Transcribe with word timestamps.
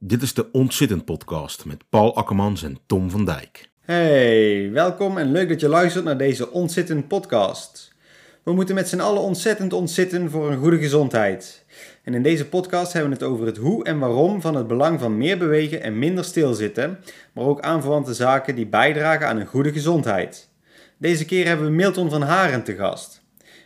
Dit 0.00 0.22
is 0.22 0.34
de 0.34 0.50
Ontzittend 0.52 1.04
Podcast 1.04 1.64
met 1.64 1.84
Paul 1.88 2.16
Akkermans 2.16 2.62
en 2.62 2.78
Tom 2.86 3.10
van 3.10 3.24
Dijk. 3.24 3.70
Hey, 3.80 4.70
welkom 4.72 5.18
en 5.18 5.32
leuk 5.32 5.48
dat 5.48 5.60
je 5.60 5.68
luistert 5.68 6.04
naar 6.04 6.18
deze 6.18 6.50
Ontzittend 6.50 7.08
Podcast. 7.08 7.94
We 8.42 8.52
moeten 8.52 8.74
met 8.74 8.88
z'n 8.88 9.00
allen 9.00 9.22
ontzettend 9.22 9.72
ontzitten 9.72 10.30
voor 10.30 10.50
een 10.50 10.58
goede 10.58 10.78
gezondheid. 10.78 11.64
En 12.02 12.14
in 12.14 12.22
deze 12.22 12.48
podcast 12.48 12.92
hebben 12.92 13.10
we 13.10 13.16
het 13.16 13.32
over 13.32 13.46
het 13.46 13.56
hoe 13.56 13.84
en 13.84 13.98
waarom 13.98 14.40
van 14.40 14.54
het 14.54 14.66
belang 14.66 15.00
van 15.00 15.16
meer 15.16 15.38
bewegen 15.38 15.82
en 15.82 15.98
minder 15.98 16.24
stilzitten, 16.24 16.98
maar 17.32 17.44
ook 17.44 17.60
aanverwante 17.60 18.14
zaken 18.14 18.54
die 18.54 18.66
bijdragen 18.66 19.26
aan 19.28 19.40
een 19.40 19.46
goede 19.46 19.72
gezondheid. 19.72 20.48
Deze 20.98 21.24
keer 21.24 21.46
hebben 21.46 21.66
we 21.66 21.72
Milton 21.72 22.10
van 22.10 22.22
Haren 22.22 22.64
te 22.64 22.74
gast. 22.74 23.17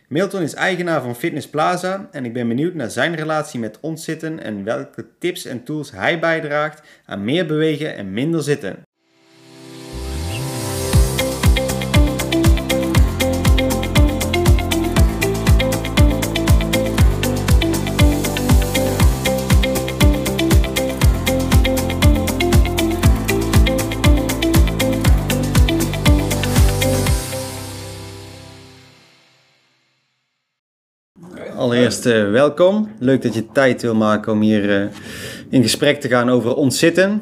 Milton 0.07 0.41
is 0.41 0.53
eigenaar 0.53 1.01
van 1.01 1.15
Fitness 1.15 1.49
Plaza 1.49 2.07
en 2.11 2.25
ik 2.25 2.33
ben 2.33 2.47
benieuwd 2.47 2.73
naar 2.73 2.91
zijn 2.91 3.15
relatie 3.15 3.59
met 3.59 3.79
ontzitten 3.79 4.43
en 4.43 4.63
welke 4.63 5.07
tips 5.19 5.45
en 5.45 5.63
tools 5.63 5.91
hij 5.91 6.19
bijdraagt 6.19 6.81
aan 7.05 7.23
meer 7.23 7.45
bewegen 7.45 7.95
en 7.95 8.13
minder 8.13 8.43
zitten. 8.43 8.81
Allereerst 31.73 32.05
uh, 32.05 32.31
welkom. 32.31 32.89
Leuk 32.99 33.21
dat 33.21 33.33
je 33.33 33.51
tijd 33.51 33.81
wil 33.81 33.95
maken 33.95 34.31
om 34.31 34.41
hier 34.41 34.81
uh, 34.81 34.87
in 35.49 35.61
gesprek 35.61 36.01
te 36.01 36.07
gaan 36.07 36.29
over 36.29 36.55
ontzitten. 36.55 37.21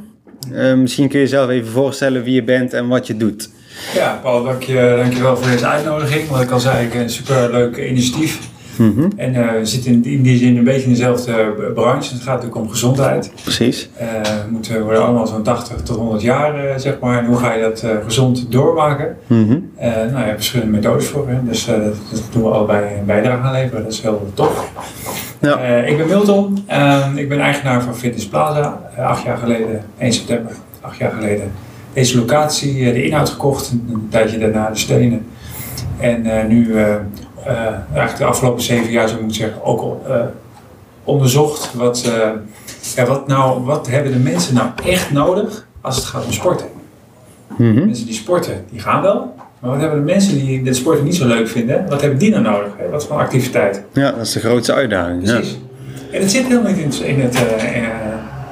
Uh, 0.51 0.73
misschien 0.73 1.09
kun 1.09 1.19
je 1.19 1.25
jezelf 1.25 1.49
even 1.49 1.71
voorstellen 1.71 2.23
wie 2.23 2.33
je 2.33 2.43
bent 2.43 2.73
en 2.73 2.87
wat 2.87 3.07
je 3.07 3.17
doet. 3.17 3.49
Ja, 3.93 4.19
Paul, 4.21 4.43
dank 4.43 4.63
je, 4.63 4.93
dank 5.01 5.13
je 5.13 5.21
wel 5.21 5.37
voor 5.37 5.51
deze 5.51 5.65
uitnodiging. 5.65 6.27
Wat 6.27 6.41
ik 6.41 6.51
al 6.51 6.59
zei, 6.59 6.89
een 6.93 7.09
superleuk 7.09 7.77
initiatief. 7.77 8.50
Mm 8.81 8.93
-hmm. 8.95 9.11
En 9.15 9.35
uh, 9.35 9.51
we 9.51 9.65
zitten 9.65 9.91
in, 9.91 10.05
in, 10.05 10.21
die 10.21 10.37
zin 10.37 10.57
een 10.57 10.63
beetje 10.63 10.83
in 10.83 10.89
dezelfde 10.89 11.33
branche. 11.73 12.13
Het 12.13 12.21
gaat 12.21 12.35
natuurlijk 12.35 12.55
om 12.55 12.69
gezondheid. 12.69 13.31
Precies. 13.43 13.89
Uh, 14.01 14.21
we 14.21 14.51
moeten, 14.51 14.83
worden 14.83 15.03
allemaal 15.03 15.27
zo'n 15.27 15.43
80 15.43 15.81
tot 15.81 15.97
100 15.97 16.21
jaar, 16.21 16.65
uh, 16.65 16.77
zeg 16.77 16.99
maar. 16.99 17.19
En 17.19 17.25
hoe 17.25 17.37
ga 17.37 17.53
je 17.53 17.61
dat 17.61 17.85
gezond 18.03 18.51
doormaken? 18.51 19.17
Mm 19.27 19.47
-hmm. 19.47 19.71
nou, 19.79 20.17
je 20.17 20.23
hebt 20.23 20.35
verschillende 20.35 20.71
methodes 20.71 21.07
voor. 21.07 21.29
Hè. 21.29 21.43
Dus 21.43 21.65
dat, 21.65 21.77
dat 22.11 22.23
doen 22.31 22.43
we 22.43 22.49
allebei 22.49 22.99
een 22.99 23.05
bijdrage 23.05 23.41
aan 23.41 23.51
leveren. 23.51 23.83
Dat 23.83 23.91
is 23.91 24.01
heel 24.01 24.31
tof. 24.33 24.71
Ja. 25.39 25.59
ik 25.59 25.97
ben 25.97 26.07
Milton. 26.07 26.57
ik 27.15 27.29
ben 27.29 27.39
eigenaar 27.39 27.81
van 27.83 27.95
Fitness 27.95 28.27
Plaza. 28.27 28.81
acht 28.97 29.23
jaar 29.23 29.37
geleden, 29.37 29.81
1 29.97 30.13
september, 30.13 30.51
acht 30.81 30.97
jaar 30.97 31.11
geleden, 31.11 31.51
deze 31.93 32.17
locatie, 32.17 32.93
de 32.93 33.03
inhoud 33.03 33.29
gekocht. 33.29 33.71
Een 33.71 34.07
tijdje 34.09 34.37
daarna 34.37 34.69
de 34.69 34.77
stenen. 34.77 35.25
En 35.99 36.47
nu 36.47 36.75
eigenlijk 37.45 38.17
de 38.17 38.25
afgelopen 38.25 38.61
zeven 38.61 38.91
jaar, 38.91 39.07
zou 39.07 39.19
ik 39.19 39.25
moeten 39.25 39.41
zeggen, 39.41 39.63
ook 39.63 40.07
uh, 40.07 40.15
onderzocht. 41.03 41.73
Wat, 41.73 42.03
uh, 42.07 42.29
ja, 42.95 43.05
wat, 43.05 43.27
nou, 43.27 43.63
wat 43.63 43.87
hebben 43.87 44.11
de 44.11 44.19
mensen 44.19 44.53
nou 44.53 44.69
echt 44.85 45.11
nodig 45.11 45.67
als 45.81 45.95
het 45.95 46.05
gaat 46.05 46.25
om 46.25 46.31
sporten? 46.31 46.67
Mm 47.47 47.75
-hmm. 47.75 47.85
Mensen 47.85 48.05
die 48.05 48.15
sporten, 48.15 48.65
die 48.71 48.79
gaan 48.79 49.01
wel. 49.01 49.35
Maar 49.59 49.71
wat 49.71 49.79
hebben 49.79 49.99
de 49.99 50.11
mensen 50.11 50.35
die 50.35 50.63
dit 50.63 50.75
sporten 50.75 51.03
niet 51.03 51.15
zo 51.15 51.27
leuk 51.27 51.47
vinden, 51.47 51.85
wat 51.89 52.01
hebben 52.01 52.19
die 52.19 52.29
nou 52.29 52.43
nodig? 52.43 52.71
Hè? 52.77 52.89
Wat 52.89 53.07
voor 53.07 53.17
activiteit? 53.17 53.83
Ja, 53.93 54.11
dat 54.11 54.25
is 54.25 54.31
de 54.31 54.39
grootste 54.39 54.73
uitdaging. 54.73 55.23
Precies. 55.23 55.51
Ja. 55.51 56.15
En 56.15 56.21
het 56.21 56.31
zit 56.31 56.47
helemaal 56.47 56.71
niet 56.71 56.99
in, 56.99 57.05
in, 57.05 57.21
het, 57.21 57.43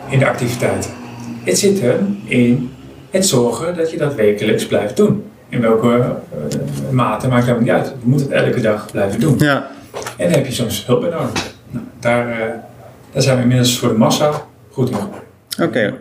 in 0.10 0.20
de 0.20 0.28
activiteit. 0.28 0.90
Het 1.44 1.58
zit 1.58 1.82
hem 1.82 2.20
in 2.26 2.72
het 3.10 3.26
zorgen 3.26 3.76
dat 3.76 3.92
je 3.92 3.98
dat 3.98 4.16
wekelijks 4.16 4.66
blijft 4.66 4.98
doen 4.98 5.23
in 5.50 5.61
welke 5.61 5.88
uh, 5.88 6.92
mate 6.92 7.28
maakt 7.28 7.45
helemaal 7.45 7.64
niet 7.64 7.72
uit. 7.72 7.88
Je 7.88 8.09
moet 8.09 8.19
het 8.19 8.31
elke 8.31 8.61
dag 8.61 8.92
blijven 8.92 9.20
doen. 9.20 9.36
Ja. 9.37 9.67
En 10.17 10.27
daar 10.27 10.37
heb 10.37 10.45
je 10.45 10.52
soms 10.52 10.86
hulp 10.86 11.02
bij 11.02 11.10
nodig. 11.10 11.54
Nou, 11.70 11.86
daar, 11.99 12.30
uh, 12.30 12.36
daar 13.11 13.21
zijn 13.21 13.36
we 13.36 13.42
inmiddels 13.42 13.80
voor 13.80 13.89
de 13.89 13.98
massa 13.98 14.32
goed 14.71 14.89
in 14.89 14.95
Oké. 14.95 15.64
Okay. 15.64 15.93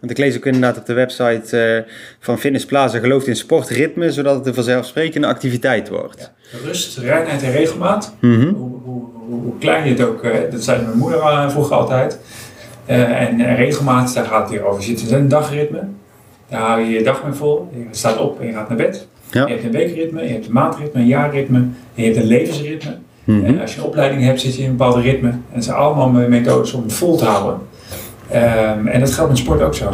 Want 0.00 0.10
ik 0.10 0.18
lees 0.18 0.36
ook 0.36 0.46
inderdaad 0.46 0.76
op 0.76 0.86
de 0.86 0.92
website 0.92 1.84
uh, 1.86 1.92
van 2.20 2.38
Fitness 2.38 2.66
Plaza 2.66 2.98
gelooft 2.98 3.26
in 3.26 3.36
sportritme, 3.36 4.12
zodat 4.12 4.34
het 4.34 4.46
een 4.46 4.54
vanzelfsprekende 4.54 5.26
activiteit 5.26 5.88
wordt. 5.88 6.32
Ja. 6.52 6.58
Rust, 6.64 6.98
reinheid 6.98 7.42
en 7.42 7.52
regelmaat. 7.52 8.14
Mm 8.20 8.40
-hmm. 8.40 8.54
hoe, 8.54 8.80
hoe, 8.84 9.04
hoe, 9.42 9.58
klein 9.58 9.84
je 9.84 9.90
het 9.90 10.00
ook, 10.00 10.22
dat 10.50 10.64
zei 10.64 10.82
mijn 10.82 10.98
moeder 10.98 11.50
vroeger 11.50 11.76
altijd. 11.76 12.18
en 12.86 13.56
regelmaat, 13.56 14.14
daar 14.14 14.24
gaat 14.24 14.40
het 14.40 14.50
hier 14.50 14.64
over. 14.64 14.80
Je 14.80 14.98
zit 14.98 15.08
in 15.08 15.14
een 15.14 15.28
dagritme. 15.28 15.80
Daar 16.48 16.60
hou 16.60 16.80
je 16.80 16.90
je 16.90 17.02
dag 17.02 17.24
mee 17.24 17.32
vol. 17.32 17.68
Je 17.72 17.86
staat 17.90 18.18
op 18.18 18.40
en 18.40 18.46
je 18.46 18.52
gaat 18.52 18.68
naar 18.68 18.76
bed. 18.76 19.08
Ja. 19.30 19.46
Je 19.46 19.52
hebt 19.52 19.64
een 19.64 19.70
weekritme, 19.70 20.22
je 20.22 20.28
hebt 20.28 20.46
een 20.46 20.52
maandritme, 20.52 21.00
een 21.00 21.06
jaarritme, 21.06 21.58
en 21.58 21.72
je 21.94 22.04
hebt 22.04 22.16
een 22.16 22.26
levensritme. 22.26 22.96
Mm 23.24 23.36
-hmm. 23.36 23.44
En 23.44 23.60
als 23.60 23.74
je 23.74 23.80
een 23.80 23.86
opleiding 23.86 24.22
hebt, 24.22 24.40
zit 24.40 24.56
je 24.56 24.62
in 24.62 24.70
een 24.70 24.76
bepaalde 24.76 25.00
ritme. 25.00 25.28
En 25.28 25.42
het 25.50 25.64
zijn 25.64 25.76
allemaal 25.76 26.28
methodes 26.28 26.72
om 26.72 26.82
het 26.82 26.92
vol 26.92 27.16
te 27.16 27.24
houden. 27.24 27.60
Um, 28.32 28.86
en 28.86 29.00
dat 29.00 29.12
geldt 29.12 29.30
met 29.30 29.38
sport 29.38 29.62
ook 29.62 29.74
zo. 29.74 29.90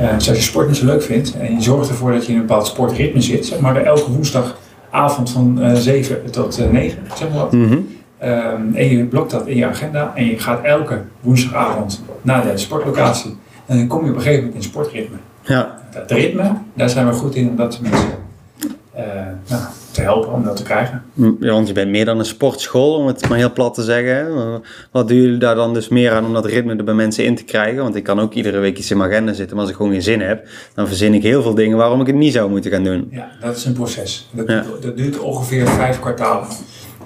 Uh, 0.00 0.14
dus 0.14 0.28
als 0.28 0.38
je 0.38 0.42
sport 0.42 0.68
niet 0.68 0.76
zo 0.76 0.86
leuk 0.86 1.02
vindt 1.02 1.36
en 1.38 1.54
je 1.54 1.62
zorgt 1.62 1.88
ervoor 1.88 2.12
dat 2.12 2.26
je 2.26 2.32
in 2.32 2.38
een 2.38 2.46
bepaald 2.46 2.66
sportritme 2.66 3.20
zit, 3.20 3.46
zeg 3.46 3.60
maar 3.60 3.76
elke 3.76 4.10
woensdagavond 4.10 5.30
van 5.30 5.58
uh, 5.60 5.74
7 5.74 6.30
tot 6.30 6.60
uh, 6.60 6.70
9, 6.70 6.98
zeg 7.14 7.28
maar 7.28 7.38
wat. 7.38 7.52
Mm 7.52 7.68
-hmm. 7.68 7.86
um, 8.22 8.74
en 8.74 8.88
je 8.88 9.04
blokt 9.04 9.30
dat 9.30 9.46
in 9.46 9.56
je 9.56 9.66
agenda 9.66 10.12
en 10.14 10.26
je 10.26 10.38
gaat 10.38 10.64
elke 10.64 11.02
woensdagavond 11.20 12.02
naar 12.22 12.42
de 12.42 12.56
sportlocatie. 12.56 13.36
En 13.66 13.76
dan 13.76 13.86
kom 13.86 14.04
je 14.04 14.10
op 14.10 14.16
een 14.16 14.22
gegeven 14.22 14.44
moment 14.44 14.62
in 14.62 14.68
sportritme. 14.70 15.16
Ja. 15.42 15.78
Het 15.90 16.10
ritme, 16.10 16.52
daar 16.74 16.90
zijn 16.90 17.06
we 17.06 17.12
goed 17.12 17.34
in 17.34 17.48
om 17.48 17.56
dat 17.56 17.80
mensen 17.80 18.08
uh, 18.96 19.02
nou, 19.48 19.62
te 19.90 20.00
helpen 20.00 20.32
om 20.32 20.44
dat 20.44 20.56
te 20.56 20.62
krijgen. 20.62 21.02
Ja, 21.40 21.52
want 21.52 21.68
je 21.68 21.74
bent 21.74 21.90
meer 21.90 22.04
dan 22.04 22.18
een 22.18 22.24
sportschool, 22.24 22.94
om 22.94 23.06
het 23.06 23.28
maar 23.28 23.38
heel 23.38 23.52
plat 23.52 23.74
te 23.74 23.82
zeggen. 23.82 24.62
Wat 24.90 25.08
doen 25.08 25.16
jullie 25.16 25.38
daar 25.38 25.54
dan 25.54 25.74
dus 25.74 25.88
meer 25.88 26.12
aan 26.12 26.24
om 26.24 26.32
dat 26.32 26.44
ritme 26.44 26.76
er 26.76 26.84
bij 26.84 26.94
mensen 26.94 27.24
in 27.24 27.36
te 27.36 27.44
krijgen? 27.44 27.82
Want 27.82 27.94
ik 27.94 28.02
kan 28.02 28.20
ook 28.20 28.32
iedere 28.32 28.58
week 28.58 28.78
iets 28.78 28.90
in 28.90 28.96
mijn 28.96 29.10
agenda 29.10 29.32
zitten, 29.32 29.56
maar 29.56 29.64
als 29.64 29.70
ik 29.70 29.76
gewoon 29.76 29.92
geen 29.92 30.02
zin 30.02 30.20
heb, 30.20 30.48
dan 30.74 30.86
verzin 30.86 31.14
ik 31.14 31.22
heel 31.22 31.42
veel 31.42 31.54
dingen 31.54 31.76
waarom 31.76 32.00
ik 32.00 32.06
het 32.06 32.16
niet 32.16 32.32
zou 32.32 32.50
moeten 32.50 32.70
gaan 32.70 32.84
doen. 32.84 33.08
Ja, 33.10 33.28
dat 33.40 33.56
is 33.56 33.64
een 33.64 33.72
proces. 33.72 34.28
Dat, 34.30 34.48
ja. 34.48 34.64
dat 34.80 34.96
duurt 34.96 35.18
ongeveer 35.18 35.68
vijf 35.68 36.00
kwartalen. 36.00 36.48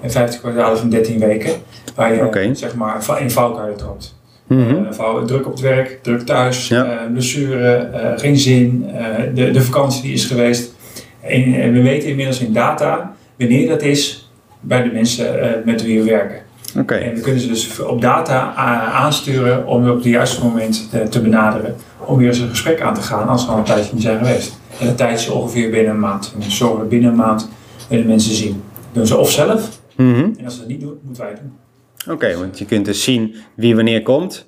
En 0.01 0.11
50 0.11 0.39
kwartalen 0.39 0.77
van 0.77 0.89
13 0.89 1.19
weken, 1.19 1.51
waar 1.95 2.13
je 2.13 2.25
okay. 2.25 2.55
zeg 2.55 2.75
maar 2.75 3.21
in 3.21 3.31
valkuilen 3.31 3.77
trapt. 3.77 4.16
Mm 4.47 4.67
-hmm. 4.67 5.25
druk 5.25 5.45
op 5.45 5.51
het 5.51 5.61
werk, 5.61 5.99
druk 6.01 6.21
thuis, 6.21 6.67
ja. 6.67 6.85
uh, 6.85 7.11
blessure, 7.11 7.89
uh, 7.93 8.19
geen 8.19 8.37
zin, 8.37 8.85
de, 9.33 9.51
de 9.51 9.61
vakantie 9.61 10.01
die 10.01 10.13
is 10.13 10.25
geweest. 10.25 10.75
En, 11.21 11.53
en, 11.53 11.73
we 11.73 11.81
weten 11.81 12.09
inmiddels 12.09 12.39
in 12.39 12.53
data 12.53 13.15
wanneer 13.37 13.67
dat 13.67 13.81
is 13.81 14.31
bij 14.59 14.83
de 14.83 14.89
mensen 14.91 15.35
met 15.65 15.83
wie 15.83 15.99
we 15.99 16.09
werken. 16.09 16.41
Okay. 16.79 17.01
En 17.01 17.15
we 17.15 17.21
kunnen 17.21 17.41
ze 17.41 17.47
dus 17.47 17.79
op 17.79 18.01
data 18.01 18.53
aansturen 18.93 19.67
om 19.67 19.89
op 19.89 19.95
het 19.95 20.03
juiste 20.03 20.43
moment 20.43 20.89
te, 20.89 21.09
te 21.09 21.21
benaderen. 21.21 21.75
Om 22.05 22.17
weer 22.17 22.27
eens 22.27 22.39
een 22.39 22.49
gesprek 22.49 22.81
aan 22.81 22.93
te 22.93 23.01
gaan 23.01 23.27
als 23.27 23.43
ze 23.43 23.51
al 23.51 23.57
een 23.57 23.63
tijdje 23.63 23.93
niet 23.93 24.03
zijn 24.03 24.17
geweest. 24.17 24.59
En 24.79 24.85
dat 24.85 24.97
tijdje 24.97 25.33
ongeveer 25.33 25.69
binnen 25.69 25.93
een 25.93 25.99
maand. 25.99 26.31
En 26.33 26.39
dus 26.39 26.57
zorgen 26.57 26.79
we 26.79 26.85
binnen 26.85 27.09
een 27.09 27.15
maand 27.15 27.49
willen 27.89 28.07
mensen 28.07 28.35
zien. 28.35 28.63
Dat 28.73 28.93
doen 28.93 29.07
ze 29.07 29.17
of 29.17 29.31
zelf. 29.31 29.79
Mm 29.95 30.13
-hmm. 30.13 30.33
En 30.37 30.45
als 30.45 30.53
ze 30.53 30.59
dat 30.59 30.69
niet 30.69 30.81
doen, 30.81 30.97
moeten 31.03 31.23
wij 31.23 31.31
het 31.31 31.41
doen. 31.41 31.66
Oké, 32.07 32.15
okay, 32.15 32.37
want 32.37 32.59
je 32.59 32.65
kunt 32.65 32.85
dus 32.85 33.03
zien 33.03 33.35
wie 33.55 33.75
wanneer 33.75 34.03
komt. 34.03 34.47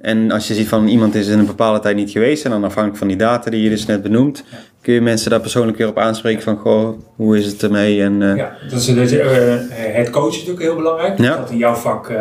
En 0.00 0.30
als 0.30 0.48
je 0.48 0.54
ziet 0.54 0.68
van 0.68 0.88
iemand 0.88 1.14
is 1.14 1.28
in 1.28 1.38
een 1.38 1.46
bepaalde 1.46 1.80
tijd 1.80 1.96
niet 1.96 2.10
geweest, 2.10 2.44
en 2.44 2.50
dan 2.50 2.64
afhankelijk 2.64 2.98
van 2.98 3.08
die 3.08 3.16
data 3.16 3.50
die 3.50 3.62
je 3.62 3.68
dus 3.68 3.86
net 3.86 4.02
benoemt, 4.02 4.44
kun 4.80 4.94
je 4.94 5.00
mensen 5.00 5.30
daar 5.30 5.40
persoonlijk 5.40 5.78
weer 5.78 5.88
op 5.88 5.98
aanspreken 5.98 6.42
van, 6.42 6.56
goh, 6.56 6.98
hoe 7.16 7.38
is 7.38 7.46
het 7.46 7.62
ermee? 7.62 8.02
En, 8.02 8.20
uh... 8.20 8.36
Ja, 8.36 8.56
dat 8.70 8.80
is, 8.80 9.12
uh, 9.12 9.24
het 9.70 10.10
coachen 10.10 10.30
is 10.30 10.36
natuurlijk 10.36 10.62
heel 10.62 10.76
belangrijk. 10.76 11.18
Ja. 11.18 11.36
Dat 11.36 11.50
in 11.50 11.56
jouw 11.56 11.74
vak 11.74 12.08
uh, 12.08 12.16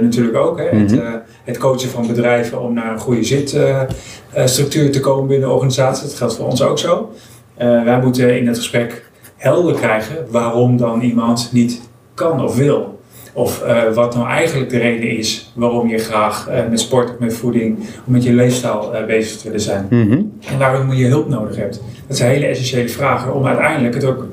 natuurlijk 0.00 0.36
ook. 0.36 0.58
Hè? 0.58 0.64
Mm 0.72 0.86
-hmm. 0.86 0.98
het, 0.98 1.22
het, 1.44 1.58
coachen 1.58 1.88
van 1.88 2.06
bedrijven 2.06 2.60
om 2.60 2.74
naar 2.74 2.92
een 2.92 2.98
goede 2.98 3.24
zitstructuur 3.24 4.92
te 4.92 5.00
komen 5.00 5.26
binnen 5.26 5.48
de 5.48 5.54
organisatie. 5.54 6.06
Dat 6.06 6.14
geldt 6.14 6.36
voor 6.36 6.46
ons 6.46 6.62
ook 6.62 6.78
zo. 6.78 7.12
wij 7.56 8.00
moeten 8.02 8.38
in 8.38 8.46
het 8.46 8.56
gesprek 8.56 9.10
helder 9.36 9.74
krijgen 9.74 10.26
waarom 10.30 10.76
dan 10.76 11.00
iemand 11.00 11.48
niet 11.52 11.80
kan 12.14 12.44
of 12.44 12.56
wil. 12.56 12.95
Of 13.36 13.64
uh, 13.66 13.92
wat 13.94 14.14
nou 14.14 14.28
eigenlijk 14.28 14.70
de 14.70 14.78
reden 14.78 15.10
is 15.10 15.52
waarom 15.54 15.88
je 15.88 15.98
graag 15.98 16.48
uh, 16.48 16.68
met 16.70 16.80
sport, 16.80 17.18
met 17.18 17.34
voeding, 17.34 17.78
met 18.04 18.24
je 18.24 18.32
leefstijl 18.32 18.94
uh, 18.94 19.04
bezig 19.04 19.38
te 19.38 19.44
willen 19.44 19.60
zijn. 19.60 19.86
Mm 19.90 20.10
-hmm. 20.10 20.32
En 20.52 20.58
waarom 20.58 20.92
je 20.92 21.06
hulp 21.06 21.28
nodig 21.28 21.56
hebt. 21.56 21.82
Dat 22.06 22.16
zijn 22.16 22.30
hele 22.30 22.46
essentiële 22.46 22.88
vragen 22.88 23.34
om 23.34 23.46
uiteindelijk 23.46 23.94
het 23.94 24.04
ook 24.04 24.26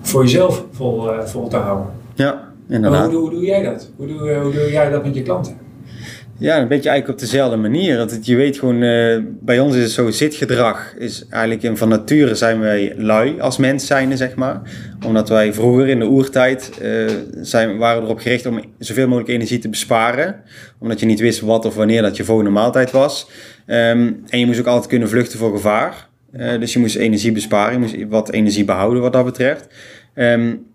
voor 0.00 0.22
jezelf 0.22 0.64
vol, 0.72 1.08
vol 1.24 1.48
te 1.48 1.56
houden. 1.56 1.86
Ja, 2.14 2.48
inderdaad. 2.68 3.04
Hoe, 3.04 3.10
hoe, 3.10 3.20
hoe, 3.20 3.30
doe 3.30 3.44
jij 3.44 3.62
dat? 3.62 3.90
Hoe 3.96 4.06
doe, 4.06 4.34
hoe 4.34 4.52
doe 4.52 4.70
jij 4.70 4.90
dat 4.90 5.04
met 5.04 5.14
je 5.14 5.22
klanten? 5.22 5.56
Ja, 6.40 6.60
een 6.60 6.68
beetje 6.68 6.88
eigenlijk 6.88 7.20
op 7.20 7.28
dezelfde 7.28 7.56
manier. 7.56 7.96
Dat 7.96 8.26
je 8.26 8.36
weet 8.36 8.58
gewoon, 8.58 8.82
eh, 8.82 9.18
bij 9.40 9.60
ons 9.60 9.74
is 9.74 9.82
het 9.82 9.90
zo, 9.90 10.10
zitgedrag 10.10 10.94
is 10.98 11.26
eigenlijk 11.30 11.62
in, 11.62 11.76
van 11.76 11.88
nature 11.88 12.34
zijn 12.34 12.60
wij 12.60 12.94
lui 12.96 13.40
als 13.40 13.56
mens 13.56 13.86
zijnde, 13.86 14.16
zeg 14.16 14.34
maar. 14.34 14.60
Omdat 15.06 15.28
wij 15.28 15.52
vroeger 15.52 15.88
in 15.88 15.98
de 15.98 16.06
oertijd 16.06 16.70
uh, 16.82 17.10
zijn, 17.40 17.76
waren 17.76 18.02
erop 18.02 18.18
gericht 18.18 18.46
om 18.46 18.60
zoveel 18.78 19.06
mogelijk 19.06 19.30
energie 19.30 19.58
te 19.58 19.68
besparen. 19.68 20.42
Omdat 20.78 21.00
je 21.00 21.06
niet 21.06 21.20
wist 21.20 21.40
wat 21.40 21.64
of 21.64 21.74
wanneer 21.74 22.02
dat 22.02 22.16
je 22.16 22.24
volgende 22.24 22.50
maaltijd 22.50 22.90
was. 22.90 23.28
Um, 23.66 24.22
en 24.28 24.38
je 24.38 24.46
moest 24.46 24.60
ook 24.60 24.66
altijd 24.66 24.86
kunnen 24.86 25.08
vluchten 25.08 25.38
voor 25.38 25.52
gevaar. 25.52 26.08
Uh, 26.36 26.60
dus 26.60 26.72
je 26.72 26.78
moest 26.78 26.96
energie 26.96 27.32
besparen, 27.32 27.72
je 27.72 27.78
moest 27.78 27.96
wat 28.08 28.30
energie 28.30 28.64
behouden 28.64 29.02
wat 29.02 29.12
dat 29.12 29.24
betreft. 29.24 29.66
Um, 30.14 30.66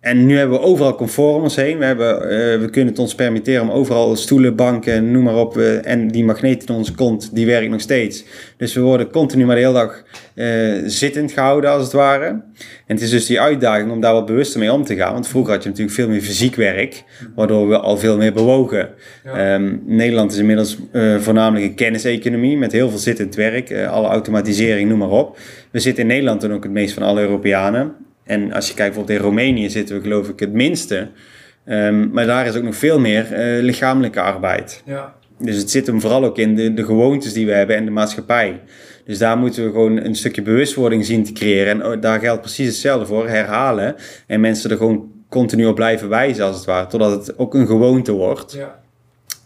en 0.00 0.26
nu 0.26 0.36
hebben 0.36 0.58
we 0.58 0.64
overal 0.64 0.94
comfort 0.94 1.34
om 1.34 1.42
ons 1.42 1.56
heen. 1.56 1.78
We, 1.78 1.84
hebben, 1.84 2.22
uh, 2.22 2.28
we 2.60 2.68
kunnen 2.70 2.90
het 2.90 2.98
ons 2.98 3.14
permitteren 3.14 3.62
om 3.62 3.70
overal 3.70 4.16
stoelen, 4.16 4.56
banken, 4.56 5.10
noem 5.10 5.22
maar 5.22 5.36
op. 5.36 5.56
Uh, 5.56 5.86
en 5.86 6.08
die 6.08 6.24
magneet 6.24 6.68
in 6.68 6.74
onze 6.74 6.94
kont, 6.94 7.34
die 7.34 7.46
werkt 7.46 7.70
nog 7.70 7.80
steeds. 7.80 8.24
Dus 8.56 8.74
we 8.74 8.80
worden 8.80 9.10
continu 9.10 9.46
maar 9.46 9.54
de 9.54 9.60
hele 9.60 9.72
dag 9.72 10.02
uh, 10.34 10.82
zittend 10.86 11.32
gehouden, 11.32 11.70
als 11.70 11.82
het 11.82 11.92
ware. 11.92 12.26
En 12.26 12.42
het 12.86 13.00
is 13.00 13.10
dus 13.10 13.26
die 13.26 13.40
uitdaging 13.40 13.90
om 13.90 14.00
daar 14.00 14.12
wat 14.12 14.26
bewuster 14.26 14.60
mee 14.60 14.72
om 14.72 14.84
te 14.84 14.96
gaan. 14.96 15.12
Want 15.12 15.28
vroeger 15.28 15.52
had 15.52 15.62
je 15.62 15.68
natuurlijk 15.68 15.96
veel 15.96 16.08
meer 16.08 16.22
fysiek 16.22 16.54
werk, 16.54 17.04
waardoor 17.34 17.68
we 17.68 17.78
al 17.78 17.96
veel 17.96 18.16
meer 18.16 18.32
bewogen. 18.32 18.88
Ja. 19.24 19.54
Um, 19.54 19.82
Nederland 19.86 20.32
is 20.32 20.38
inmiddels 20.38 20.78
voornamelijk 21.18 21.66
een 21.66 21.74
kenniseconomie 21.74 22.56
met 22.56 22.72
heel 22.72 22.90
veel 22.90 22.98
zittend 22.98 23.34
werk. 23.34 23.86
alle 23.86 24.08
automatisering, 24.08 24.88
noem 24.88 24.98
maar 24.98 25.08
op. 25.08 25.38
We 25.70 25.80
zitten 25.80 26.02
in 26.02 26.08
Nederland 26.08 26.40
dan 26.40 26.52
ook 26.52 26.62
het 26.62 26.72
meest 26.72 26.94
van 26.94 27.02
alle 27.02 27.20
Europeanen. 27.20 28.06
En 28.28 28.52
als 28.52 28.68
je 28.68 28.74
kijkt 28.74 28.94
bijvoorbeeld 28.94 29.18
in 29.18 29.24
Roemenië 29.24 29.70
zitten 29.70 29.96
we 29.96 30.02
geloof 30.02 30.28
ik 30.28 30.40
het 30.40 30.52
minste. 30.52 31.08
Um, 31.66 32.10
maar 32.12 32.26
daar 32.26 32.46
is 32.46 32.56
ook 32.56 32.62
nog 32.62 32.76
veel 32.76 32.98
meer 32.98 33.26
uh, 33.32 33.62
lichamelijke 33.62 34.20
arbeid. 34.20 34.82
Ja. 34.86 35.14
Dus 35.38 35.56
het 35.56 35.70
zit 35.70 35.86
hem 35.86 36.00
vooral 36.00 36.24
ook 36.24 36.38
in 36.38 36.54
de, 36.54 36.74
de 36.74 36.84
gewoontes 36.84 37.32
die 37.32 37.46
we 37.46 37.52
hebben 37.52 37.76
en 37.76 37.84
de 37.84 37.90
maatschappij. 37.90 38.60
Dus 39.04 39.18
daar 39.18 39.38
moeten 39.38 39.64
we 39.64 39.70
gewoon 39.70 39.96
een 39.96 40.14
stukje 40.14 40.42
bewustwording 40.42 41.04
zien 41.04 41.24
te 41.24 41.32
creëren. 41.32 41.82
En 41.82 42.00
daar 42.00 42.20
geldt 42.20 42.40
precies 42.40 42.66
hetzelfde 42.66 43.06
voor, 43.06 43.28
herhalen. 43.28 43.94
En 44.26 44.40
mensen 44.40 44.70
er 44.70 44.76
gewoon 44.76 45.10
continu 45.28 45.66
op 45.66 45.74
blijven 45.74 46.08
wijzen 46.08 46.44
als 46.44 46.56
het 46.56 46.64
ware. 46.64 46.86
Totdat 46.86 47.26
het 47.26 47.38
ook 47.38 47.54
een 47.54 47.66
gewoonte 47.66 48.12
wordt. 48.12 48.52
Ja. 48.52 48.77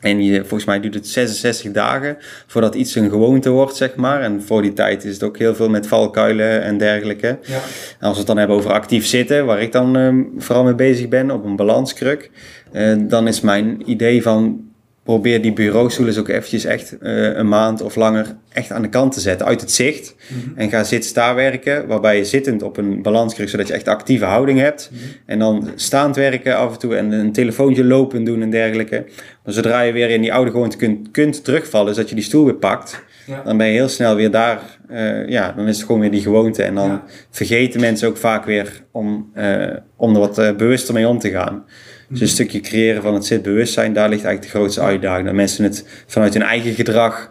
En 0.01 0.25
je, 0.25 0.39
volgens 0.39 0.65
mij 0.65 0.81
duurt 0.81 0.95
het 0.95 1.09
66 1.09 1.73
dagen 1.73 2.17
voordat 2.47 2.75
iets 2.75 2.95
een 2.95 3.11
gewoonte 3.11 3.51
wordt, 3.51 3.77
zeg 3.77 3.95
maar. 3.95 4.21
En 4.21 4.43
voor 4.43 4.63
die 4.63 4.73
tijd 4.73 5.05
is 5.05 5.13
het 5.13 5.23
ook 5.23 5.39
heel 5.39 5.55
veel 5.55 5.69
met 5.69 5.87
valkuilen 5.87 6.63
en 6.63 6.79
dergelijke. 6.79 7.39
Ja. 7.43 7.61
En 7.99 8.07
als 8.07 8.13
we 8.13 8.19
het 8.19 8.27
dan 8.27 8.37
hebben 8.37 8.57
over 8.57 8.73
actief 8.73 9.07
zitten, 9.07 9.47
waar 9.47 9.63
ik 9.63 9.73
dan 9.73 9.97
um, 9.97 10.33
vooral 10.39 10.65
mee 10.65 10.75
bezig 10.75 11.09
ben, 11.09 11.31
op 11.31 11.45
een 11.45 11.57
balanskruk. 11.57 12.31
Uh, 12.73 12.97
dan 13.01 13.29
is 13.29 13.41
mijn 13.41 13.91
idee 13.91 14.23
van 14.23 14.72
probeer 15.03 15.43
die 15.43 15.53
bureaustoelen 15.53 16.19
ook 16.19 16.29
eventjes 16.29 16.65
echt 16.65 16.97
uh, 17.01 17.37
een 17.37 17.49
maand 17.49 17.81
of 17.81 17.95
langer 17.95 18.37
echt 18.53 18.73
aan 18.73 18.83
de 18.83 18.89
kant 18.89 19.13
te 19.13 19.21
zetten, 19.21 19.47
uit 19.47 19.61
het 19.61 19.71
zicht. 19.71 20.15
Mm 20.29 20.41
-hmm. 20.41 20.53
En 20.57 20.71
ga 20.71 20.85
zitten 20.85 21.11
staan 21.11 21.35
werken, 21.35 21.87
waarbij 21.87 22.17
je 22.17 22.25
zittend 22.25 22.63
op 22.63 22.77
een 22.77 23.03
balanskruk, 23.03 23.49
zodat 23.49 23.67
je 23.69 23.75
echt 23.75 23.89
actieve 23.89 24.25
houding 24.25 24.59
hebt. 24.59 24.89
Mm 24.93 24.99
-hmm. 24.99 25.09
En 25.27 25.39
dan 25.39 25.69
staand 25.75 26.17
werken 26.17 26.57
af 26.57 26.73
en 26.73 26.79
toe 26.79 26.97
en 26.97 27.13
een 27.13 27.33
telefoontje 27.33 27.85
lopen 27.85 28.25
doen 28.25 28.43
en 28.43 28.51
dergelijke. 28.51 29.05
Maar 29.45 29.55
zodra 29.55 29.81
je 29.81 29.93
weer 29.93 30.11
in 30.11 30.21
die 30.21 30.33
oude 30.33 30.51
gewoonte 30.51 30.77
kunt, 30.77 31.11
kunt 31.11 31.45
terugvallen, 31.45 31.95
zodat 31.95 32.09
je 32.09 32.15
die 32.15 32.25
stoel 32.25 32.45
weer 32.45 32.55
pakt, 32.55 33.05
ja. 33.27 33.43
dan 33.45 33.57
ben 33.57 33.67
je 33.67 33.73
heel 33.73 33.89
snel 33.89 34.15
weer 34.15 34.31
daar. 34.31 34.61
Uh, 34.91 35.29
ja, 35.29 35.53
dan 35.53 35.69
is 35.69 35.77
het 35.77 35.87
gewoon 35.87 36.01
weer 36.01 36.11
die 36.11 36.21
gewoonte. 36.21 36.63
En 36.63 36.75
dan 36.75 36.89
ja. 36.89 37.05
vergeten 37.31 37.81
mensen 37.81 38.09
ook 38.09 38.17
vaak 38.17 38.45
weer 38.45 38.83
om, 38.91 39.31
uh, 39.35 39.67
om 39.97 40.15
er 40.15 40.21
wat 40.21 40.57
bewuster 40.57 40.95
mee 40.95 41.09
om 41.09 41.19
te 41.19 41.31
gaan. 41.31 41.65
Dus 42.13 42.21
een 42.21 42.29
stukje 42.29 42.61
creëren 42.61 43.03
van 43.03 43.15
het 43.15 43.27
zitbewustzijn, 43.27 43.93
daar 43.93 44.09
ligt 44.09 44.25
eigenlijk 44.25 44.53
de 44.53 44.59
grootste 44.59 44.81
uitdaging. 44.81 45.27
Dat 45.27 45.35
mensen 45.35 45.65
het 45.65 45.85
vanuit 46.07 46.33
hun 46.35 46.43
eigen 46.43 46.75
gedrag 46.75 47.27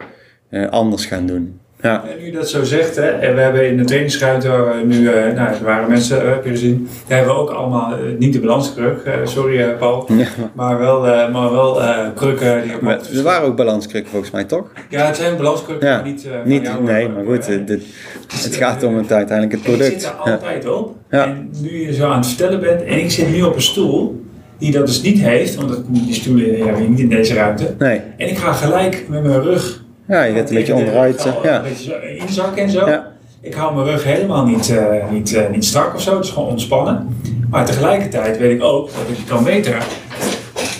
uh, 0.50 0.68
anders 0.68 1.06
gaan 1.06 1.26
doen. 1.26 1.60
Ja. 1.82 2.04
En 2.08 2.24
nu 2.24 2.30
dat 2.30 2.48
zo 2.48 2.64
zegt, 2.64 2.96
hè, 2.96 3.08
en 3.08 3.34
we 3.34 3.40
hebben 3.40 3.68
in 3.68 3.76
de 3.76 3.84
trainingsruimte 3.84 4.48
waar 4.48 4.76
we 4.76 4.84
nu, 4.84 5.00
uh, 5.00 5.12
nou, 5.12 5.38
er 5.38 5.64
waren 5.64 5.88
mensen, 5.88 6.24
uh, 6.24 6.30
heb 6.30 6.44
je 6.44 6.50
gezien, 6.50 6.88
daar 7.06 7.16
hebben 7.16 7.34
we 7.34 7.40
ook 7.40 7.50
allemaal, 7.50 7.98
uh, 7.98 8.18
niet 8.18 8.32
de 8.32 8.40
balanskruk, 8.40 9.10
sorry 9.24 9.74
Paul, 9.74 10.12
ja. 10.12 10.26
maar 10.54 10.78
wel, 10.78 11.00
maar 11.30 11.52
wel 11.52 11.80
krukken. 12.14 12.62
Die 12.62 12.72
maar, 12.80 12.98
er 13.14 13.22
waren 13.22 13.46
ook 13.46 13.56
balanskrukken 13.56 14.10
volgens 14.10 14.30
mij, 14.30 14.44
toch? 14.44 14.72
Ja, 14.88 15.06
het 15.06 15.16
zijn 15.16 15.36
balanskrukken, 15.36 15.88
ja. 15.88 15.94
maar 15.94 16.04
niet, 16.04 16.26
niet 16.44 16.62
jou, 16.62 16.82
Nee, 16.82 17.08
maar 17.08 17.24
goed, 17.24 17.46
het, 17.46 17.68
het, 18.28 18.54
gaat 18.54 18.82
om 18.82 18.96
het 18.96 19.12
uiteindelijk 19.12 19.52
het 19.52 19.62
product. 19.62 19.92
Ik 19.92 20.00
zit 20.00 20.10
er 20.10 20.32
altijd 20.32 20.64
ja. 20.64 20.70
op. 20.70 20.96
En 21.08 21.50
nu 21.60 21.86
je 21.86 21.94
zo 21.94 22.10
aan 22.10 22.18
het 22.18 22.26
vertellen 22.26 22.60
bent, 22.60 22.82
en 22.82 22.98
ik 22.98 23.10
zit 23.10 23.30
nu 23.30 23.42
op 23.42 23.54
een 23.54 23.62
stoel, 23.62 24.24
die 24.62 24.72
dat 24.72 24.86
dus 24.86 25.02
niet 25.02 25.20
heeft, 25.20 25.54
want 25.54 25.80
die 25.86 26.14
stoelen 26.14 26.74
we 26.74 26.82
niet 26.88 26.98
in 26.98 27.08
deze 27.08 27.34
ruimte. 27.34 27.74
Nee. 27.78 28.00
En 28.16 28.28
ik 28.28 28.38
ga 28.38 28.52
gelijk 28.52 29.04
met 29.08 29.22
mijn 29.22 29.42
rug. 29.42 29.82
Ja, 30.08 30.22
je 30.22 30.34
gaat 30.34 30.48
een 30.48 30.54
beetje 30.54 30.74
onderuit. 30.74 31.28
Ja. 31.42 31.56
Een 31.56 31.62
beetje 31.62 32.16
inzakken 32.16 32.62
en 32.62 32.70
zo. 32.70 32.86
Ja. 32.86 33.10
Ik 33.40 33.54
hou 33.54 33.74
mijn 33.74 33.86
rug 33.86 34.04
helemaal 34.04 34.46
niet, 34.46 34.68
uh, 34.70 35.10
niet, 35.10 35.32
uh, 35.32 35.40
niet 35.50 35.64
strak 35.64 35.94
of 35.94 36.02
zo, 36.02 36.14
het 36.16 36.24
is 36.24 36.30
gewoon 36.30 36.48
ontspannen. 36.48 37.16
Maar 37.50 37.66
tegelijkertijd 37.66 38.38
weet 38.38 38.56
ik 38.56 38.62
ook 38.62 38.86
dat 38.86 39.18
ik 39.18 39.26
kan 39.26 39.44
beter. 39.44 39.76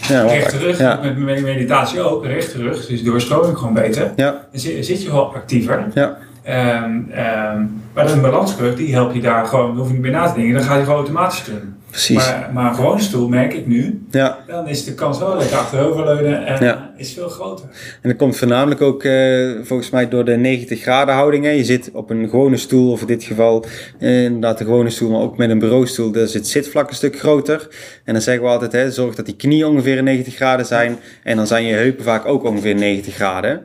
Ja, 0.08 0.23
rechte 0.23 0.58
rug, 0.58 0.79
ja. 0.79 0.99
met 1.02 1.19
mijn 1.19 1.43
meditatie 1.43 2.00
ook, 2.00 2.26
rechte 2.26 2.58
rug, 2.58 2.87
dus 2.87 3.02
doorstroming 3.02 3.58
gewoon 3.58 3.75
beter. 3.75 4.12
Ja. 4.17 4.31
Dan 4.31 4.61
zit, 4.61 4.87
zit 4.87 5.02
je 5.02 5.11
wel 5.11 5.34
actiever. 5.34 5.87
Ja. 5.94 6.19
Um, 6.84 7.11
um, 7.55 7.82
maar 7.94 8.11
een 8.11 8.20
balanskruk, 8.20 8.76
die 8.76 8.94
helpt 8.94 9.14
je 9.14 9.20
daar 9.20 9.46
gewoon, 9.46 9.76
hoef 9.76 9.87
je 9.87 9.93
niet 9.93 10.02
meer 10.02 10.11
na 10.11 10.29
te 10.29 10.34
denken, 10.34 10.55
dan 10.55 10.62
ga 10.62 10.76
je 10.76 10.82
gewoon 10.82 10.99
automatisch 10.99 11.44
doen. 11.44 11.75
Precies. 11.92 12.16
Maar, 12.16 12.50
maar 12.52 12.68
een 12.68 12.74
gewone 12.74 13.00
stoel 13.00 13.28
merk 13.28 13.52
ik 13.54 13.66
nu, 13.66 14.02
ja. 14.10 14.38
dan 14.46 14.68
is 14.68 14.84
de 14.84 14.94
kans 14.94 15.18
wel 15.18 15.36
lekker 15.36 15.56
achteroverleunen 15.56 16.46
en 16.46 16.64
ja. 16.64 16.92
is 16.96 17.12
veel 17.12 17.28
groter. 17.28 17.64
En 18.02 18.08
dat 18.08 18.18
komt 18.18 18.36
voornamelijk 18.36 18.80
ook 18.80 19.02
uh, 19.02 19.50
volgens 19.62 19.90
mij 19.90 20.08
door 20.08 20.24
de 20.24 20.36
90 20.36 20.80
graden 20.80 21.14
houding. 21.14 21.44
Hè. 21.44 21.50
Je 21.50 21.64
zit 21.64 21.90
op 21.92 22.10
een 22.10 22.28
gewone 22.28 22.56
stoel, 22.56 22.92
of 22.92 23.00
in 23.00 23.06
dit 23.06 23.24
geval 23.24 23.64
uh, 23.98 24.24
inderdaad 24.24 24.58
de 24.58 24.64
gewone 24.64 24.90
stoel, 24.90 25.10
maar 25.10 25.20
ook 25.20 25.36
met 25.36 25.50
een 25.50 25.58
bureaustoel, 25.58 26.12
daar 26.12 26.26
zit 26.26 26.40
het 26.40 26.50
zitvlak 26.50 26.88
een 26.88 26.94
stuk 26.94 27.18
groter. 27.18 27.68
En 28.04 28.12
dan 28.12 28.22
zeggen 28.22 28.44
we 28.44 28.50
altijd, 28.50 28.72
hè, 28.72 28.90
zorg 28.90 29.14
dat 29.14 29.26
die 29.26 29.36
knieën 29.36 29.66
ongeveer 29.66 30.02
90 30.02 30.34
graden 30.34 30.66
zijn 30.66 30.98
en 31.22 31.36
dan 31.36 31.46
zijn 31.46 31.64
je 31.64 31.74
heupen 31.74 32.04
vaak 32.04 32.26
ook 32.26 32.44
ongeveer 32.44 32.74
90 32.74 33.14
graden. 33.14 33.62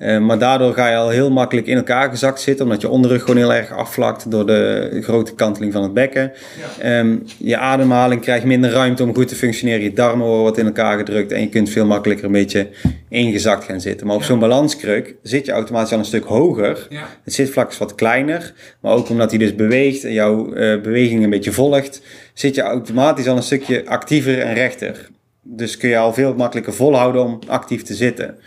Uh, 0.00 0.18
maar 0.18 0.38
daardoor 0.38 0.74
ga 0.74 0.88
je 0.88 0.96
al 0.96 1.08
heel 1.08 1.30
makkelijk 1.30 1.66
in 1.66 1.76
elkaar 1.76 2.10
gezakt 2.10 2.40
zitten, 2.40 2.64
omdat 2.64 2.80
je 2.80 2.88
onderrug 2.88 3.20
gewoon 3.20 3.36
heel 3.36 3.54
erg 3.54 3.72
afvlakt 3.72 4.30
door 4.30 4.46
de 4.46 4.98
grote 5.02 5.34
kanteling 5.34 5.72
van 5.72 5.82
het 5.82 5.94
bekken. 5.94 6.32
Ja. 6.80 6.98
Um, 6.98 7.22
je 7.36 7.56
ademhaling 7.56 8.20
krijgt 8.20 8.44
minder 8.44 8.70
ruimte 8.70 9.02
om 9.02 9.14
goed 9.14 9.28
te 9.28 9.34
functioneren. 9.34 9.82
Je 9.82 9.92
darmen 9.92 10.26
worden 10.26 10.44
wat 10.44 10.58
in 10.58 10.66
elkaar 10.66 10.98
gedrukt 10.98 11.32
en 11.32 11.40
je 11.40 11.48
kunt 11.48 11.70
veel 11.70 11.86
makkelijker 11.86 12.24
een 12.26 12.32
beetje 12.32 12.68
ingezakt 13.08 13.64
gaan 13.64 13.80
zitten. 13.80 14.06
Maar 14.06 14.16
op 14.16 14.22
ja. 14.22 14.26
zo'n 14.26 14.38
balanskruk 14.38 15.14
zit 15.22 15.46
je 15.46 15.52
automatisch 15.52 15.92
al 15.92 15.98
een 15.98 16.04
stuk 16.04 16.24
hoger. 16.24 16.86
Ja. 16.88 17.06
Het 17.24 17.34
zitvlak 17.34 17.70
is 17.70 17.78
wat 17.78 17.94
kleiner, 17.94 18.52
maar 18.80 18.92
ook 18.92 19.08
omdat 19.08 19.30
hij 19.30 19.38
dus 19.38 19.54
beweegt 19.54 20.04
en 20.04 20.12
jouw 20.12 20.46
uh, 20.46 20.80
beweging 20.80 21.24
een 21.24 21.30
beetje 21.30 21.52
volgt, 21.52 22.02
zit 22.34 22.54
je 22.54 22.62
automatisch 22.62 23.26
al 23.26 23.36
een 23.36 23.42
stukje 23.42 23.86
actiever 23.86 24.40
en 24.40 24.54
rechter. 24.54 25.08
Dus 25.42 25.76
kun 25.76 25.88
je 25.88 25.98
al 25.98 26.12
veel 26.12 26.34
makkelijker 26.34 26.72
volhouden 26.72 27.24
om 27.24 27.38
actief 27.46 27.82
te 27.82 27.94
zitten. 27.94 28.38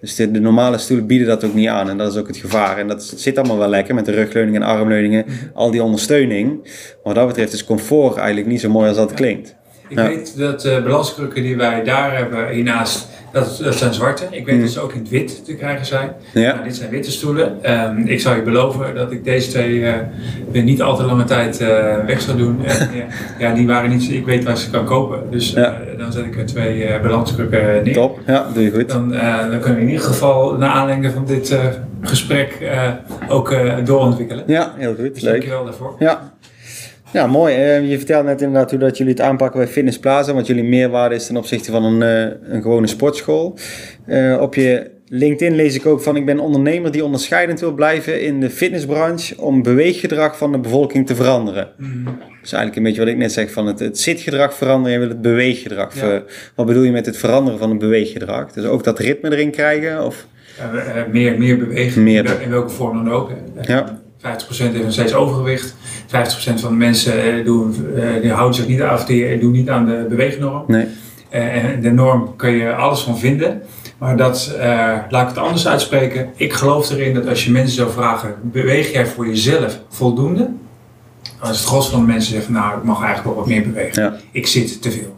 Dus 0.00 0.14
de, 0.14 0.30
de, 0.30 0.40
normale 0.40 0.78
stoelen 0.78 1.06
bieden 1.06 1.26
dat 1.26 1.44
ook 1.44 1.54
niet 1.54 1.68
aan. 1.68 1.88
En 1.88 1.98
dat 1.98 2.12
is 2.12 2.18
ook 2.18 2.26
het 2.26 2.36
gevaar. 2.36 2.78
En 2.78 2.88
dat 2.88 3.02
zit 3.16 3.38
allemaal 3.38 3.58
wel 3.58 3.68
lekker 3.68 3.94
met 3.94 4.04
de 4.04 4.12
rugleuning 4.12 4.56
en 4.56 4.62
armleuningen. 4.62 5.24
Al 5.54 5.70
die 5.70 5.82
ondersteuning. 5.82 6.60
Maar 6.62 7.00
wat 7.02 7.14
dat 7.14 7.26
betreft 7.26 7.52
is 7.52 7.64
comfort 7.64 8.16
eigenlijk 8.16 8.46
niet 8.46 8.60
zo 8.60 8.70
mooi 8.70 8.88
als 8.88 8.96
dat 8.96 9.14
klinkt. 9.14 9.56
Ik 9.88 9.98
ja. 9.98 10.08
weet 10.08 10.38
dat 10.38 10.60
de 10.60 10.76
uh, 10.76 10.82
balanskrukken 10.84 11.42
die 11.42 11.56
wij 11.56 11.84
daar 11.84 12.16
hebben 12.16 12.48
hiernaast, 12.48 13.08
dat, 13.32 13.60
dat 13.62 13.74
zijn 13.74 13.94
zwarte. 13.94 14.24
Ik 14.30 14.46
weet 14.46 14.54
mm. 14.54 14.60
dat 14.60 14.70
ze 14.70 14.80
ook 14.80 14.92
in 14.92 15.00
het 15.00 15.08
wit 15.08 15.44
te 15.44 15.54
krijgen 15.54 15.86
zijn. 15.86 16.12
Ja. 16.32 16.52
Nou, 16.52 16.64
dit 16.64 16.76
zijn 16.76 16.90
witte 16.90 17.10
stoelen. 17.10 17.72
Um, 17.72 18.06
ik 18.06 18.20
zou 18.20 18.36
je 18.36 18.42
beloven 18.42 18.94
dat 18.94 19.12
ik 19.12 19.24
deze 19.24 19.50
twee 19.50 19.74
uh, 20.52 20.62
niet 20.64 20.82
al 20.82 20.96
te 20.96 21.04
lange 21.04 21.24
tijd 21.24 21.60
uh, 21.60 21.68
weg 22.06 22.20
zou 22.20 22.36
doen. 22.36 22.64
En, 22.64 22.90
ja, 23.38 23.54
die 23.54 23.66
waren 23.66 23.90
niet, 23.90 24.10
ik 24.10 24.24
weet 24.24 24.44
waar 24.44 24.56
ze 24.56 24.70
kan 24.70 24.84
kopen. 24.84 25.22
Dus 25.30 25.50
ja. 25.50 25.76
dan 25.98 26.12
zet 26.12 26.24
ik 26.24 26.38
er 26.38 26.46
twee 26.46 27.00
balanskrukken 27.00 27.84
neer. 27.84 27.94
Top, 27.94 28.18
ja, 28.26 28.46
doe 28.54 28.62
je 28.62 28.70
goed. 28.70 28.88
Dan, 28.88 29.08
dan 29.50 29.60
kunnen 29.60 29.74
we 29.74 29.80
in 29.80 29.88
ieder 29.88 30.04
geval, 30.04 30.56
naar 30.56 30.70
aanleiding 30.70 31.12
van 31.12 31.24
dit 31.26 31.58
gesprek, 32.00 32.58
ook 33.28 33.54
doorontwikkelen. 33.84 34.44
Ja, 34.46 34.72
heel 34.76 34.94
goed. 34.94 35.14
Dus 35.14 35.22
Leuk. 35.22 35.32
dankjewel 35.32 35.64
daarvoor. 35.64 35.94
Ja. 35.98 36.31
Ja, 37.12 37.26
mooi. 37.26 37.54
Uh, 37.56 37.90
je 37.90 37.96
vertelde 37.96 38.28
net 38.28 38.40
inderdaad 38.40 38.70
hoe 38.70 38.78
dat 38.78 38.96
jullie 38.96 39.12
het 39.12 39.22
aanpakken 39.22 39.60
bij 39.60 39.68
Fitness 39.68 39.98
Plaza, 39.98 40.34
wat 40.34 40.46
jullie 40.46 40.64
meerwaarde 40.64 41.14
is 41.14 41.26
ten 41.26 41.36
opzichte 41.36 41.70
van 41.70 41.84
een, 41.84 42.00
uh, 42.00 42.52
een 42.54 42.62
gewone 42.62 42.86
sportschool. 42.86 43.58
Uh, 44.06 44.40
op 44.40 44.54
je 44.54 44.90
LinkedIn 45.08 45.54
lees 45.54 45.74
ik 45.74 45.86
ook 45.86 46.00
van 46.00 46.16
ik 46.16 46.26
ben 46.26 46.38
ondernemer 46.38 46.92
die 46.92 47.04
onderscheidend 47.04 47.60
wil 47.60 47.72
blijven 47.72 48.22
in 48.22 48.40
de 48.40 48.50
fitnessbranche 48.50 49.34
om 49.38 49.62
beweeggedrag 49.62 50.36
van 50.36 50.52
de 50.52 50.58
bevolking 50.58 51.06
te 51.06 51.14
veranderen. 51.14 51.68
Mm. 51.76 52.04
Dat 52.04 52.14
is 52.42 52.52
eigenlijk 52.52 52.76
een 52.76 52.82
beetje 52.82 53.00
wat 53.00 53.08
ik 53.08 53.16
net 53.16 53.32
zeg 53.32 53.52
van 53.52 53.66
het, 53.66 53.78
het 53.78 53.98
zitgedrag 53.98 54.54
veranderen, 54.54 54.92
je 54.92 54.98
wil 54.98 55.08
het 55.08 55.22
beweeggedrag. 55.22 55.94
Ja. 55.94 56.00
Ver, 56.00 56.24
wat 56.54 56.66
bedoel 56.66 56.82
je 56.82 56.90
met 56.90 57.06
het 57.06 57.16
veranderen 57.16 57.58
van 57.58 57.70
het 57.70 57.78
beweeggedrag? 57.78 58.52
Dus 58.52 58.64
ook 58.64 58.84
dat 58.84 58.98
ritme 58.98 59.30
erin 59.30 59.50
krijgen? 59.50 60.04
Of? 60.04 60.26
meer, 61.10 61.38
meer 61.38 61.58
bewegen, 61.58 62.02
meer 62.02 62.40
in 62.42 62.50
welke 62.50 62.70
vorm 62.70 63.04
dan 63.04 63.14
ook. 63.14 63.30
Ja. 63.62 64.00
50% 64.22 64.24
heeft 64.24 64.82
nog 64.82 64.92
steeds 64.92 65.14
overgewicht. 65.14 65.74
50% 66.12 66.14
van 66.60 66.70
de 66.70 66.76
mensen 66.76 67.44
doen, 67.44 67.74
die 68.20 68.30
houden 68.30 68.54
zich 68.54 68.68
niet 68.68 68.82
af, 68.82 69.04
die 69.04 69.38
doen 69.38 69.52
niet 69.52 69.68
aan 69.70 69.86
de 69.86 70.06
beweegnorm. 70.08 70.64
Nee. 70.66 70.86
En 71.30 71.80
de 71.80 71.90
norm 71.90 72.36
kun 72.36 72.50
je 72.50 72.74
alles 72.74 73.00
van 73.00 73.18
vinden. 73.18 73.62
Maar 74.02 74.16
dat, 74.16 74.54
uh, 74.56 74.62
laat 75.08 75.22
ik 75.22 75.28
het 75.28 75.38
anders 75.38 75.68
uitspreken. 75.68 76.28
Ik 76.36 76.52
geloof 76.52 76.90
erin 76.90 77.14
dat 77.14 77.28
als 77.28 77.44
je 77.44 77.50
mensen 77.50 77.74
zou 77.74 77.90
vragen, 77.90 78.34
beweeg 78.42 78.92
jij 78.92 79.06
voor 79.06 79.26
jezelf 79.26 79.80
voldoende? 79.88 80.48
Is 81.42 81.48
het 81.48 81.64
gros 81.64 81.88
van 81.88 82.00
de 82.00 82.06
mensen 82.06 82.32
zeggen, 82.32 82.52
nou, 82.52 82.78
ik 82.78 82.84
mag 82.84 83.02
eigenlijk 83.02 83.24
wel 83.24 83.34
wat 83.34 83.46
meer 83.46 83.62
bewegen. 83.62 84.02
Ja. 84.02 84.16
Ik 84.30 84.46
zit 84.46 84.82
te 84.82 84.90
veel. 84.90 85.16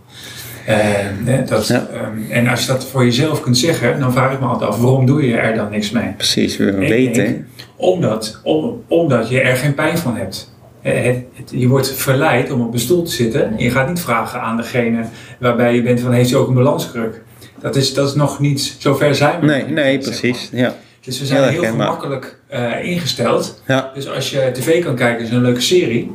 Uh, 0.69 1.49
dat, 1.49 1.67
ja. 1.67 1.87
um, 2.05 2.27
en 2.31 2.49
als 2.49 2.61
je 2.61 2.67
dat 2.67 2.87
voor 2.87 3.05
jezelf 3.05 3.41
kunt 3.41 3.59
zeggen, 3.59 4.01
dan 4.01 4.13
vraag 4.13 4.33
ik 4.33 4.41
me 4.41 4.47
altijd 4.47 4.71
af, 4.71 4.81
waarom 4.81 5.07
doe 5.07 5.27
je 5.27 5.37
er 5.37 5.57
dan 5.57 5.71
niks 5.71 5.91
mee? 5.91 6.13
Precies, 6.17 6.57
we 6.57 6.73
weten. 6.73 7.25
Denk, 7.25 7.45
omdat, 7.77 8.41
om, 8.43 8.83
omdat 8.89 9.29
je 9.29 9.41
er 9.41 9.57
geen 9.57 9.75
pijn 9.75 9.99
van 9.99 10.17
hebt. 10.17 10.54
Het, 10.93 11.17
het, 11.33 11.51
je 11.51 11.69
wordt 11.69 11.93
verleid 11.93 12.51
om 12.53 12.61
op 12.61 12.73
een 12.73 12.79
stoel 12.79 13.03
te 13.03 13.11
zitten. 13.11 13.51
En 13.51 13.59
je 13.59 13.71
gaat 13.71 13.89
niet 13.89 14.01
vragen 14.01 14.41
aan 14.41 14.57
degene 14.57 15.05
waarbij 15.39 15.75
je 15.75 15.83
bent 15.83 16.01
van 16.01 16.13
heeft 16.13 16.31
hij 16.31 16.39
ook 16.39 16.49
een 16.49 16.55
balanskruk. 16.55 17.23
Dat 17.61 17.77
is, 17.77 17.95
dat 17.95 18.09
is 18.09 18.15
nog 18.15 18.41
niet, 18.41 18.77
zover 18.79 19.15
zijn 19.15 19.41
we. 19.41 19.47
Nee, 19.47 19.65
nee 19.65 19.99
precies. 19.99 20.49
Ja. 20.53 20.75
Dus 21.01 21.21
we 21.21 21.27
zijn 21.27 21.43
heel, 21.43 21.63
heel 21.63 21.71
gemakkelijk 21.71 22.39
uh, 22.53 22.85
ingesteld. 22.85 23.63
Ja. 23.67 23.91
Dus 23.95 24.09
als 24.09 24.31
je 24.31 24.51
tv 24.53 24.85
kan 24.85 24.95
kijken, 24.95 25.25
is 25.25 25.31
een 25.31 25.43
leuke 25.43 25.61
serie. 25.61 26.11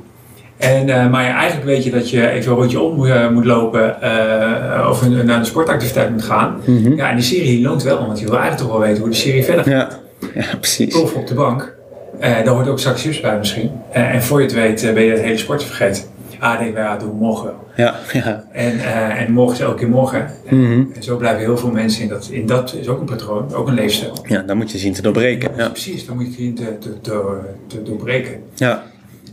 En, 0.58 0.88
uh, 0.88 1.10
maar 1.10 1.26
eigenlijk 1.26 1.66
weet 1.66 1.84
je 1.84 1.92
dat 1.92 2.10
je 2.10 2.30
even 2.30 2.52
een 2.52 2.58
rondje 2.58 2.80
om 2.80 3.06
uh, 3.06 3.30
moet 3.30 3.46
lopen 3.46 3.98
uh, 4.04 4.88
of 4.90 5.10
naar 5.10 5.40
de 5.40 5.46
sportactiviteit 5.46 6.10
moet 6.10 6.24
gaan. 6.24 6.62
Mm 6.66 6.84
-hmm. 6.84 6.96
Ja, 6.96 7.10
en 7.10 7.16
die 7.16 7.26
serie 7.26 7.62
loont 7.62 7.84
wel, 7.84 8.06
want 8.06 8.20
je 8.20 8.26
wil 8.26 8.38
eigenlijk 8.38 8.62
toch 8.62 8.78
wel 8.78 8.88
weten 8.88 9.02
hoe 9.02 9.12
de 9.12 9.16
serie 9.16 9.44
verder 9.44 9.64
gaat. 9.64 10.00
Ja, 10.34 10.42
ja 10.42 10.58
precies. 10.58 10.96
Op 10.96 11.28
de 11.28 11.34
bank. 11.34 11.78
Daar 12.20 12.48
hoort 12.48 12.68
ook 12.68 12.80
straks 12.80 13.02
chips 13.02 13.20
bij 13.20 13.38
misschien. 13.38 13.72
en 13.92 14.24
voor 14.24 14.40
je 14.40 14.46
het 14.46 14.56
weet 14.56 14.94
ben 14.94 15.04
je 15.04 15.12
het 15.12 15.22
hele 15.22 15.38
sport 15.38 15.64
vergeten. 15.64 16.04
Ah, 16.40 16.60
wij, 16.60 16.72
ja, 16.72 16.98
doen 16.98 17.10
we 17.10 17.16
morgen 17.16 17.46
wel. 17.46 17.68
Ja, 17.76 17.96
ja. 18.14 18.44
En, 18.52 18.76
uh, 18.76 19.22
en 19.22 19.32
morgen 19.32 19.56
is 19.56 19.62
elke 19.62 19.78
keer 19.78 19.90
morgen. 19.90 20.32
En, 20.46 20.58
mm 20.58 20.66
-hmm. 20.66 20.92
en 20.96 21.04
zo 21.04 21.18
blijven 21.18 21.40
heel 21.40 21.58
veel 21.58 21.72
mensen 21.72 22.04
in 22.04 22.10
dat. 22.10 22.30
In 22.32 22.46
dat 22.46 22.76
is 22.80 22.88
ook 22.88 23.00
een 23.00 23.06
patroon, 23.06 23.54
ook 23.54 23.68
een 23.68 23.74
leefstijl. 23.74 24.14
Ja, 24.28 24.42
dan 24.42 24.58
moet 24.58 24.72
je 24.72 24.78
zien 24.78 24.94
te 24.94 25.02
doorbreken. 25.02 25.52
Ja. 25.58 25.70
Precies, 25.70 26.06
dan 26.06 26.16
moet 26.16 26.26
je 26.26 26.32
zien 26.32 26.56
te, 26.56 26.78
te, 26.78 27.02
te, 27.02 27.40
te 27.68 27.84
doorbreken. 27.84 28.34
Ja. 28.56 28.84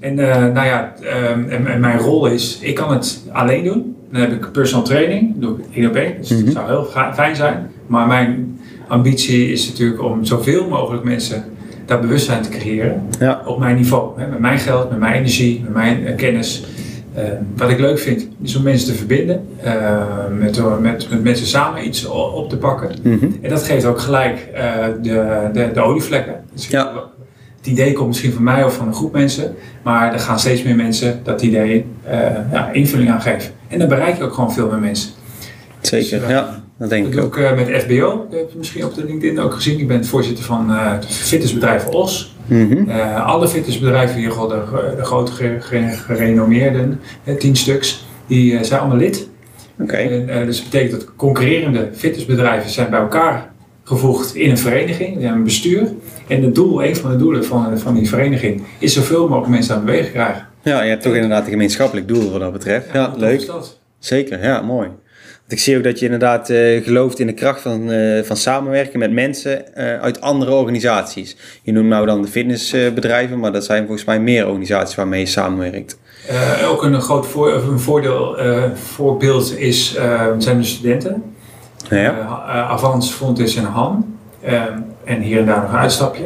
En 0.00 0.18
uh, 0.18 0.36
nou 0.36 0.66
ja, 0.66 0.92
um, 1.30 1.48
en, 1.48 1.66
en, 1.66 1.80
mijn 1.80 1.98
rol 1.98 2.26
is, 2.26 2.58
ik 2.60 2.74
kan 2.74 2.92
het 2.92 3.22
alleen 3.32 3.64
doen. 3.64 3.96
Dan 4.10 4.20
heb 4.20 4.32
ik 4.32 4.52
personal 4.52 4.84
training, 4.84 5.34
doe 5.36 5.58
ik 5.58 5.64
één 5.76 5.88
op 5.88 5.94
één. 5.94 6.14
Dus 6.18 6.30
Mhm. 6.30 6.44
dat 6.44 6.52
zou 6.52 6.66
heel 6.68 7.12
fijn 7.14 7.36
zijn. 7.36 7.70
Maar 7.86 8.06
mijn 8.06 8.60
ambitie 8.88 9.52
is 9.52 9.68
natuurlijk 9.68 10.02
om 10.02 10.24
zoveel 10.24 10.68
mogelijk 10.68 11.04
mensen 11.04 11.44
dat 11.86 12.00
bewustzijn 12.00 12.42
te 12.42 12.48
creëren. 12.48 13.02
Ja. 13.18 13.42
Op 13.44 13.58
mijn 13.58 13.76
niveau. 13.76 14.20
Hè, 14.20 14.26
met 14.26 14.38
mijn 14.38 14.58
geld, 14.58 14.90
met 14.90 14.98
mijn 14.98 15.14
energie, 15.14 15.60
met 15.62 15.72
mijn 15.72 16.02
uh, 16.02 16.16
kennis. 16.16 16.64
Uh, 17.18 17.22
wat 17.56 17.70
ik 17.70 17.78
leuk 17.78 17.98
vind, 17.98 18.28
is 18.42 18.56
om 18.56 18.62
mensen 18.62 18.88
te 18.88 18.94
verbinden. 18.94 19.46
Uh, 19.64 20.02
met, 20.38 20.80
met, 20.80 21.10
met 21.10 21.22
mensen 21.22 21.46
samen 21.46 21.86
iets 21.86 22.06
op 22.06 22.48
te 22.48 22.56
pakken. 22.56 22.90
Mm 23.02 23.18
-hmm. 23.18 23.38
En 23.42 23.50
dat 23.50 23.62
geeft 23.62 23.84
ook 23.84 24.00
gelijk 24.00 24.48
uh, 24.54 24.60
de, 25.02 25.48
de, 25.52 25.70
de 25.74 25.80
olievlekken. 25.80 26.34
Dus 26.52 26.68
Ja. 26.68 26.92
Het 27.56 27.66
idee 27.74 27.92
komt 27.92 28.06
misschien 28.08 28.32
van 28.32 28.42
mij 28.42 28.64
of 28.64 28.74
van 28.76 28.86
een 28.86 28.94
groep 28.94 29.12
mensen. 29.12 29.54
Maar 29.82 30.12
er 30.12 30.18
gaan 30.18 30.38
steeds 30.38 30.62
meer 30.62 30.76
mensen 30.76 31.20
dat 31.22 31.42
idee 31.42 31.86
ja, 32.52 32.70
invulling 32.72 33.10
aan 33.10 33.20
geven. 33.20 33.50
En 33.68 33.78
dan 33.78 33.88
bereik 33.88 34.16
je 34.16 34.24
ook 34.24 34.34
gewoon 34.34 34.52
veel 34.52 34.68
meer 34.68 34.78
mensen. 34.78 35.10
Zeker, 35.80 36.20
Dus, 36.20 36.28
ja. 36.28 36.62
Dat 36.78 36.90
denk 36.90 37.14
ik 37.14 37.20
ook. 37.20 37.36
ik 37.36 37.42
uh, 37.42 37.54
met 37.54 37.82
FBO. 37.82 38.26
Dat 38.30 38.38
heb 38.38 38.50
je 38.50 38.58
misschien 38.58 38.84
op 38.84 38.94
de 38.94 39.04
LinkedIn 39.04 39.40
ook 39.40 39.54
gezien. 39.54 39.78
Ik 39.78 39.88
ben 39.88 40.04
voorzitter 40.04 40.44
van 40.44 40.70
het 40.70 41.06
fitnessbedrijf 41.06 41.86
OS. 41.86 42.36
Mhm. 42.46 42.88
Uh, 42.88 43.26
alle 43.26 43.48
fitnessbedrijven, 43.48 44.18
hier 44.18 44.28
de, 44.28 44.94
de 44.96 45.04
grote 45.04 45.32
gerenommeerden, 46.06 47.00
tien 47.38 47.56
stuks, 47.56 48.06
die 48.26 48.64
zijn 48.64 48.80
allemaal 48.80 48.98
lid. 48.98 49.28
Oké. 49.80 49.96
En, 49.96 50.46
dus 50.46 50.56
dat 50.56 50.70
betekent 50.70 51.00
dat 51.00 51.14
concurrerende 51.16 51.88
fitnessbedrijven 51.92 52.70
zijn 52.70 52.90
bij 52.90 53.00
elkaar 53.00 53.50
gevoegd 53.84 54.34
in 54.34 54.50
een 54.50 54.58
vereniging, 54.58 55.12
hebben 55.12 55.32
een 55.32 55.44
bestuur. 55.44 55.88
En 56.28 56.42
het 56.42 56.54
doel, 56.54 56.84
een 56.84 56.96
van 56.96 57.10
de 57.10 57.16
doelen 57.16 57.44
van, 57.44 57.78
van 57.78 57.94
die 57.94 58.08
vereniging, 58.08 58.62
is 58.78 58.92
zoveel 58.92 59.28
mogelijk 59.28 59.48
mensen 59.48 59.74
aan 59.74 59.80
het 59.80 59.86
bewegen 59.86 60.12
krijgen. 60.12 60.46
Ja, 60.62 60.82
je 60.82 60.88
hebt 60.88 61.02
toch 61.02 61.14
inderdaad 61.14 61.44
een 61.44 61.50
gemeenschappelijk 61.50 62.08
doel 62.08 62.30
wat 62.30 62.40
dat 62.40 62.52
betreft. 62.52 62.86
Ja, 62.92 63.08
tof 63.10 63.20
leuk. 63.20 63.40
is 63.40 63.46
dat? 63.46 63.78
Zeker, 63.98 64.42
ja, 64.42 64.60
mooi. 64.60 64.88
Ik 65.48 65.58
zie 65.58 65.76
ook 65.76 65.84
dat 65.84 65.98
je 65.98 66.04
inderdaad 66.04 66.50
eh, 66.50 66.84
gelooft 66.84 67.18
in 67.18 67.26
de 67.26 67.32
kracht 67.32 67.60
van, 67.60 67.90
eh, 67.90 68.22
van 68.22 68.36
samenwerken 68.36 68.98
met 68.98 69.12
mensen 69.12 69.74
eh, 69.74 70.00
uit 70.00 70.20
andere 70.20 70.52
organisaties. 70.52 71.36
Je 71.62 71.72
noemt 71.72 71.88
nou 71.88 72.06
dan 72.06 72.22
de 72.22 72.28
fitnessbedrijven, 72.28 73.38
maar 73.38 73.52
dat 73.52 73.64
zijn 73.64 73.84
volgens 73.86 74.04
mij 74.06 74.20
meer 74.20 74.46
organisaties 74.46 74.94
waarmee 74.94 75.20
je 75.20 75.26
samenwerkt. 75.26 75.98
Ook 76.68 76.82
een 76.82 77.00
groot 77.00 77.26
voor, 77.26 77.52
een 77.52 77.80
voordeel, 77.80 78.36
voorbeeld 78.74 79.58
is, 79.58 79.94
zijn 80.38 80.58
de 80.58 80.64
studenten. 80.64 81.22
Ja. 81.90 82.10
Avans, 82.46 83.10
Fontes 83.10 83.56
en 83.56 83.64
Han. 83.64 84.18
En 85.06 85.20
hier 85.20 85.38
en 85.38 85.46
daar 85.46 85.60
nog 85.60 85.72
een 85.72 85.78
uitstapje. 85.78 86.24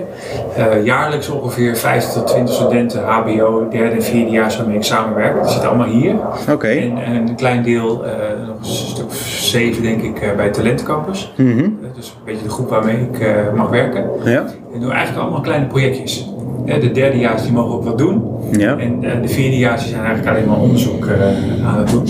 jaarlijks 0.85 1.29
ongeveer 1.29 1.77
50 1.77 2.13
tot 2.13 2.27
20 2.27 2.55
studenten, 2.55 3.03
HBO, 3.05 3.69
derde 3.71 3.95
en 3.95 4.03
vierde 4.03 4.31
jaar 4.31 4.55
waarmee 4.57 4.77
ik 4.77 4.85
samenwerk. 4.85 5.43
Die 5.43 5.51
zitten 5.51 5.69
allemaal 5.69 5.87
hier. 5.87 6.15
Oké. 6.15 6.53
Okay. 6.53 6.79
En, 6.79 7.05
en, 7.05 7.29
een 7.29 7.37
klein 7.37 7.63
deel, 7.63 8.05
nog 8.47 8.59
een 8.59 8.65
stuk 8.65 9.07
of 9.07 9.17
zeven 9.27 9.83
denk 9.83 10.03
ik, 10.03 10.37
bij 10.37 10.51
Talentencampus. 10.51 11.33
Mm 11.37 11.59
-hmm. 11.59 11.79
dus 11.95 12.09
een 12.09 12.25
beetje 12.25 12.45
de 12.45 12.51
groep 12.51 12.69
waarmee 12.69 13.09
ik 13.13 13.27
mag 13.55 13.69
werken. 13.69 14.11
Ja. 14.25 14.45
En 14.75 14.81
doen 14.81 14.93
eigenlijk 14.93 15.23
allemaal 15.23 15.41
kleine 15.41 15.67
projectjes. 15.67 16.29
De 16.65 16.93
derdejaars 16.93 17.43
die 17.43 17.53
mogen 17.53 17.75
ook 17.75 17.85
wat 17.85 17.99
doen. 17.99 18.31
Ja. 18.51 18.79
En 18.79 19.05
uh, 19.05 19.11
de 19.23 19.29
vierdejaars 19.29 19.89
zijn 19.89 20.05
eigenlijk 20.05 20.37
alleen 20.37 20.49
maar 20.49 20.59
onderzoek 20.59 21.05
uh, 21.05 21.67
aan 21.67 21.79
het 21.79 21.91
doen. 21.91 22.05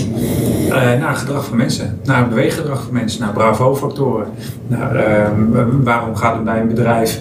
Uh, 0.71 0.99
naar 0.99 1.15
gedrag 1.15 1.45
van 1.45 1.57
mensen, 1.57 1.99
naar 2.03 2.27
beweeggedrag 2.27 2.83
van 2.83 2.93
mensen, 2.93 3.21
naar 3.21 3.33
bravo-factoren. 3.33 4.27
Naar 4.67 4.95
ehm, 4.95 5.83
waarom 5.83 6.15
gaat 6.15 6.35
het 6.35 6.43
bij 6.43 6.59
een 6.59 6.67
bedrijf, 6.67 7.19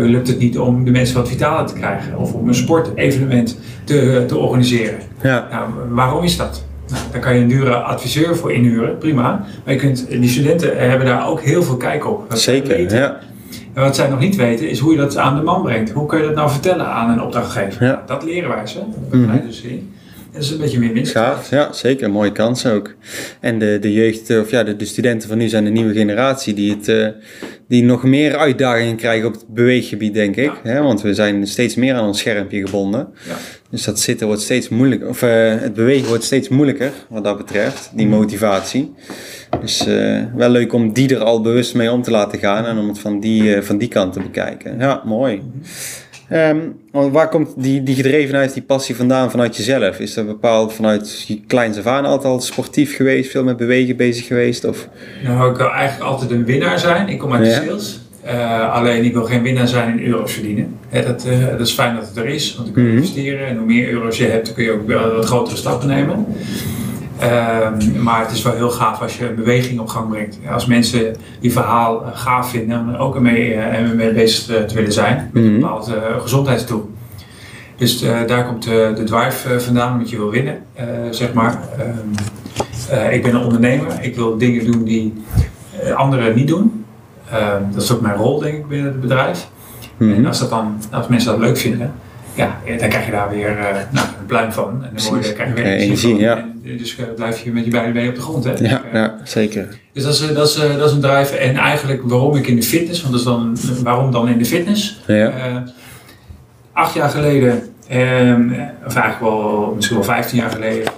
lukt 0.00 0.28
het 0.28 0.38
niet 0.38 0.58
om 0.58 0.84
de 0.84 0.90
mensen 0.90 1.16
wat 1.16 1.28
vitaler 1.28 1.66
te 1.66 1.74
krijgen? 1.74 2.18
Of 2.18 2.32
om 2.32 2.48
een 2.48 2.54
sportevenement 2.54 3.58
te, 3.84 4.24
te 4.26 4.36
organiseren. 4.36 4.98
Ja. 5.22 5.46
Nou, 5.50 5.70
waarom 5.88 6.24
is 6.24 6.36
dat? 6.36 6.64
Nou, 6.88 7.02
daar 7.12 7.20
kan 7.20 7.34
je 7.34 7.40
een 7.40 7.48
dure 7.48 7.74
adviseur 7.74 8.36
voor 8.36 8.52
inhuren, 8.52 8.98
prima. 8.98 9.44
Maar 9.64 9.74
je 9.74 9.80
kunt, 9.80 10.06
die 10.08 10.28
studenten 10.28 10.88
hebben 10.88 11.06
daar 11.06 11.28
ook 11.28 11.40
heel 11.40 11.62
veel 11.62 11.76
kijk 11.76 12.06
op. 12.06 12.24
Zeker, 12.28 12.94
ja. 12.94 13.18
En 13.74 13.82
wat 13.82 13.96
zij 13.96 14.08
nog 14.08 14.18
niet 14.18 14.36
weten 14.36 14.68
is 14.68 14.78
hoe 14.78 14.92
je 14.92 14.98
dat 14.98 15.16
aan 15.16 15.36
de 15.36 15.42
man 15.42 15.62
brengt. 15.62 15.90
Hoe 15.90 16.06
kun 16.06 16.18
je 16.18 16.24
dat 16.24 16.34
nou 16.34 16.50
vertellen 16.50 16.86
aan 16.86 17.10
een 17.10 17.22
opdrachtgever? 17.22 17.84
Ja. 17.84 18.02
Dat 18.06 18.24
leren 18.24 18.48
wij 18.48 18.66
ze. 18.66 18.78
Dat 18.78 19.20
mm 19.20 19.28
-hmm. 19.28 19.42
Dat 20.34 20.42
is 20.42 20.50
een 20.50 20.58
beetje 20.58 20.78
meer 20.78 20.92
winst. 20.92 21.12
Ja, 21.12 21.40
ja, 21.50 21.72
zeker. 21.72 22.04
Een 22.04 22.12
mooie 22.12 22.32
kans 22.32 22.66
ook. 22.66 22.94
En 23.40 23.58
de, 23.58 23.78
de 23.80 23.92
jeugd, 23.92 24.30
of 24.30 24.50
ja, 24.50 24.62
de, 24.62 24.76
de 24.76 24.84
studenten 24.84 25.28
van 25.28 25.38
nu 25.38 25.48
zijn 25.48 25.64
de 25.64 25.70
nieuwe 25.70 25.92
generatie 25.92 26.54
die, 26.54 26.70
het, 26.70 26.88
uh, 26.88 27.08
die 27.68 27.82
nog 27.82 28.02
meer 28.02 28.36
uitdagingen 28.36 28.96
krijgen 28.96 29.26
op 29.26 29.32
het 29.32 29.44
beweeggebied, 29.48 30.14
denk 30.14 30.36
ik. 30.36 30.52
Ja. 30.64 30.70
Hè? 30.70 30.82
Want 30.82 31.02
we 31.02 31.14
zijn 31.14 31.46
steeds 31.46 31.74
meer 31.74 31.94
aan 31.94 32.06
ons 32.06 32.18
schermpje 32.18 32.64
gebonden. 32.64 33.08
Ja. 33.28 33.34
Dus 33.70 33.84
dat 33.84 34.00
zitten 34.00 34.26
wordt 34.26 34.42
steeds 34.42 34.68
moeilijker, 34.68 35.08
of 35.08 35.22
uh, 35.22 35.30
het 35.60 35.74
bewegen 35.74 36.08
wordt 36.08 36.24
steeds 36.24 36.48
moeilijker 36.48 36.90
wat 37.08 37.24
dat 37.24 37.36
betreft, 37.36 37.90
die 37.94 38.06
motivatie. 38.06 38.94
Dus 39.60 39.86
uh, 39.86 40.22
wel 40.36 40.48
leuk 40.48 40.72
om 40.72 40.92
die 40.92 41.14
er 41.14 41.22
al 41.22 41.40
bewust 41.40 41.74
mee 41.74 41.90
om 41.90 42.02
te 42.02 42.10
laten 42.10 42.38
gaan 42.38 42.66
en 42.66 42.78
om 42.78 42.88
het 42.88 42.98
van 42.98 43.20
die, 43.20 43.62
van 43.62 43.78
die 43.78 43.88
kant 43.88 44.12
te 44.12 44.20
bekijken. 44.20 44.78
Ja, 44.78 45.02
mooi. 45.04 45.42
Um, 46.32 46.76
waar 46.90 47.28
komt 47.28 47.52
die, 47.56 47.82
die 47.82 47.94
gedrevenheid, 47.94 48.52
die 48.54 48.62
passie 48.62 48.96
vandaan 48.96 49.30
vanuit 49.30 49.56
jezelf? 49.56 49.98
Is 49.98 50.14
dat 50.14 50.26
bepaald 50.26 50.72
vanuit 50.72 51.24
je 51.26 51.40
kleins 51.46 51.78
af 51.78 51.86
aan 51.86 52.04
altijd 52.04 52.32
al 52.32 52.40
sportief 52.40 52.96
geweest, 52.96 53.30
veel 53.30 53.44
met 53.44 53.56
bewegen 53.56 53.96
bezig 53.96 54.26
geweest? 54.26 54.64
Of? 54.64 54.88
Nou, 55.24 55.50
ik 55.50 55.56
wil 55.56 55.70
eigenlijk 55.70 56.10
altijd 56.10 56.30
een 56.30 56.44
winnaar 56.44 56.78
zijn. 56.78 57.08
Ik 57.08 57.18
kom 57.18 57.32
uit 57.32 57.46
Ja. 57.46 57.60
de 57.60 57.66
sales. 57.66 58.00
Uh, 58.26 58.72
alleen 58.74 59.04
ik 59.04 59.12
wil 59.12 59.24
geen 59.24 59.42
winnaar 59.42 59.68
zijn 59.68 59.98
in 59.98 60.06
euro's 60.06 60.32
verdienen. 60.32 60.76
Hè, 60.88 61.02
dat, 61.04 61.26
uh, 61.28 61.46
dat 61.48 61.60
is 61.60 61.72
fijn 61.72 61.94
dat 61.94 62.06
het 62.08 62.16
er 62.16 62.26
is, 62.26 62.52
want 62.54 62.64
dan 62.66 62.74
kun 62.74 62.82
je 62.84 62.88
Mhm. 62.88 62.98
investeren. 62.98 63.46
En 63.46 63.56
hoe 63.56 63.66
meer 63.66 63.88
euro's 63.90 64.18
je 64.18 64.24
hebt, 64.26 64.46
dan 64.46 64.54
kun 64.54 64.64
je 64.64 64.70
ook 64.72 64.86
wel 64.86 65.14
wat 65.14 65.24
grotere 65.24 65.56
stappen 65.56 65.88
nemen. 65.88 66.26
Ehm, 67.18 68.02
maar 68.02 68.20
het 68.20 68.30
is 68.30 68.42
wel 68.42 68.54
heel 68.54 68.70
gaaf 68.70 69.00
als 69.00 69.18
je 69.18 69.28
een 69.28 69.34
beweging 69.34 69.80
op 69.80 69.88
gang 69.88 70.08
brengt. 70.08 70.38
Als 70.52 70.66
mensen 70.66 71.16
die 71.40 71.52
verhaal 71.52 72.02
uh, 72.02 72.08
gaaf 72.12 72.50
vinden 72.50 72.78
en 72.88 72.96
ook 72.96 73.14
ermee, 73.14 73.54
uh, 73.54 73.62
mee 73.96 74.12
bezig 74.12 74.66
te, 74.66 74.74
willen 74.74 74.92
zijn 74.92 75.30
met 75.32 75.44
een 75.44 75.50
Mhm. 75.50 75.60
bepaald 75.60 75.88
uh, 75.88 75.94
gezondheidsdoel. 76.20 76.92
Dus 77.76 78.00
daar 78.26 78.46
komt 78.46 78.62
de 78.62 79.02
drive 79.04 79.60
vandaan, 79.60 79.92
omdat 79.92 80.10
je 80.10 80.16
wil 80.16 80.30
winnen, 80.30 80.58
zeg 81.10 81.32
maar. 81.32 81.58
Ehm, 81.78 83.12
ik 83.12 83.22
ben 83.22 83.34
een 83.34 83.44
ondernemer, 83.44 83.86
ik 84.00 84.14
wil 84.16 84.38
dingen 84.38 84.72
doen 84.72 84.84
die 84.84 85.24
anderen 85.94 86.34
niet 86.34 86.48
doen. 86.48 86.84
Ehm, 87.30 87.62
dat 87.72 87.82
is 87.82 87.92
ook 87.92 88.00
mijn 88.00 88.14
rol, 88.16 88.38
denk 88.38 88.54
ik, 88.54 88.66
binnen 88.68 88.86
het 88.86 89.00
bedrijf. 89.00 89.48
Mhm. 89.96 90.12
En 90.12 90.26
als, 90.26 90.38
dat 90.38 90.50
dan, 90.50 90.76
als 90.90 91.08
mensen 91.08 91.30
dat 91.30 91.40
leuk 91.40 91.56
vinden, 91.56 91.92
ja, 92.34 92.58
dan 92.78 92.88
krijg 92.88 93.04
je 93.06 93.10
daar 93.12 93.30
weer 93.30 93.56
nou, 93.90 94.06
een 94.20 94.26
pluim 94.26 94.52
van. 94.52 94.84
En 94.84 94.90
dan 94.96 95.06
word 95.08 95.26
je, 95.26 95.32
krijg 95.32 95.48
je 95.48 95.54
weer 95.54 95.72
energie, 95.72 96.10
van. 96.10 96.20
ja. 96.20 96.44
Dus 96.64 96.98
uh, 96.98 97.06
blijf 97.16 97.40
je 97.40 97.52
met 97.52 97.64
je 97.64 97.70
beide 97.70 97.92
benen 97.92 98.08
op 98.08 98.14
de 98.14 98.20
grond. 98.20 98.44
Hè? 98.44 98.52
Ja, 98.52 98.82
ja, 98.92 99.18
zeker. 99.24 99.78
Dus 99.92 100.02
dat 100.02 100.12
is, 100.12 100.34
dat, 100.34 100.48
is, 100.48 100.54
dat 100.54 100.88
is 100.88 100.92
een 100.92 101.00
drive. 101.00 101.36
En 101.36 101.56
eigenlijk 101.56 102.02
waarom 102.04 102.36
ik 102.36 102.46
in 102.46 102.56
de 102.56 102.62
fitness, 102.62 103.02
want 103.02 103.12
dat 103.12 103.20
is 103.20 103.26
dan, 103.26 103.82
waarom 103.82 104.10
dan 104.10 104.28
in 104.28 104.38
de 104.38 104.44
fitness? 104.44 105.00
Ja. 105.06 105.48
Uh, 105.48 105.56
acht 106.72 106.94
jaar 106.94 107.10
geleden, 107.10 107.52
um, 107.92 108.56
of 108.86 108.94
eigenlijk 108.96 109.20
wel 109.20 109.72
misschien 109.74 109.96
wel 109.96 110.04
vijftien 110.06 110.38
jaar 110.38 110.50
geleden, 110.50 110.92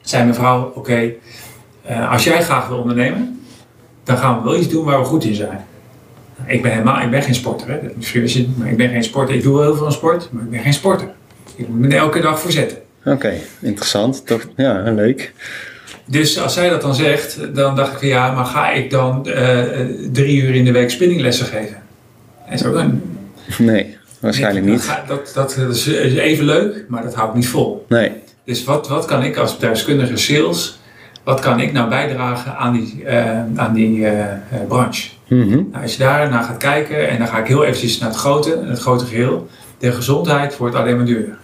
zei 0.00 0.22
mijn 0.22 0.34
vrouw, 0.34 0.66
oké, 0.66 0.78
okay, 0.78 1.16
als 2.10 2.24
jij 2.24 2.42
graag 2.42 2.68
wil 2.68 2.78
ondernemen, 2.78 3.40
dan 4.04 4.16
gaan 4.16 4.38
we 4.38 4.44
wel 4.44 4.56
iets 4.56 4.68
doen 4.68 4.84
waar 4.84 4.98
we 4.98 5.04
goed 5.04 5.24
in 5.24 5.34
zijn. 5.34 5.64
Ik 6.46 6.62
ben 6.62 6.70
helemaal, 6.70 7.00
ik 7.00 7.10
ben 7.10 7.22
geen 7.22 7.34
sporter, 7.34 7.68
hè. 7.68 7.82
Dat 7.82 7.96
misschien 7.96 8.22
is 8.22 8.34
het, 8.34 8.58
maar 8.58 8.68
ik 8.68 8.76
ben 8.76 8.88
geen 8.88 9.04
sporter. 9.04 9.34
Ik 9.34 9.42
doe 9.42 9.54
wel 9.54 9.62
heel 9.62 9.76
veel 9.76 9.86
aan 9.86 9.92
sport, 9.92 10.28
maar 10.32 10.42
ik 10.42 10.50
ben 10.50 10.60
geen 10.60 10.74
sporter. 10.74 11.08
Ik 11.56 11.68
moet 11.68 11.78
me 11.78 11.88
er 11.88 11.96
elke 11.96 12.20
dag 12.20 12.40
voor 12.40 12.50
zetten. 12.52 12.78
Oké, 13.04 13.32
interessant. 13.60 14.26
Toch, 14.26 14.46
ja, 14.56 14.82
leuk. 14.82 15.32
Dus 16.06 16.40
als 16.40 16.54
zij 16.54 16.68
dat 16.68 16.82
dan 16.82 16.94
zegt, 16.94 17.54
dan 17.54 17.76
dacht 17.76 17.92
ik 17.92 17.98
van 17.98 18.08
ja, 18.08 18.32
maar 18.32 18.44
ga 18.44 18.70
ik 18.70 18.90
dan 18.90 19.26
eh, 19.26 19.58
drie 20.12 20.42
uur 20.42 20.54
in 20.54 20.64
de 20.64 20.72
week 20.72 20.90
spinninglessen 20.90 21.46
geven? 21.46 21.82
En 22.48 22.58
zo 22.58 22.72
dan. 22.72 23.02
Nee, 23.58 23.96
waarschijnlijk 24.20 24.66
niet. 24.66 24.86
dat 24.86 25.08
Dat, 25.08 25.32
dat, 25.34 25.56
dat 25.58 25.74
is 25.74 25.86
even 25.86 26.44
leuk, 26.44 26.84
maar 26.88 27.02
dat 27.02 27.14
hou 27.14 27.28
ik 27.28 27.34
niet 27.34 27.48
vol. 27.48 27.86
Nee. 27.88 28.12
Dus 28.44 28.64
wat, 28.64 28.88
wat 28.88 29.04
kan 29.04 29.22
ik 29.22 29.36
als 29.36 29.52
bedrijfskundige 29.54 30.16
sales, 30.16 30.78
wat 31.22 31.40
kan 31.40 31.60
ik 31.60 31.72
nou 31.72 31.88
bijdragen 31.88 32.56
aan 32.56 32.72
die, 32.72 33.04
eh, 33.04 33.40
aan 33.56 33.74
die 33.74 34.06
eh, 34.06 34.26
branche? 34.68 35.10
Mhm. 35.28 35.48
Nou, 35.48 35.82
als 35.82 35.92
je 35.92 35.98
daar 35.98 36.30
naar 36.30 36.42
gaat 36.42 36.56
kijken, 36.56 37.08
en 37.08 37.18
dan 37.18 37.28
ga 37.28 37.38
ik 37.38 37.46
heel 37.46 37.64
eventjes 37.64 37.98
naar 37.98 38.08
het 38.08 38.18
grote, 38.18 38.62
het 38.64 38.78
grote 38.78 39.04
geheel. 39.04 39.48
De 39.78 39.92
gezondheid 39.92 40.56
wordt 40.56 40.76
alleen 40.76 40.96
maar 40.96 41.04
duurder. 41.04 41.36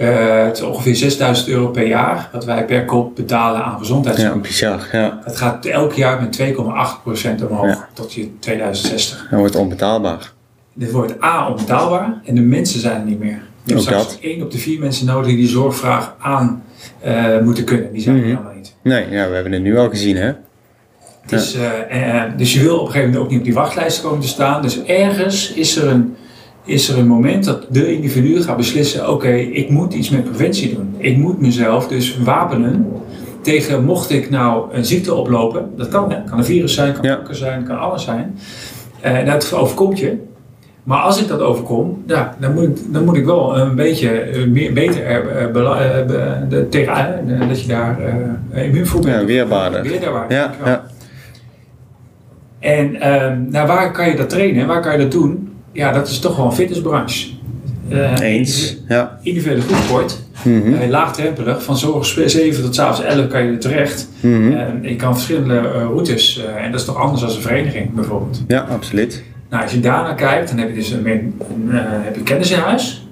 Eh, 0.00 0.44
het 0.44 0.56
is 0.56 0.62
ongeveer 0.62 0.96
6000 0.96 1.48
euro 1.48 1.68
per 1.68 1.86
jaar 1.86 2.28
wat 2.32 2.44
wij 2.44 2.64
per 2.64 2.84
kop 2.84 3.16
betalen 3.16 3.64
aan 3.64 3.72
Ja, 3.72 3.78
gezondheidszorg. 3.78 4.40
bizar. 4.40 4.88
Ja, 4.92 5.20
Dat 5.24 5.36
gaat 5.36 5.64
elk 5.66 5.92
jaar 5.92 6.20
met 6.20 6.32
2,8% 6.32 7.48
omhoog 7.48 7.66
Ja. 7.66 7.88
tot 7.92 8.12
je 8.12 8.38
2060. 8.38 9.26
dat 9.30 9.38
wordt 9.38 9.56
onbetaalbaar. 9.56 10.32
Dit 10.74 10.90
wordt 10.90 11.22
A 11.22 11.48
onbetaalbaar 11.48 12.20
en 12.24 12.34
de 12.34 12.40
mensen 12.40 12.80
zijn 12.80 13.00
er 13.00 13.06
niet 13.06 13.18
meer. 13.18 13.42
Je 13.64 13.72
hebt 13.72 13.82
straks 13.84 14.02
dat. 14.08 14.18
één 14.20 14.42
op 14.42 14.50
de 14.50 14.58
vier 14.58 14.80
mensen 14.80 15.06
nodig 15.06 15.26
die 15.26 15.36
die 15.36 15.48
zorgvraag 15.48 16.14
aan 16.20 16.62
eh, 17.00 17.38
moeten 17.42 17.64
kunnen. 17.64 17.92
Die 17.92 18.02
zijn 18.02 18.14
er 18.16 18.20
Mhm. 18.22 18.30
helemaal 18.30 18.54
niet. 18.54 18.74
Nee, 18.82 19.10
ja, 19.10 19.28
we 19.28 19.34
hebben 19.34 19.52
het 19.52 19.62
nu 19.62 19.78
al 19.78 19.88
gezien, 19.88 20.16
hè? 20.16 20.32
Het 21.20 21.32
is, 21.32 21.54
eh, 21.90 22.22
dus 22.36 22.52
je 22.52 22.60
wil 22.62 22.74
op 22.78 22.80
een 22.80 22.92
gegeven 22.92 23.06
moment 23.06 23.24
ook 23.24 23.30
niet 23.30 23.38
op 23.38 23.44
die 23.44 23.54
wachtlijst 23.54 24.02
komen 24.02 24.20
te 24.20 24.28
staan. 24.28 24.62
Dus 24.62 24.82
ergens 24.84 25.52
is 25.52 25.76
er 25.76 25.88
een, 25.88 26.16
is 26.64 26.88
er 26.88 26.98
een 26.98 27.06
moment 27.06 27.44
dat 27.44 27.66
de 27.70 27.92
individu 27.94 28.42
gaat 28.42 28.56
beslissen: 28.56 29.10
oké, 29.10 29.32
ik 29.32 29.70
moet 29.70 29.94
iets 29.94 30.10
met 30.10 30.24
preventie 30.24 30.74
doen. 30.74 30.94
Ik 30.96 31.16
moet 31.16 31.40
mezelf 31.40 31.88
dus 31.88 32.18
wapenen 32.18 32.86
tegen, 33.42 33.84
mocht 33.84 34.10
ik 34.10 34.30
nou 34.30 34.74
een 34.74 34.84
ziekte 34.84 35.14
oplopen, 35.14 35.70
dat 35.76 35.88
kan, 35.88 36.10
hè? 36.10 36.24
kan 36.24 36.38
een 36.38 36.44
virus 36.44 36.74
zijn, 36.74 36.92
kan 36.92 37.02
Ja. 37.04 37.14
kanker 37.14 37.34
zijn, 37.34 37.64
kan 37.64 37.78
alles 37.78 38.04
zijn. 38.04 38.38
Eh, 39.00 39.26
dat 39.26 39.52
overkomt 39.54 39.98
je. 39.98 40.16
Maar 40.84 40.98
als 41.00 41.20
ik 41.20 41.28
dat 41.28 41.40
overkom, 41.40 42.02
ja, 42.06 42.36
dan, 42.38 42.54
moet 42.54 42.62
ik, 42.64 42.92
dan 42.92 43.04
moet 43.04 43.16
ik 43.16 43.24
wel 43.24 43.58
een 43.58 43.74
beetje 43.74 44.10
eh, 44.10 44.46
meer, 44.46 44.72
beter 44.72 45.04
er, 45.04 45.28
eh, 45.28 46.58
tegen, 46.70 47.48
dat 47.48 47.60
je 47.62 47.68
daar 47.68 47.98
immuun 48.54 48.86
voor 48.86 49.00
bent. 49.00 49.20
Ja, 49.20 49.24
weerbaarder. 49.26 49.82
Weerbaarder, 49.82 50.36
Ja, 50.36 50.54
ja. 50.64 50.84
En 52.58 53.00
ehm, 53.00 53.50
nou, 53.50 53.66
waar 53.66 53.92
kan 53.92 54.08
je 54.08 54.16
dat 54.16 54.28
trainen? 54.30 54.66
Waar 54.66 54.80
kan 54.80 54.92
je 54.92 54.98
dat 54.98 55.12
doen? 55.12 55.49
Ja, 55.72 55.92
dat 55.92 56.08
is 56.08 56.18
toch 56.18 56.36
wel 56.36 56.46
een 56.46 56.52
fitnessbranche. 56.52 57.28
Eh, 57.88 58.18
Eens. 58.20 58.76
Ja. 58.88 59.18
Individuele 59.22 59.60
groepsport, 59.62 60.18
Mhm. 60.44 60.74
eh, 60.74 60.88
laagdrempelig. 60.88 61.62
Van 61.64 61.76
zorg 61.78 62.06
7 62.06 62.62
tot 62.62 62.74
s'avonds 62.74 63.00
11 63.02 63.26
kan 63.28 63.44
je 63.44 63.50
er 63.52 63.58
terecht. 63.58 64.08
En 64.22 64.78
je 64.82 64.96
kan 64.96 65.14
verschillende 65.14 65.58
eh, 65.58 65.64
routes. 65.82 66.42
en 66.56 66.70
dat 66.70 66.80
is 66.80 66.86
toch 66.86 66.96
anders 66.96 67.20
dan 67.22 67.30
een 67.30 67.40
vereniging 67.40 67.94
bijvoorbeeld. 67.94 68.42
Ja, 68.48 68.60
absoluut. 68.60 69.22
Nou, 69.50 69.62
als 69.62 69.72
je 69.72 69.80
daarnaar 69.80 70.14
kijkt, 70.14 70.48
dan 70.48 70.58
heb 70.58 70.68
je 70.68 70.74
dus 70.74 70.90
een, 70.90 71.06
een, 71.06 71.34
een, 71.50 71.68
heb 72.02 72.14
je 72.16 72.22
kennis 72.22 72.50
in 72.50 72.58
huis. 72.58 73.06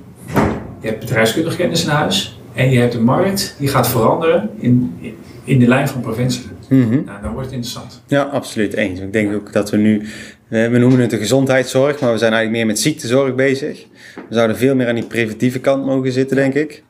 Je 0.81 0.87
hebt 0.89 1.01
bedrijfskundige 1.01 1.57
kennis 1.57 1.83
in 1.85 1.89
huis. 1.91 2.39
En 2.55 2.71
je 2.71 2.79
hebt 2.81 2.95
een 2.95 3.05
markt 3.05 3.55
die 3.59 3.69
gaat 3.69 3.89
veranderen 3.89 4.51
in, 4.59 4.95
in 5.45 5.59
de 5.59 5.67
lijn 5.69 5.89
van 5.89 6.01
preventie. 6.01 6.43
Mhm. 6.69 6.89
Nou, 6.91 7.23
dan 7.23 7.33
wordt 7.33 7.47
het 7.47 7.55
interessant. 7.55 8.03
Ja, 8.07 8.23
absoluut 8.23 8.75
eens. 8.75 9.01
Ik 9.01 9.13
denk 9.13 9.35
ook 9.35 9.53
dat 9.53 9.71
we 9.71 9.77
nu, 9.77 10.07
we 10.49 10.79
noemen 10.79 11.01
het 11.01 11.11
de 11.11 11.19
gezondheidszorg, 11.19 12.01
maar 12.01 12.13
we 12.13 12.19
zijn 12.19 12.33
eigenlijk 12.33 12.63
meer 12.63 12.75
met 12.75 12.83
ziektezorg 12.83 13.35
bezig. 13.35 13.87
We 14.15 14.35
zouden 14.35 14.57
veel 14.57 14.75
meer 14.75 14.89
aan 14.89 14.95
die 14.95 15.07
preventieve 15.07 15.61
kant 15.61 15.85
mogen 15.85 16.13
zitten, 16.13 16.37
denk 16.37 16.55
ik. 16.55 16.83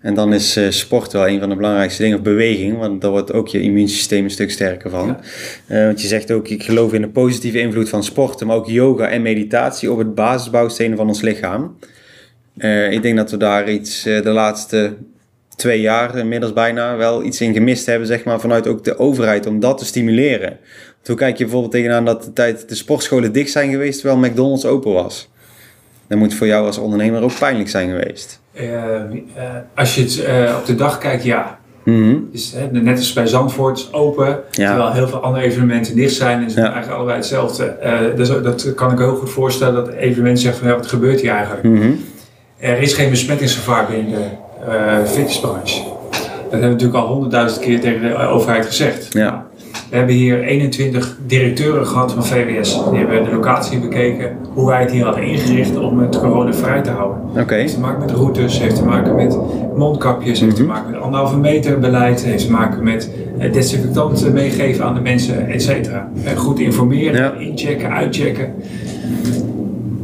En 0.00 0.14
dan 0.14 0.32
is 0.32 0.56
eh, 0.56 0.70
sport 0.70 1.12
wel 1.12 1.28
een 1.28 1.38
van 1.40 1.48
de 1.48 1.56
belangrijkste 1.56 2.02
dingen, 2.02 2.18
of 2.18 2.22
beweging, 2.24 2.78
want 2.78 3.00
daar 3.00 3.10
wordt 3.10 3.32
ook 3.32 3.48
je 3.48 3.60
immuunsysteem 3.60 4.24
een 4.24 4.30
stuk 4.30 4.50
sterker 4.50 4.90
van. 4.90 5.06
Ja. 5.06 5.20
Eh, 5.66 5.84
want 5.84 6.02
je 6.02 6.08
zegt 6.08 6.32
ook, 6.32 6.48
ik 6.48 6.62
geloof 6.62 6.92
in 6.92 7.00
de 7.00 7.08
positieve 7.08 7.58
invloed 7.58 7.88
van 7.88 8.04
sporten, 8.04 8.46
maar 8.46 8.56
ook 8.56 8.68
yoga 8.68 9.08
en 9.08 9.22
meditatie 9.22 9.92
op 9.92 9.98
het 9.98 10.14
basisbouwstenen 10.14 10.96
van 10.96 11.08
ons 11.08 11.20
lichaam. 11.20 11.76
Eh, 12.56 12.92
ik 12.92 13.02
denk 13.02 13.16
dat 13.16 13.30
we 13.30 13.36
daar 13.36 13.70
iets 13.70 14.02
de 14.02 14.30
laatste 14.30 14.96
twee 15.56 15.80
jaar 15.80 16.18
inmiddels 16.18 16.52
bijna 16.52 16.96
wel 16.96 17.24
iets 17.24 17.40
in 17.40 17.52
gemist 17.52 17.86
hebben, 17.86 18.06
zeg 18.06 18.24
maar, 18.24 18.40
vanuit 18.40 18.66
ook 18.66 18.84
de 18.84 18.98
overheid 18.98 19.46
om 19.46 19.60
dat 19.60 19.78
te 19.78 19.84
stimuleren. 19.84 20.58
Hoe 21.06 21.16
kijk 21.16 21.36
je 21.36 21.42
bijvoorbeeld 21.44 21.72
tegenaan 21.72 22.04
dat 22.04 22.24
de 22.24 22.32
tijd 22.32 22.68
de 22.68 22.74
sportscholen 22.74 23.32
dicht 23.32 23.50
zijn 23.50 23.70
geweest 23.70 24.00
terwijl 24.00 24.20
McDonald's 24.30 24.64
open 24.64 24.92
was? 24.92 25.28
Dat 26.08 26.18
moet 26.18 26.34
voor 26.34 26.46
jou 26.46 26.66
als 26.66 26.78
ondernemer 26.78 27.22
ook 27.22 27.38
pijnlijk 27.38 27.68
zijn 27.68 27.88
geweest. 27.90 28.40
Eh, 28.52 28.94
eh, 28.94 29.10
als 29.74 29.94
je 29.94 30.02
het 30.02 30.24
eh, 30.24 30.56
op 30.58 30.66
de 30.66 30.74
dag 30.74 30.98
kijkt, 30.98 31.24
ja. 31.24 31.58
Mhm. 31.84 32.16
Dus, 32.32 32.52
hè, 32.56 32.80
net 32.80 32.98
als 32.98 33.12
bij 33.12 33.26
Zandvoort 33.26 33.78
is 33.78 33.92
open, 33.92 34.26
Ja. 34.50 34.68
terwijl 34.68 34.92
heel 34.92 35.08
veel 35.08 35.20
andere 35.20 35.44
evenementen 35.44 35.94
dicht 35.96 36.14
zijn. 36.14 36.42
En 36.42 36.50
ze 36.50 36.56
Ja. 36.56 36.62
doen 36.62 36.72
eigenlijk 36.72 36.96
allebei 36.96 37.18
hetzelfde. 37.18 37.64
Eh, 37.64 37.98
dus 38.16 38.28
dat 38.28 38.74
kan 38.74 38.92
ik 38.92 38.98
heel 38.98 39.16
goed 39.16 39.30
voorstellen 39.30 39.74
dat 39.74 39.94
evenementen 39.94 40.42
zeggen 40.42 40.60
van 40.60 40.68
ja, 40.70 40.76
wat 40.76 40.86
gebeurt 40.86 41.20
hier 41.20 41.30
eigenlijk? 41.30 41.62
Mhm. 41.62 41.90
Er 42.58 42.78
is 42.78 42.92
geen 42.94 43.10
besmettingsgevaar 43.10 43.86
binnen 43.86 44.20
de 44.66 45.02
fitnessbranche. 45.06 45.82
Dat 46.10 46.50
hebben 46.50 46.60
we 46.60 46.66
natuurlijk 46.66 46.98
al 46.98 47.06
honderdduizend 47.06 47.64
keer 47.64 47.80
tegen 47.80 48.00
de 48.00 48.16
overheid 48.16 48.66
gezegd. 48.66 49.12
Ja. 49.12 49.45
We 49.90 49.96
hebben 49.96 50.14
hier 50.14 50.42
21 50.42 51.16
directeuren 51.26 51.86
gehad 51.86 52.12
van 52.12 52.24
VWS. 52.24 52.80
Die 52.90 52.98
hebben 52.98 53.24
de 53.24 53.30
locatie 53.30 53.78
bekeken, 53.78 54.36
hoe 54.54 54.66
wij 54.66 54.80
het 54.80 54.90
hier 54.90 55.04
hadden 55.04 55.22
ingericht 55.24 55.76
om 55.78 55.98
het 55.98 56.18
corona 56.18 56.52
vrij 56.54 56.82
te 56.82 56.90
houden. 56.90 57.18
Oké. 57.42 57.54
heeft 57.54 57.74
te 57.74 57.80
maken 57.80 58.00
met 58.00 58.10
routes, 58.10 58.58
heeft 58.60 58.76
te 58.76 58.84
maken 58.84 59.14
met 59.14 59.38
mondkapjes, 59.76 60.40
heeft 60.40 60.56
te 60.56 60.62
Mhm. 60.62 60.70
maken 60.72 60.90
met 60.90 61.00
anderhalve 61.00 61.36
meter 61.38 61.78
beleid, 61.78 62.24
heeft 62.24 62.44
te 62.46 62.50
maken 62.52 62.84
met 62.84 63.10
eh, 63.38 63.52
desinfectanten 63.52 64.32
meegeven 64.32 64.84
aan 64.84 64.94
de 64.94 65.00
mensen, 65.00 65.48
et 65.48 65.62
cetera. 65.62 66.10
Eh, 66.24 66.36
Goed 66.36 66.58
informeren, 66.58 67.14
Ja. 67.22 67.32
inchecken, 67.34 67.90
uitchecken. 67.90 68.54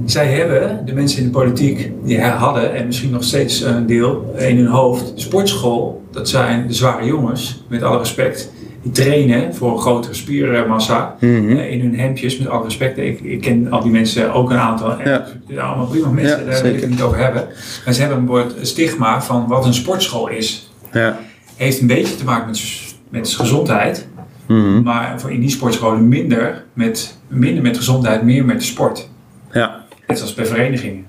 Zij 0.05 0.27
hebben, 0.27 0.83
de 0.87 0.92
mensen 0.92 1.18
in 1.18 1.25
de 1.25 1.31
politiek, 1.31 1.90
die 2.05 2.21
hadden 2.21 2.75
en 2.75 2.87
misschien 2.87 3.11
nog 3.11 3.25
steeds 3.25 3.61
een 3.62 3.87
deel 3.87 4.35
in 4.38 4.57
hun 4.57 4.66
hoofd, 4.66 5.12
sportschool, 5.14 6.03
dat 6.11 6.29
zijn 6.29 6.66
de 6.66 6.75
zware 6.75 7.05
jongens, 7.07 7.64
met 7.68 7.83
alle 7.83 7.99
respect, 7.99 8.53
trainen 8.92 9.55
voor 9.55 9.73
een 9.73 9.79
grotere 9.79 10.14
spiermassa 10.14 11.16
Mhm. 11.21 11.51
eh, 11.57 11.71
in 11.73 11.81
hun 11.81 11.99
hemdjes, 11.99 12.38
met 12.38 12.49
alle 12.49 12.64
respect. 12.64 12.99
Ik, 12.99 13.21
ik 13.21 13.40
ken 13.40 13.71
al 13.71 13.83
die 13.83 13.92
mensen 13.92 14.33
ook 14.33 14.51
een 14.51 14.57
aantal. 14.59 14.99
En 15.01 15.25
Ja. 15.47 15.62
allemaal 15.62 15.87
prima 15.87 16.09
mensen, 16.09 16.38
Ja, 16.45 16.51
daar 16.51 16.62
wil 16.62 16.75
ik 16.75 16.81
het 16.81 16.90
niet 16.90 17.03
over 17.03 17.18
hebben. 17.18 17.47
Maar 17.85 17.95
ze 17.95 18.01
hebben 18.01 18.18
een 18.18 18.27
woord 18.27 18.55
stigma 18.61 19.23
van 19.23 19.47
wat 19.47 19.64
een 19.64 19.75
sportschool 19.75 20.29
is. 20.29 20.71
Ja. 20.92 21.18
Heeft 21.57 21.81
een 21.81 21.87
beetje 21.87 22.16
te 22.16 22.25
maken 22.25 22.47
met, 22.47 22.62
met 23.09 23.29
gezondheid, 23.29 24.09
Mhm. 24.47 24.83
maar 24.83 25.21
voor 25.21 25.31
in 25.33 25.40
die 25.40 25.51
sportscholen 25.51 26.09
minder 26.09 26.64
met, 26.73 27.18
minder 27.29 27.62
met 27.62 27.77
gezondheid, 27.77 28.23
meer 28.23 28.45
met 28.45 28.59
de 28.59 28.64
sport. 28.64 29.09
Ja. 29.53 29.85
Net 30.07 30.18
zoals 30.18 30.35
bij 30.35 30.47
verenigingen. 30.47 31.05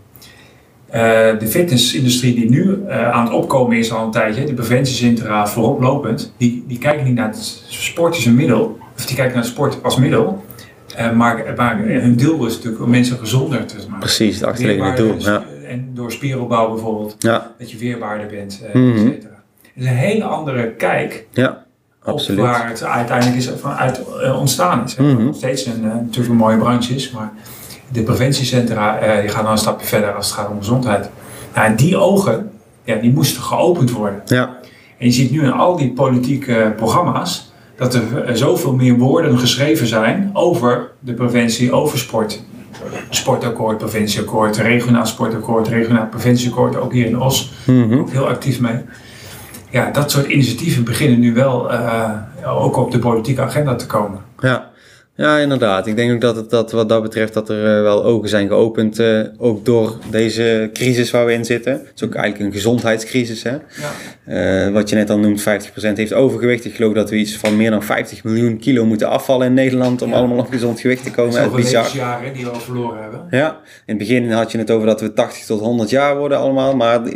Eh, 0.94 1.40
de 1.40 1.48
fitnessindustrie 1.48 2.36
die 2.36 2.50
nu 2.50 2.84
eh, 2.88 3.12
aan 3.12 3.24
het 3.26 3.34
opkomen 3.34 3.78
is 3.78 3.92
al 3.92 4.06
een 4.06 4.12
tijdje, 4.12 4.44
de 4.46 4.54
preventiecentra 4.54 5.48
vooroplopend, 5.48 6.34
die, 6.38 6.64
die 6.68 6.78
kijken 6.78 7.06
niet 7.06 7.16
naar 7.16 7.28
het 7.28 7.64
sport 7.68 8.16
als 8.16 8.26
een 8.26 8.36
middel, 8.36 8.78
of 8.98 9.06
die 9.06 9.16
kijken 9.16 9.34
naar 9.34 9.44
het 9.44 9.52
sport 9.52 9.84
als 9.84 9.98
middel, 9.98 10.44
eh, 10.96 11.12
maar, 11.12 11.54
maar 11.58 11.78
hun 11.86 12.16
doel 12.16 12.46
is 12.46 12.56
natuurlijk 12.56 12.84
om 12.84 12.90
mensen 12.90 13.18
gezonder 13.18 13.66
te 13.66 13.76
maken. 13.78 14.00
Precies, 14.00 14.36
het 14.36 14.44
achterliggende 14.46 14.96
doel. 14.96 15.16
Ja. 15.20 15.44
En 15.68 15.90
door 15.94 16.12
spieropbouw 16.12 16.70
bijvoorbeeld, 16.74 17.16
Ja. 17.20 17.52
dat 17.60 17.72
je 17.72 17.78
weerbaarder 17.78 18.28
bent, 18.28 18.62
Mhm. 18.74 18.92
et 18.92 18.98
cetera. 19.00 19.42
Het 19.62 19.84
is 19.84 19.86
een 19.86 19.96
hele 19.96 20.24
andere 20.24 20.72
kijk 20.72 21.26
Ja. 21.32 21.66
op 22.06 22.22
waar 22.36 22.70
het 22.70 22.84
uiteindelijk 22.84 23.38
is 23.38 23.50
vanuit 23.60 24.02
ontstaan 24.36 24.84
is. 24.84 24.96
Mhm. 24.96 25.24
Nog 25.24 25.36
steeds 25.36 25.66
een, 25.66 25.82
natuurlijk 25.82 26.30
een 26.30 26.36
mooie 26.36 26.58
branche 26.58 26.96
is, 26.96 27.12
maar 27.12 27.32
de 27.94 28.02
preventiecentra 28.04 28.98
eh, 28.98 29.20
die 29.22 29.30
gaan 29.30 29.44
dan 29.44 29.52
een 29.52 29.58
stapje 29.58 29.88
verder 29.88 30.14
als 30.14 30.26
het 30.26 30.36
gaat 30.36 30.50
om 30.50 30.58
gezondheid. 30.58 31.10
Nou, 31.56 31.68
en 31.68 31.76
die 31.76 31.98
ogen, 31.98 32.52
ja, 32.84 32.96
die 32.96 33.14
moesten 33.14 33.44
geopend 33.44 33.92
worden. 33.92 34.22
Ja. 34.26 34.58
En 34.98 35.06
je 35.06 35.12
ziet 35.12 35.32
nu 35.32 35.44
in 35.44 35.52
al 35.52 35.78
die 35.78 35.92
politieke 35.92 36.74
programma's 36.76 37.52
dat 37.78 37.94
er 37.94 38.24
eh, 38.24 38.36
zoveel 38.36 38.74
meer 38.76 38.98
woorden 38.98 39.40
geschreven 39.40 39.88
zijn 39.88 40.30
over 40.34 40.92
de 41.00 41.14
preventie, 41.14 41.72
over 41.72 41.98
sport. 41.98 42.44
Sportakkoord, 43.10 43.78
preventieakkoord, 43.78 44.58
regionaal 44.58 45.06
sportakkoord, 45.06 45.68
regionaal 45.68 46.08
preventieakkoord, 46.08 46.76
ook 46.76 46.94
hier 46.94 47.06
in 47.06 47.20
Os 47.22 47.54
Mhm. 47.66 48.00
ook 48.00 48.10
heel 48.12 48.28
actief 48.28 48.60
mee. 48.60 48.76
Ja, 49.70 49.90
dat 49.92 50.12
soort 50.12 50.26
initiatieven 50.28 50.84
beginnen 50.84 51.20
nu 51.20 51.34
wel 51.34 51.72
eh, 51.72 52.10
ook 52.46 52.78
op 52.78 52.92
de 52.92 53.00
politieke 53.00 53.42
agenda 53.42 53.76
te 53.76 53.86
komen. 53.86 54.20
Ja, 54.40 54.70
Ja, 55.16 55.38
inderdaad. 55.38 55.88
Ik 55.88 55.96
denk 55.96 56.14
ook 56.14 56.22
dat, 56.22 56.36
het, 56.36 56.50
dat 56.50 56.72
wat 56.72 56.90
dat 56.90 57.02
betreft 57.02 57.34
dat 57.34 57.50
er 57.50 57.78
uh, 57.78 57.82
wel 57.82 58.04
ogen 58.04 58.30
zijn 58.30 58.48
geopend, 58.48 59.00
uh, 59.00 59.22
ook 59.38 59.66
door 59.66 59.98
deze 60.10 60.70
crisis 60.74 61.12
waar 61.12 61.26
we 61.26 61.34
in 61.34 61.46
zitten. 61.46 61.74
Het 61.74 61.92
is 61.96 62.04
ook 62.04 62.16
eigenlijk 62.16 62.46
een 62.46 62.56
gezondheidscrisis. 62.56 63.44
Hè? 63.44 63.52
Ja. 64.26 64.68
Uh, 64.68 64.74
wat 64.74 64.90
je 64.90 64.96
net 64.96 65.10
al 65.10 65.20
noemt, 65.20 65.42
50% 65.42 65.44
heeft 65.94 66.14
overgewicht. 66.14 66.66
Ik 66.66 66.76
geloof 66.76 66.94
dat 66.94 67.10
we 67.10 67.16
iets 67.16 67.38
van 67.38 67.58
meer 67.58 67.70
dan 67.70 67.84
50 67.84 68.24
miljoen 68.24 68.60
kilo 68.60 68.86
moeten 68.86 69.10
afvallen 69.10 69.48
in 69.48 69.54
Nederland 69.54 70.02
om 70.02 70.10
ja. 70.10 70.16
allemaal 70.16 70.38
op 70.38 70.50
gezond 70.50 70.80
gewicht 70.80 71.04
te 71.04 71.12
komen. 71.12 71.34
Dat 71.34 71.58
is 71.58 71.72
jaren 71.94 72.34
die 72.34 72.44
we 72.44 72.50
al 72.50 72.60
verloren 72.60 73.02
hebben. 73.02 73.28
Ja, 73.30 73.50
in 73.66 73.82
het 73.86 73.98
begin 73.98 74.32
had 74.32 74.52
je 74.52 74.58
het 74.58 74.72
over 74.72 74.88
dat 74.88 75.02
we 75.02 75.14
80 75.14 75.46
tot 75.46 75.60
100 75.60 75.90
jaar 75.90 76.18
worden 76.18 76.38
allemaal. 76.38 76.76
Maar 76.76 77.08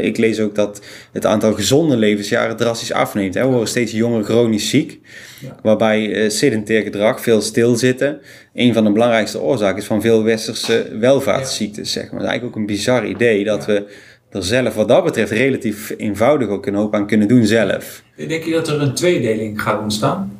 ik 0.00 0.16
lees 0.16 0.40
ook 0.40 0.54
dat 0.54 0.80
het 1.12 1.26
aantal 1.26 1.52
gezonde 1.52 1.96
levensjaren 1.96 2.56
drastisch 2.56 2.92
afneemt. 2.92 3.34
Hè? 3.34 3.40
We 3.42 3.48
worden 3.48 3.68
steeds 3.68 3.92
jonger 3.92 4.24
chronisch 4.24 4.68
ziek. 4.68 5.00
Ja. 5.40 5.56
Waarbij 5.62 6.08
uh, 6.08 6.30
sedentair 6.30 6.82
gedrag, 6.82 7.20
veel 7.20 7.40
stilzitten, 7.40 8.20
een 8.54 8.74
van 8.74 8.84
de 8.84 8.92
belangrijkste 8.92 9.40
oorzaken 9.40 9.78
is 9.78 9.86
van 9.86 10.00
veel 10.00 10.24
westerse 10.24 10.86
welvaartsziektes. 10.98 11.92
Zeg 11.92 12.02
maar. 12.02 12.12
Het 12.12 12.22
is 12.22 12.28
eigenlijk 12.28 12.56
ook 12.56 12.62
een 12.62 12.74
bizar 12.74 13.06
idee 13.06 13.44
dat 13.44 13.66
we 13.66 13.86
er 14.30 14.44
zelf 14.44 14.74
wat 14.74 14.88
dat 14.88 15.04
betreft 15.04 15.30
relatief 15.30 15.94
eenvoudig 15.96 16.48
ook 16.48 16.66
een 16.66 16.74
hoop 16.74 16.94
aan 16.94 17.06
kunnen 17.06 17.28
doen 17.28 17.46
zelf. 17.46 18.02
Denk 18.16 18.44
je 18.44 18.52
dat 18.52 18.68
er 18.68 18.82
een 18.82 18.94
tweedeling 18.94 19.62
gaat 19.62 19.82
ontstaan? 19.82 20.38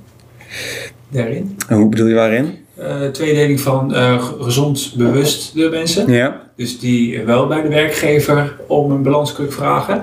Daarin? 1.08 1.56
En 1.68 1.76
hoe 1.76 1.88
bedoel 1.88 2.06
je 2.06 2.14
waarin? 2.14 2.54
Uh, 2.78 3.06
tweedeling 3.06 3.60
van 3.60 3.92
uh, 3.94 4.24
gezond 4.40 4.94
bewuste 4.96 5.68
mensen. 5.68 6.12
Ja. 6.12 6.40
Dus 6.56 6.78
die 6.78 7.22
wel 7.22 7.46
bij 7.46 7.62
de 7.62 7.68
werkgever 7.68 8.56
om 8.66 8.90
een 8.90 9.02
balanskruk 9.02 9.52
vragen. 9.52 10.02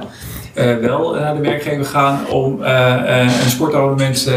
Uh, 0.58 0.77
wel 0.77 1.13
naar 1.13 1.36
de 1.36 1.41
werkgever 1.41 1.86
gaan 1.86 2.27
om 2.27 2.62
een 2.62 3.49
sportabonnement 3.49 4.29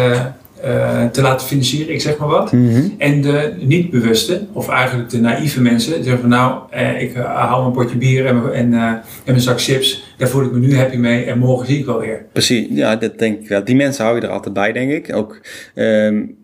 uh, 0.66 1.04
te 1.04 1.22
laten 1.22 1.46
financieren, 1.46 1.94
ik 1.94 2.00
zeg 2.00 2.18
maar 2.18 2.28
wat. 2.28 2.52
Mhm. 2.52 2.88
En 2.98 3.20
de 3.20 3.54
niet-bewuste, 3.58 4.46
of 4.52 4.68
eigenlijk 4.68 5.10
de 5.10 5.20
naïeve 5.20 5.60
mensen, 5.60 5.94
die 5.94 6.02
zeggen 6.02 6.20
van 6.20 6.30
nou, 6.30 6.60
eh, 6.70 7.02
ik 7.02 7.16
uh, 7.16 7.24
hou 7.24 7.62
mijn 7.62 7.72
potje 7.72 7.96
bier 7.96 8.26
en, 8.26 8.52
en, 8.52 8.72
en 8.72 9.02
mijn 9.24 9.40
zak 9.40 9.60
chips, 9.60 10.14
daar 10.16 10.28
voel 10.28 10.44
ik 10.44 10.52
me 10.52 10.58
nu 10.58 10.76
happy 10.76 10.96
mee 10.96 11.24
en 11.24 11.38
morgen 11.38 11.66
zie 11.66 11.78
ik 11.78 11.84
wel 11.84 12.00
weer. 12.00 12.24
Precies, 12.32 12.66
ja, 12.70 12.96
dat 12.96 13.18
denk 13.18 13.40
ik 13.40 13.48
wel. 13.48 13.64
Die 13.64 13.76
mensen 13.76 14.04
hou 14.04 14.16
je 14.16 14.22
er 14.22 14.32
altijd 14.32 14.54
bij, 14.54 14.72
denk 14.72 14.90
ik. 14.90 15.14
Ook, 15.16 15.40
um, 15.74 16.36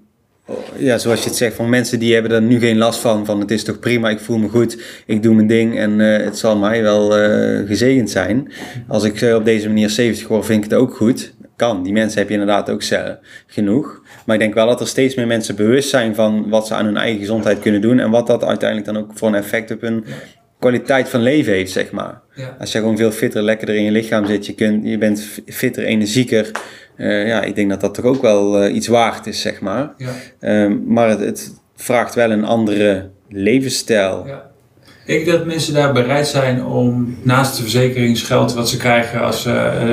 ja, 0.77 0.99
zoals 0.99 1.23
je 1.23 1.29
het 1.29 1.39
zegt, 1.39 1.55
van 1.55 1.69
mensen 1.69 1.99
die 1.99 2.15
hebben 2.15 2.33
er 2.33 2.43
nu 2.43 2.59
geen 2.59 2.79
last 2.79 3.01
van, 3.01 3.27
van 3.27 3.41
het 3.41 3.51
is 3.51 3.65
toch 3.65 3.79
prima, 3.79 4.11
ik 4.11 4.21
voel 4.21 4.39
me 4.39 4.49
goed, 4.49 5.03
ik 5.07 5.23
doe 5.23 5.35
mijn 5.35 5.47
ding 5.47 5.79
en 5.79 5.99
het 5.99 6.39
zal 6.39 6.57
mij 6.57 6.83
wel 6.83 7.11
gezegend 7.67 8.11
zijn. 8.11 8.53
Als 8.89 9.05
ik 9.05 9.35
op 9.35 9.45
deze 9.45 9.69
manier 9.69 9.91
70 9.91 10.29
word, 10.29 10.47
vind 10.47 10.65
ik 10.65 10.71
het 10.71 10.79
ook 10.79 10.97
goed 10.97 11.33
kan. 11.67 11.83
Die 11.83 11.93
mensen 11.93 12.19
heb 12.19 12.29
je 12.29 12.35
inderdaad 12.35 12.71
ook 12.71 12.83
zelf 12.83 13.17
genoeg. 13.47 14.03
Maar 14.25 14.37
ik 14.37 14.43
denk 14.43 14.55
wel 14.55 14.67
dat 14.67 14.81
er 14.81 14.87
steeds 14.87 15.15
meer 15.15 15.27
mensen 15.27 15.57
bewust 15.57 15.89
zijn 15.89 16.15
van 16.15 16.49
wat 16.49 16.67
ze 16.67 16.75
aan 16.75 16.85
hun 16.85 16.97
eigen 16.97 17.21
gezondheid 17.21 17.59
kunnen 17.59 17.81
doen. 17.81 17.99
En 17.99 18.11
wat 18.11 18.27
dat 18.27 18.45
uiteindelijk 18.45 18.93
dan 18.93 19.03
ook 19.03 19.11
voor 19.15 19.29
een 19.29 19.35
effect 19.35 19.71
op 19.71 19.81
hun 19.81 20.05
kwaliteit 20.59 21.09
van 21.09 21.23
leven 21.23 21.53
heeft, 21.53 21.73
zeg 21.73 21.91
maar. 21.91 22.21
Ja. 22.35 22.57
Als 22.61 22.73
je 22.73 22.79
gewoon 22.79 22.97
veel 22.97 23.11
fitter, 23.11 23.43
lekkerder 23.43 23.77
in 23.77 23.85
je 23.85 23.91
lichaam 23.91 24.27
zit, 24.27 24.47
je, 24.47 24.55
kunt, 24.55 24.87
je 24.87 24.99
bent 24.99 25.29
fitter, 25.47 25.85
energieker. 25.85 26.51
Uh, 26.97 27.27
ja, 27.27 27.43
ik 27.43 27.55
denk 27.55 27.71
dat 27.71 27.81
dat 27.81 27.95
toch 27.95 28.05
ook 28.05 28.23
wel 28.23 28.65
uh, 28.65 28.75
iets 28.75 28.87
waard 28.87 29.27
is, 29.27 29.41
zeg 29.41 29.61
maar. 29.61 29.93
Ja. 29.97 30.11
Uh, 30.41 30.77
maar 30.87 31.09
het, 31.09 31.21
het, 31.21 31.61
vraagt 31.77 32.15
wel 32.15 32.31
een 32.31 32.45
andere 32.45 33.11
levensstijl. 33.29 34.27
Ja. 34.27 34.51
Ik 35.07 35.25
denk 35.25 35.39
dat 35.39 35.47
mensen 35.47 35.75
daar 35.75 35.93
bereid 35.93 36.27
zijn 36.27 36.65
om 36.65 37.19
naast 37.23 37.57
de 37.57 37.63
verzekeringsgeld 37.63 38.55
wat 38.55 38.69
ze 38.69 38.77
krijgen 38.77 39.21
als 39.21 39.43
ze 39.43 39.51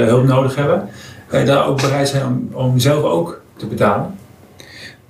hulp 0.08 0.26
nodig 0.26 0.56
hebben, 0.56 0.90
daar 1.30 1.68
ook 1.68 1.82
bereid 1.82 2.08
zijn 2.08 2.26
om, 2.26 2.50
om 2.54 2.80
zelf 2.80 3.04
ook 3.04 3.42
te 3.58 3.66
betalen? 3.66 4.16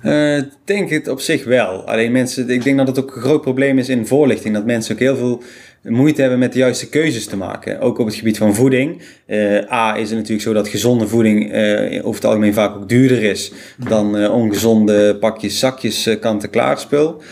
Uh, 0.02 0.42
denk 0.64 0.90
het 0.90 1.08
op 1.08 1.20
zich 1.20 1.44
wel. 1.44 1.86
Alleen 1.86 2.12
mensen, 2.12 2.50
ik 2.50 2.64
denk 2.64 2.76
dat 2.76 2.86
het 2.86 3.00
ook 3.00 3.16
een 3.16 3.22
groot 3.22 3.40
probleem 3.40 3.78
is 3.78 3.88
in 3.88 4.06
voorlichting. 4.06 4.54
Dat 4.54 4.64
mensen 4.64 4.94
ook 4.94 5.00
heel 5.00 5.16
veel 5.16 5.42
moeite 5.82 6.20
hebben 6.20 6.38
met 6.38 6.52
de 6.52 6.58
juiste 6.58 6.88
keuzes 6.88 7.26
te 7.26 7.36
maken. 7.36 7.80
Ook 7.80 7.98
op 7.98 8.06
het 8.06 8.14
gebied 8.14 8.38
van 8.38 8.54
voeding. 8.54 9.02
Uh, 9.26 9.72
A 9.72 9.96
is 9.96 10.08
het 10.08 10.18
natuurlijk 10.18 10.42
zo 10.42 10.52
dat 10.52 10.68
gezonde 10.68 11.08
voeding 11.08 11.54
uh, 11.54 12.06
over 12.06 12.14
het 12.14 12.24
algemeen 12.24 12.54
vaak 12.54 12.76
ook 12.76 12.88
duurder 12.88 13.22
is 13.22 13.52
dan 13.88 14.28
ongezonde 14.30 15.16
pakjes, 15.16 15.58
zakjes, 15.58 16.16
kant-en-klaar 16.20 16.78
spul. 16.78 17.22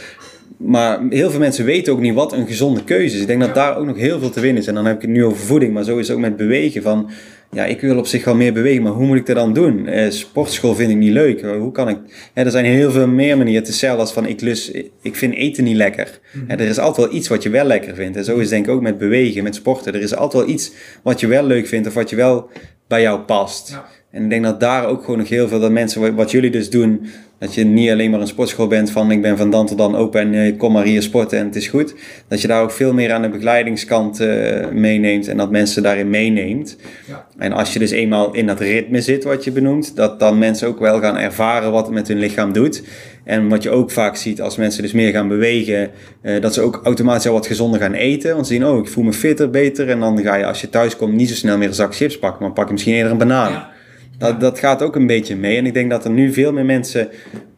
Maar 0.56 1.00
heel 1.10 1.30
veel 1.30 1.40
mensen 1.40 1.64
weten 1.64 1.92
ook 1.92 2.00
niet 2.00 2.14
wat 2.14 2.32
een 2.32 2.46
gezonde 2.46 2.84
keuze 2.84 3.14
is. 3.14 3.20
Ik 3.20 3.26
denk 3.26 3.40
dat 3.40 3.54
daar 3.54 3.76
ook 3.76 3.86
nog 3.86 3.96
heel 3.96 4.18
veel 4.18 4.30
te 4.30 4.40
winnen 4.40 4.62
is. 4.62 4.68
En 4.68 4.74
dan 4.74 4.86
heb 4.86 4.96
ik 4.96 5.02
het 5.02 5.10
nu 5.10 5.24
over 5.24 5.46
voeding, 5.46 5.72
maar 5.72 5.84
zo 5.84 5.98
is 5.98 6.08
het 6.08 6.16
ook 6.16 6.22
met 6.22 6.36
bewegen. 6.36 6.82
Van, 6.82 7.10
ja, 7.50 7.64
ik 7.64 7.80
wil 7.80 7.98
op 7.98 8.06
zich 8.06 8.24
wel 8.24 8.34
meer 8.34 8.52
bewegen, 8.52 8.82
maar 8.82 8.92
hoe 8.92 9.06
moet 9.06 9.16
ik 9.16 9.26
dat 9.26 9.36
dan 9.36 9.52
doen? 9.52 9.86
Eh, 9.86 10.10
sportschool 10.10 10.74
vind 10.74 10.90
ik 10.90 10.96
niet 10.96 11.12
leuk. 11.12 11.42
Hoe 11.42 11.72
kan 11.72 11.88
ik? 11.88 11.98
er 12.34 12.50
zijn 12.50 12.64
heel 12.64 12.90
veel 12.90 13.08
meer 13.08 13.36
manieren. 13.36 13.60
Het 13.60 13.68
is 13.68 13.74
hetzelfde 13.74 14.00
als 14.00 14.12
van 14.12 14.26
ik, 14.26 14.40
lus, 14.40 14.70
ik 15.02 15.16
vind 15.16 15.34
eten 15.34 15.64
niet 15.64 15.76
lekker. 15.76 16.20
Mm 16.32 16.50
er 16.50 16.60
is 16.60 16.78
altijd 16.78 17.06
wel 17.06 17.16
iets 17.16 17.28
wat 17.28 17.42
je 17.42 17.50
wel 17.50 17.64
lekker 17.64 17.94
vindt. 17.94 18.16
En 18.16 18.24
zo 18.24 18.34
is 18.34 18.40
het 18.40 18.50
denk 18.50 18.66
ik 18.66 18.72
ook 18.72 18.80
met 18.80 18.98
bewegen, 18.98 19.42
met 19.42 19.54
sporten. 19.54 19.94
Er 19.94 20.00
is 20.00 20.14
altijd 20.14 20.44
wel 20.44 20.52
iets 20.54 20.72
wat 21.02 21.20
je 21.20 21.26
wel 21.26 21.44
leuk 21.44 21.66
vindt 21.66 21.88
of 21.88 21.94
wat 21.94 22.10
je 22.10 22.16
wel 22.16 22.50
bij 22.86 23.02
jou 23.02 23.20
past. 23.20 23.70
Ja. 23.70 23.86
En 24.10 24.22
ik 24.22 24.30
denk 24.30 24.44
dat 24.44 24.60
daar 24.60 24.86
ook 24.86 25.00
gewoon 25.00 25.18
nog 25.18 25.28
heel 25.28 25.48
veel 25.48 25.60
dat 25.60 25.70
mensen, 25.70 26.14
wat 26.14 26.30
jullie 26.30 26.50
dus 26.50 26.70
doen, 26.70 27.06
dat 27.38 27.54
je 27.54 27.64
niet 27.64 27.90
alleen 27.90 28.10
maar 28.10 28.20
een 28.20 28.26
sportschool 28.26 28.66
bent 28.66 28.90
van 28.90 29.10
ik 29.10 29.22
ben 29.22 29.36
van 29.36 29.50
dan 29.50 29.66
tot 29.66 29.78
dan 29.78 29.96
open 29.96 30.20
en 30.20 30.34
ik 30.34 30.58
kom 30.58 30.72
maar 30.72 30.84
hier 30.84 31.02
sporten 31.02 31.38
en 31.38 31.44
het 31.44 31.56
is 31.56 31.66
goed. 31.66 31.94
Dat 32.28 32.40
je 32.40 32.48
daar 32.48 32.62
ook 32.62 32.70
veel 32.70 32.94
meer 32.94 33.12
aan 33.12 33.22
de 33.22 33.28
begeleidingskant 33.28 34.20
uh, 34.20 34.68
meeneemt 34.68 35.28
en 35.28 35.36
dat 35.36 35.50
mensen 35.50 35.82
daarin 35.82 36.10
meeneemt. 36.10 36.76
Ja. 37.08 37.26
En 37.38 37.52
als 37.52 37.72
je 37.72 37.78
dus 37.78 37.90
eenmaal 37.90 38.34
in 38.34 38.46
dat 38.46 38.60
ritme 38.60 39.00
zit 39.00 39.24
wat 39.24 39.44
je 39.44 39.52
benoemt, 39.52 39.96
dat 39.96 40.20
dan 40.20 40.38
mensen 40.38 40.68
ook 40.68 40.78
wel 40.78 41.00
gaan 41.00 41.16
ervaren 41.16 41.72
wat 41.72 41.84
het 41.84 41.94
met 41.94 42.08
hun 42.08 42.18
lichaam 42.18 42.52
doet. 42.52 42.82
En 43.24 43.48
wat 43.48 43.62
je 43.62 43.70
ook 43.70 43.90
vaak 43.90 44.16
ziet 44.16 44.40
als 44.40 44.56
mensen 44.56 44.82
dus 44.82 44.92
meer 44.92 45.12
gaan 45.12 45.28
bewegen, 45.28 45.90
uh, 46.22 46.40
dat 46.40 46.54
ze 46.54 46.60
ook 46.60 46.80
automatisch 46.84 47.26
al 47.26 47.32
wat 47.32 47.46
gezonder 47.46 47.80
gaan 47.80 47.94
eten. 47.94 48.34
Want 48.34 48.46
ze 48.46 48.52
zien, 48.52 48.66
oh 48.66 48.78
ik 48.78 48.88
voel 48.88 49.04
me 49.04 49.12
fitter, 49.12 49.50
beter. 49.50 49.88
En 49.88 50.00
dan 50.00 50.22
ga 50.22 50.34
je 50.34 50.46
als 50.46 50.60
je 50.60 50.68
thuis 50.68 50.96
komt 50.96 51.14
niet 51.14 51.28
zo 51.28 51.34
snel 51.34 51.58
meer 51.58 51.68
een 51.68 51.74
zak 51.74 51.94
chips 51.94 52.18
pakken, 52.18 52.42
maar 52.42 52.52
pak 52.52 52.66
je 52.66 52.72
misschien 52.72 52.94
eerder 52.94 53.12
een 53.12 53.18
banaan. 53.18 53.52
Ja. 53.52 53.76
Dat, 54.18 54.40
dat 54.40 54.58
gaat 54.58 54.82
ook 54.82 54.96
een 54.96 55.06
beetje 55.06 55.36
mee. 55.36 55.56
En 55.56 55.66
ik 55.66 55.74
denk 55.74 55.90
dat 55.90 56.04
er 56.04 56.10
nu 56.10 56.32
veel 56.32 56.52
meer 56.52 56.64
mensen 56.64 57.08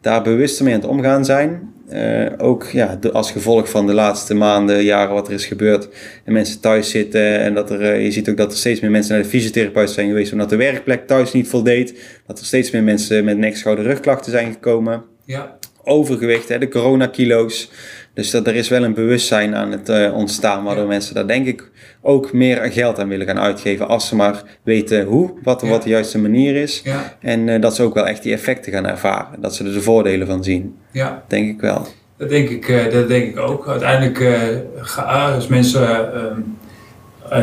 daar 0.01 0.23
bewuster 0.23 0.65
mee 0.65 0.75
aan 0.75 0.81
het 0.81 0.89
omgaan 0.89 1.25
zijn. 1.25 1.69
Uh, 1.93 2.27
ook 2.39 2.65
ja, 2.65 2.99
als 3.13 3.33
gevolg 3.33 3.71
van 3.71 3.87
de 3.87 3.95
laatste 3.95 4.35
maanden, 4.35 4.85
jaren 4.85 5.15
wat 5.15 5.29
er 5.29 5.35
is 5.35 5.47
gebeurd. 5.47 5.89
En 6.25 6.33
mensen 6.33 6.61
thuis 6.61 6.91
zitten. 6.91 7.41
En 7.41 7.55
dat 7.55 7.71
er, 7.71 7.81
uh, 7.81 8.05
je 8.05 8.11
ziet 8.11 8.29
ook 8.29 8.37
dat 8.37 8.53
er 8.53 8.59
steeds 8.59 8.81
meer 8.81 8.91
mensen 8.91 9.15
naar 9.15 9.23
de 9.23 9.29
fysiotherapeut 9.29 9.91
zijn 9.91 10.09
geweest. 10.09 10.33
Omdat 10.33 10.51
de 10.51 10.57
werkplek 10.57 11.07
thuis 11.07 11.33
niet 11.33 11.49
voldeed. 11.49 11.95
Dat 12.27 12.39
er 12.39 12.45
steeds 12.45 12.71
meer 12.71 12.83
mensen 12.83 13.25
met 13.25 13.39
nek, 13.39 13.57
schouder, 13.57 13.85
rugklachten 13.85 14.33
zijn 14.33 14.53
gekomen. 14.53 15.03
Ja. 15.25 15.59
Overgewicht, 15.85 16.49
hè, 16.49 16.59
de 16.59 16.69
coronakilo's. 16.69 17.71
Dus 18.15 18.31
dat 18.31 18.47
er 18.47 18.55
is 18.55 18.69
wel 18.69 18.85
een 18.85 18.95
bewustzijn 18.95 19.55
aan 19.55 19.73
het 19.73 19.89
uh, 19.89 20.15
ontstaan, 20.17 20.65
waardoor 20.65 20.85
ja. 20.85 20.91
mensen 20.91 21.15
daar 21.15 21.27
denk 21.27 21.47
ik 21.47 21.71
ook 22.03 22.33
meer 22.33 22.57
geld 22.73 22.99
aan 22.99 23.09
willen 23.09 23.27
gaan 23.27 23.39
uitgeven. 23.39 23.89
Als 23.89 24.09
ze 24.09 24.17
maar 24.17 24.43
weten 24.63 25.05
hoe, 25.05 25.31
wat, 25.43 25.61
Ja. 25.61 25.69
wat 25.69 25.83
de 25.83 25.89
juiste 25.89 26.19
manier 26.19 26.57
is. 26.57 26.81
Ja. 26.85 27.17
En 27.21 27.47
uh, 27.49 27.61
dat 27.61 27.75
ze 27.75 27.83
ook 27.83 27.95
wel 27.95 28.07
echt 28.07 28.23
die 28.23 28.33
effecten 28.33 28.73
gaan 28.73 28.87
ervaren. 28.87 29.41
Dat 29.41 29.55
ze 29.55 29.65
er 29.65 29.73
de 29.73 29.81
voordelen 29.83 30.27
van 30.27 30.45
zien. 30.45 30.77
Ja. 30.93 31.23
Denk 31.27 31.49
ik 31.49 31.61
wel. 31.61 31.87
Dat 32.17 32.29
denk 32.29 32.49
ik, 32.49 32.69
uh, 32.69 32.93
dat 32.93 33.09
denk 33.09 33.25
ik 33.25 33.39
ook. 33.39 33.69
Uiteindelijk, 33.69 34.19
uh, 34.21 35.35
als 35.35 35.47
mensen 35.47 36.09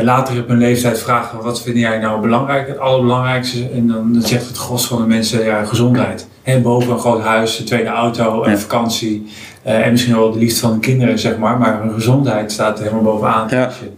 later 0.02 0.40
op 0.40 0.48
hun 0.48 0.58
leeftijd 0.58 0.98
vragen: 0.98 1.42
wat 1.42 1.62
vind 1.62 1.76
jij 1.78 1.98
nou 1.98 2.20
belangrijk, 2.20 2.68
het 2.68 2.78
allerbelangrijkste? 2.78 3.68
En 3.74 3.86
dan, 3.88 4.12
dan 4.12 4.22
zegt 4.22 4.46
het 4.48 4.56
gros 4.56 4.86
van 4.86 5.00
de 5.00 5.06
mensen: 5.06 5.44
ja, 5.44 5.64
gezondheid. 5.64 6.28
En 6.42 6.62
boven 6.62 6.92
een 6.92 6.98
groot 6.98 7.20
huis, 7.22 7.58
een 7.58 7.64
tweede 7.64 7.88
auto, 7.88 8.42
een 8.44 8.50
Ja. 8.50 8.58
vakantie. 8.58 9.26
en 9.62 9.90
misschien 9.90 10.14
wel 10.14 10.32
de 10.32 10.38
liefde 10.38 10.58
van 10.60 10.72
de 10.72 10.78
kinderen, 10.78 11.18
zeg 11.18 11.38
maar. 11.38 11.58
Maar 11.58 11.80
hun 11.82 11.92
gezondheid 11.92 12.52
staat 12.52 12.78
er 12.78 12.84
helemaal 12.84 13.12
bovenaan. 13.12 13.46
Ja. 13.50 13.64
Als 13.64 13.78
je- 13.78 13.90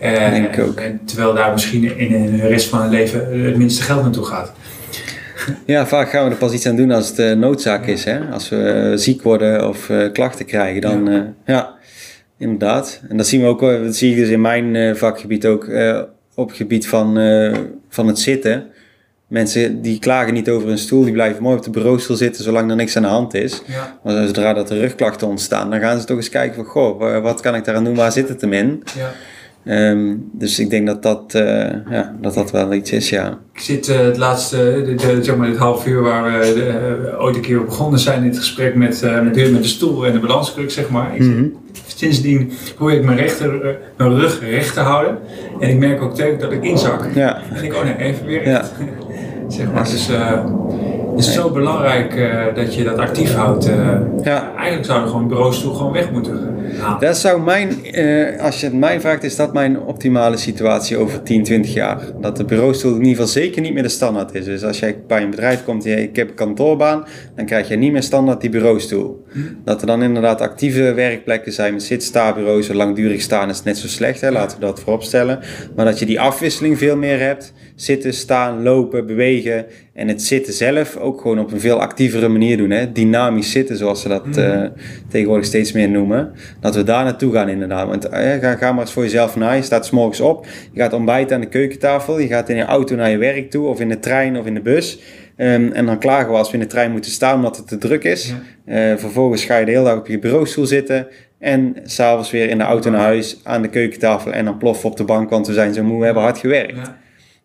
eh, 0.00 0.30
Denk 0.30 0.54
ik 0.54 0.64
ook. 0.64 0.80
En 0.80 1.00
terwijl 1.04 1.34
daar 1.34 1.52
misschien 1.52 1.98
in, 1.98 2.36
de 2.36 2.46
rest 2.46 2.68
van 2.68 2.80
hun 2.80 2.90
leven 2.90 3.44
het 3.44 3.56
minste 3.56 3.82
geld 3.82 4.02
naartoe 4.02 4.24
gaat. 4.24 4.52
Ja, 5.66 5.86
vaak 5.86 6.10
gaan 6.10 6.24
we 6.24 6.30
er 6.30 6.36
pas 6.36 6.52
iets 6.52 6.66
aan 6.66 6.76
doen 6.76 6.90
als 6.90 7.08
het 7.08 7.18
eh, 7.18 7.32
noodzaak 7.32 7.86
is. 7.86 8.04
Hè? 8.04 8.18
Als 8.32 8.48
we 8.48 8.56
eh, 8.62 8.96
ziek 8.98 9.22
worden 9.22 9.68
of 9.68 9.90
klachten 10.12 10.44
krijgen, 10.46 10.80
dan 10.80 11.06
Ja. 11.12 11.32
ja. 11.46 11.74
inderdaad. 12.38 13.00
En 13.08 13.16
dat 13.16 13.26
zien 13.26 13.40
we 13.40 13.46
ook, 13.46 13.60
dat 13.60 13.96
zie 13.96 14.10
ik 14.10 14.16
dus 14.16 14.28
in 14.28 14.40
mijn 14.40 14.96
vakgebied 14.96 15.46
ook 15.46 15.68
op 16.34 16.48
het 16.48 16.56
gebied 16.56 16.88
van, 16.88 17.14
van 17.88 18.06
het 18.06 18.18
zitten. 18.18 18.66
Mensen 19.26 19.82
die 19.82 19.98
klagen 19.98 20.34
niet 20.34 20.48
over 20.50 20.68
hun 20.68 20.78
stoel, 20.78 21.02
die 21.04 21.12
blijven 21.12 21.42
mooi 21.42 21.56
op 21.56 21.62
de 21.64 21.70
bureaustoel 21.70 22.16
zitten 22.16 22.44
zolang 22.44 22.70
er 22.70 22.76
niks 22.76 22.96
aan 22.96 23.02
de 23.02 23.08
hand 23.08 23.34
is. 23.34 23.62
Ja. 23.66 23.98
Maar 24.04 24.26
zodra 24.26 24.52
dat 24.52 24.70
er 24.70 24.78
rugklachten 24.78 25.28
ontstaan, 25.28 25.70
dan 25.70 25.80
gaan 25.80 26.00
ze 26.00 26.06
toch 26.06 26.16
eens 26.16 26.28
kijken 26.28 26.54
van, 26.54 26.64
goh, 26.64 26.98
wa- 26.98 27.20
wat 27.20 27.40
kan 27.40 27.54
ik 27.54 27.64
daaraan 27.64 27.84
doen, 27.84 27.94
waar 27.94 28.12
zit 28.12 28.28
het 28.28 28.40
hem 28.40 28.52
in? 28.52 28.82
Ja. 28.96 29.10
Ehm, 29.64 30.14
dus 30.32 30.58
ik 30.58 30.70
denk 30.70 30.86
dat 30.86 31.02
dat, 31.02 31.34
eh, 31.34 31.42
ja, 31.90 32.14
dat 32.20 32.34
dat 32.34 32.50
wel 32.50 32.72
iets 32.72 32.90
is, 32.92 33.10
ja. 33.10 33.38
Ik 33.54 33.60
zit 33.60 33.88
eh, 33.88 33.98
het 33.98 34.16
laatste, 34.16 34.56
de, 34.86 34.94
de- 34.94 35.24
zeg 35.24 35.36
maar 35.36 35.48
het 35.48 35.56
half 35.56 35.86
uur 35.86 36.02
waar 36.02 36.24
we 36.24 36.52
de, 36.54 36.66
eh, 37.10 37.22
ooit 37.22 37.36
een 37.36 37.42
keer 37.42 37.64
begonnen 37.64 38.00
zijn 38.00 38.22
in 38.22 38.28
het 38.28 38.38
gesprek 38.38 38.74
met, 38.74 39.02
eh, 39.02 39.20
met, 39.20 39.34
de, 39.34 39.50
met 39.52 39.62
de 39.62 39.68
stoel 39.68 40.06
en 40.06 40.12
de 40.12 40.18
balanskruk, 40.18 40.70
zeg 40.70 40.88
maar. 40.90 41.14
Ik, 41.14 41.20
Mhm. 41.20 41.44
Sindsdien 41.86 42.52
probeer 42.74 42.96
ik 42.96 43.04
mijn, 43.04 43.18
rechter, 43.18 43.64
eh, 43.64 43.74
mijn 43.96 44.14
rug 44.18 44.40
recht 44.50 44.74
te 44.74 44.80
houden. 44.80 45.18
En 45.60 45.68
ik 45.68 45.78
merk 45.78 46.02
ook 46.02 46.14
telkens 46.14 46.42
dat 46.42 46.52
ik 46.52 46.64
inzak. 46.64 47.06
Ja, 47.14 47.40
En 47.54 47.64
ik, 47.64 47.74
oh 47.74 47.84
nee, 47.84 47.96
even 47.96 48.26
weer 48.26 48.48
Ja. 48.48 48.64
zeg 49.48 49.72
maar, 49.72 49.84
dus, 49.84 50.08
eh, 50.10 50.44
is 51.16 51.26
het 51.26 51.34
zo 51.34 51.50
belangrijk 51.50 52.14
eh, 52.14 52.54
dat 52.54 52.74
je 52.74 52.84
dat 52.84 52.98
actief 52.98 53.34
houdt. 53.34 53.66
eh. 53.68 53.76
Ja. 54.22 54.52
Eigenlijk 54.56 54.84
zouden 54.86 55.08
gewoon 55.10 55.28
bureaustoel 55.28 55.74
gewoon 55.74 55.92
weg 55.92 56.10
moeten 56.10 56.56
Dat 57.00 57.16
zou 57.16 57.40
mijn, 57.42 57.84
eh, 57.84 58.40
als 58.42 58.60
je 58.60 58.66
het 58.66 58.74
mij 58.74 59.00
vraagt, 59.00 59.24
is 59.24 59.36
dat 59.36 59.52
mijn 59.52 59.80
optimale 59.80 60.36
situatie 60.36 60.96
over 60.96 61.22
10, 61.22 61.42
20 61.42 61.72
jaar. 61.74 61.98
Dat 62.20 62.36
de 62.36 62.44
bureaustoel 62.44 62.90
in 62.90 62.96
ieder 62.98 63.10
geval 63.10 63.26
zeker 63.26 63.62
niet 63.62 63.72
meer 63.74 63.82
de 63.82 63.88
standaard 63.88 64.34
is. 64.34 64.44
Dus 64.44 64.64
als 64.64 64.78
jij 64.78 64.96
bij 65.06 65.22
een 65.22 65.30
bedrijf 65.30 65.64
komt 65.64 65.84
en 65.84 65.90
je- 65.90 66.02
ik 66.02 66.16
heb 66.16 66.28
een 66.28 66.34
kantoorbaan, 66.34 67.04
dan 67.36 67.46
krijg 67.46 67.68
je 67.68 67.76
niet 67.76 67.92
meer 67.92 68.02
standaard 68.02 68.40
die 68.40 68.50
bureaustoel. 68.50 69.24
Dat 69.64 69.80
er 69.80 69.86
dan 69.86 70.02
inderdaad 70.02 70.40
actieve 70.40 70.92
werkplekken 70.94 71.52
zijn 71.52 71.72
met 71.72 71.82
zit-sta-bureaus. 71.82 72.68
en 72.68 72.76
Langdurig 72.76 73.20
staan 73.22 73.48
is 73.48 73.62
net 73.62 73.78
zo 73.78 73.86
slecht, 73.86 74.20
hè? 74.20 74.30
laten 74.30 74.58
we 74.58 74.64
dat 74.64 74.80
vooropstellen. 74.80 75.38
Maar 75.76 75.84
dat 75.84 75.98
je 75.98 76.06
die 76.06 76.20
afwisseling 76.20 76.78
veel 76.78 76.96
meer 76.96 77.20
hebt. 77.20 77.52
Zitten, 77.80 78.14
staan, 78.14 78.62
lopen, 78.62 79.06
bewegen. 79.06 79.66
En 79.92 80.08
het 80.08 80.22
zitten 80.22 80.52
zelf 80.52 80.96
ook 80.96 81.20
gewoon 81.20 81.38
op 81.38 81.52
een 81.52 81.60
veel 81.60 81.80
actievere 81.80 82.28
manier 82.28 82.56
doen. 82.56 82.70
Hè? 82.70 82.92
Dynamisch 82.92 83.50
zitten, 83.50 83.76
zoals 83.76 84.02
ze 84.02 84.08
dat 84.08 84.36
eh, 84.36 84.62
tegenwoordig 85.08 85.46
steeds 85.46 85.72
meer 85.72 85.88
noemen. 85.88 86.32
Dat 86.60 86.74
we 86.74 86.82
daar 86.82 87.04
naartoe 87.04 87.32
gaan 87.32 87.48
inderdaad. 87.48 87.88
Want 87.88 88.08
eh, 88.08 88.32
ga, 88.40 88.56
ga 88.56 88.72
maar 88.72 88.80
eens 88.80 88.92
voor 88.92 89.02
jezelf 89.02 89.36
na. 89.36 89.52
Je 89.52 89.62
staat 89.62 89.86
s 89.86 89.90
morgens 89.90 90.20
op. 90.20 90.46
Je 90.72 90.80
gaat 90.80 90.92
ontbijten 90.92 91.34
aan 91.34 91.40
de 91.40 91.48
keukentafel. 91.48 92.18
Je 92.18 92.26
gaat 92.26 92.48
in 92.48 92.56
je 92.56 92.64
auto 92.64 92.94
naar 92.94 93.10
je 93.10 93.18
werk 93.18 93.50
toe. 93.50 93.66
Of 93.66 93.80
in 93.80 93.88
de 93.88 93.98
trein 93.98 94.38
of 94.38 94.46
in 94.46 94.54
de 94.54 94.60
bus. 94.60 95.00
Ehm, 95.36 95.72
en 95.72 95.86
dan 95.86 95.98
klagen 95.98 96.30
we 96.30 96.36
als 96.36 96.48
we 96.48 96.54
in 96.54 96.62
de 96.62 96.68
trein 96.68 96.90
moeten 96.90 97.10
staan 97.10 97.34
omdat 97.34 97.56
het 97.56 97.68
te 97.68 97.78
druk 97.78 98.04
is. 98.04 98.34
Eh, 98.64 98.96
vervolgens 98.96 99.44
ga 99.44 99.56
je 99.56 99.64
de 99.64 99.70
hele 99.70 99.84
dag 99.84 99.98
op 99.98 100.06
je 100.06 100.18
bureaustoel 100.18 100.66
zitten. 100.66 101.06
En 101.38 101.76
s'avonds 101.84 102.30
weer 102.30 102.48
in 102.48 102.58
de 102.58 102.64
auto 102.64 102.90
naar 102.90 103.00
huis 103.00 103.40
aan 103.42 103.62
de 103.62 103.68
keukentafel. 103.68 104.32
En 104.32 104.44
dan 104.44 104.58
ploffen 104.58 104.90
op 104.90 104.96
de 104.96 105.04
bank, 105.04 105.30
want 105.30 105.46
we 105.46 105.52
zijn 105.52 105.74
zo 105.74 105.82
moe, 105.82 105.98
we 105.98 106.04
hebben 106.04 106.22
hard 106.22 106.38
gewerkt. 106.38 106.76
Ja, 106.76 106.98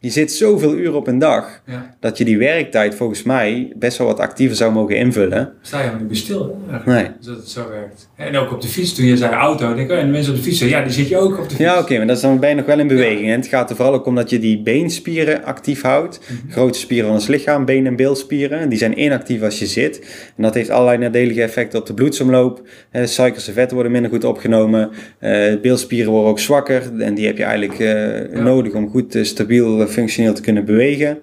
Je 0.05 0.11
zit 0.11 0.31
zoveel 0.31 0.75
uur 0.75 0.93
op 0.93 1.07
een 1.07 1.19
dag. 1.19 1.61
ja. 1.65 1.95
Dat 1.99 2.17
je 2.17 2.25
die 2.25 2.37
werktijd 2.37 2.95
volgens 2.95 3.23
mij 3.23 3.71
best 3.75 3.97
wel 3.97 4.07
wat 4.07 4.19
actiever 4.19 4.55
zou 4.57 4.71
mogen 4.71 4.95
invullen. 4.97 5.51
Sta 5.61 5.81
je 5.83 5.89
niet 5.97 6.07
meer 6.07 6.15
stil, 6.15 6.57
Nee. 6.85 7.07
dat 7.21 7.35
het 7.35 7.49
zo 7.49 7.69
werkt. 7.69 8.09
En 8.15 8.37
ook 8.37 8.51
op 8.51 8.61
de 8.61 8.67
fiets, 8.67 8.93
toen 8.95 9.05
je 9.05 9.17
zei 9.17 9.33
auto, 9.33 9.67
denk 9.75 9.89
ik, 9.89 9.91
oh, 9.95 9.97
en 10.01 10.05
de 10.05 10.11
mensen 10.11 10.31
op 10.33 10.37
de 10.37 10.43
fiets, 10.43 10.59
ja, 10.59 10.81
die 10.83 10.91
zit 10.91 11.07
je 11.07 11.17
ook 11.17 11.31
op 11.37 11.43
de 11.43 11.49
fiets. 11.49 11.59
Ja, 11.59 11.79
oké, 11.79 11.97
maar 11.97 12.07
dat 12.07 12.15
is 12.15 12.21
dan 12.21 12.39
je 12.41 12.53
nog 12.55 12.65
wel 12.65 12.79
in 12.79 12.87
beweging. 12.87 13.29
En 13.31 13.39
het 13.39 13.47
gaat 13.47 13.69
er 13.69 13.75
vooral 13.75 13.93
ook 13.93 14.05
om 14.05 14.15
dat 14.15 14.29
je 14.29 14.39
die 14.39 14.61
beenspieren 14.61 15.43
actief 15.43 15.81
houdt. 15.81 16.19
Mhm. 16.19 16.51
Grote 16.51 16.79
spieren 16.79 17.05
van 17.05 17.15
ons 17.15 17.27
lichaam, 17.27 17.65
been- 17.65 17.85
en 17.87 17.95
beelspieren. 17.95 18.69
Die 18.69 18.77
zijn 18.77 18.99
inactief 19.01 19.41
als 19.41 19.59
je 19.59 19.65
zit. 19.65 19.99
En 20.37 20.43
dat 20.43 20.53
heeft 20.53 20.69
allerlei 20.69 20.97
nadelige 20.97 21.41
effecten 21.41 21.79
op 21.79 21.85
de 21.85 21.93
bloedsomloop. 21.93 22.61
Eh, 22.91 23.05
suikers 23.05 23.47
en 23.47 23.53
vetten 23.53 23.73
worden 23.73 23.91
minder 23.91 24.11
goed 24.11 24.23
opgenomen. 24.23 24.89
Eh 25.19 25.53
beelspieren 25.61 26.11
worden 26.11 26.29
ook 26.29 26.39
zwakker. 26.39 26.81
En 26.99 27.13
die 27.15 27.25
heb 27.25 27.37
je 27.37 27.43
eigenlijk 27.43 27.79
eh, 27.79 28.33
Ja. 28.33 28.41
nodig 28.43 28.73
om 28.73 28.89
goed 28.89 29.15
eh, 29.15 29.23
stabiel 29.23 29.81
eh, 29.81 29.87
functioneel 29.95 30.33
te 30.33 30.41
kunnen 30.41 30.65
bewegen. 30.65 31.17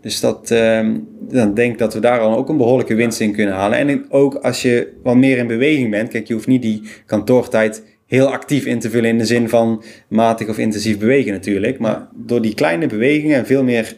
Dus 0.00 0.20
dat, 0.20 0.50
ehm, 0.50 0.96
dan 1.20 1.54
denk 1.54 1.72
ik 1.72 1.78
dat 1.78 1.94
we 1.94 2.00
daar 2.00 2.20
al 2.20 2.36
ook 2.36 2.48
een 2.48 2.56
behoorlijke 2.56 2.94
winst 2.94 3.20
in 3.20 3.32
kunnen 3.32 3.54
halen. 3.54 3.78
En 3.78 4.06
ook 4.08 4.34
als 4.34 4.62
je 4.62 4.92
wat 5.02 5.16
meer 5.16 5.38
in 5.38 5.46
beweging 5.46 5.90
bent. 5.90 6.08
Kijk, 6.08 6.26
je 6.26 6.34
hoeft 6.34 6.46
niet 6.46 6.62
die 6.62 6.82
kantoortijd 7.06 7.82
heel 8.06 8.32
actief 8.32 8.64
in 8.64 8.78
te 8.78 8.90
vullen 8.90 9.10
in 9.10 9.18
de 9.18 9.24
zin 9.24 9.48
van 9.48 9.82
matig 10.08 10.48
of 10.48 10.58
intensief 10.58 10.98
bewegen 10.98 11.32
natuurlijk. 11.32 11.78
Maar 11.78 12.08
door 12.14 12.42
die 12.42 12.54
kleine 12.54 12.86
bewegingen 12.86 13.36
en 13.36 13.46
veel 13.46 13.64
meer 13.64 13.96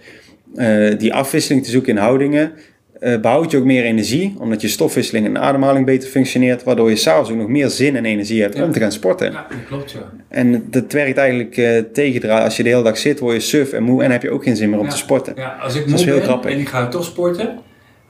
eh, 0.55 0.99
die 0.99 1.15
afwisseling 1.15 1.65
te 1.65 1.71
zoeken 1.71 1.93
in 1.93 1.99
houdingen, 1.99 2.53
eh, 3.01 3.21
behoud 3.21 3.51
je 3.51 3.57
ook 3.57 3.65
meer 3.65 3.85
energie. 3.85 4.35
Omdat 4.39 4.61
je 4.61 4.69
stofwisseling 4.69 5.27
en 5.27 5.39
ademhaling 5.39 5.87
beter 5.87 6.09
functioneert. 6.09 6.63
Waardoor 6.65 6.91
je 6.91 6.97
s'avonds 6.97 7.31
ook 7.31 7.37
nog 7.37 7.49
meer 7.49 7.69
zin 7.69 7.97
en 7.97 8.05
energie 8.05 8.43
hebt 8.43 8.57
Ja. 8.57 8.65
om 8.65 8.73
te 8.73 8.81
gaan 8.81 8.93
sporten. 8.93 9.33
Ja, 9.33 9.47
dat 9.49 9.59
klopt, 9.69 9.91
ja. 9.93 9.99
En 10.29 10.67
dat 10.71 10.93
werkt 10.93 11.19
eigenlijk 11.19 11.55
tegendraad. 11.93 12.45
Als 12.45 12.57
je 12.57 12.63
de 12.63 12.69
hele 12.69 12.83
dag 12.83 12.99
zit, 12.99 13.19
word 13.19 13.35
je 13.35 13.41
suf 13.41 13.73
en 13.73 13.83
moe 13.83 14.03
en 14.03 14.11
heb 14.11 14.23
je 14.23 14.31
ook 14.31 14.43
geen 14.43 14.57
zin 14.57 14.71
meer 14.71 14.79
om 14.79 14.85
Ja. 14.85 14.91
te 14.91 14.97
sporten. 14.97 15.33
Ja, 15.37 15.57
als 15.63 15.75
ik 15.75 15.87
moe 15.87 16.05
ben 16.05 16.23
grappig. 16.23 16.51
en 16.51 16.59
ik 16.59 16.69
ga 16.69 16.89
toch 16.89 17.05
sporten, 17.05 17.59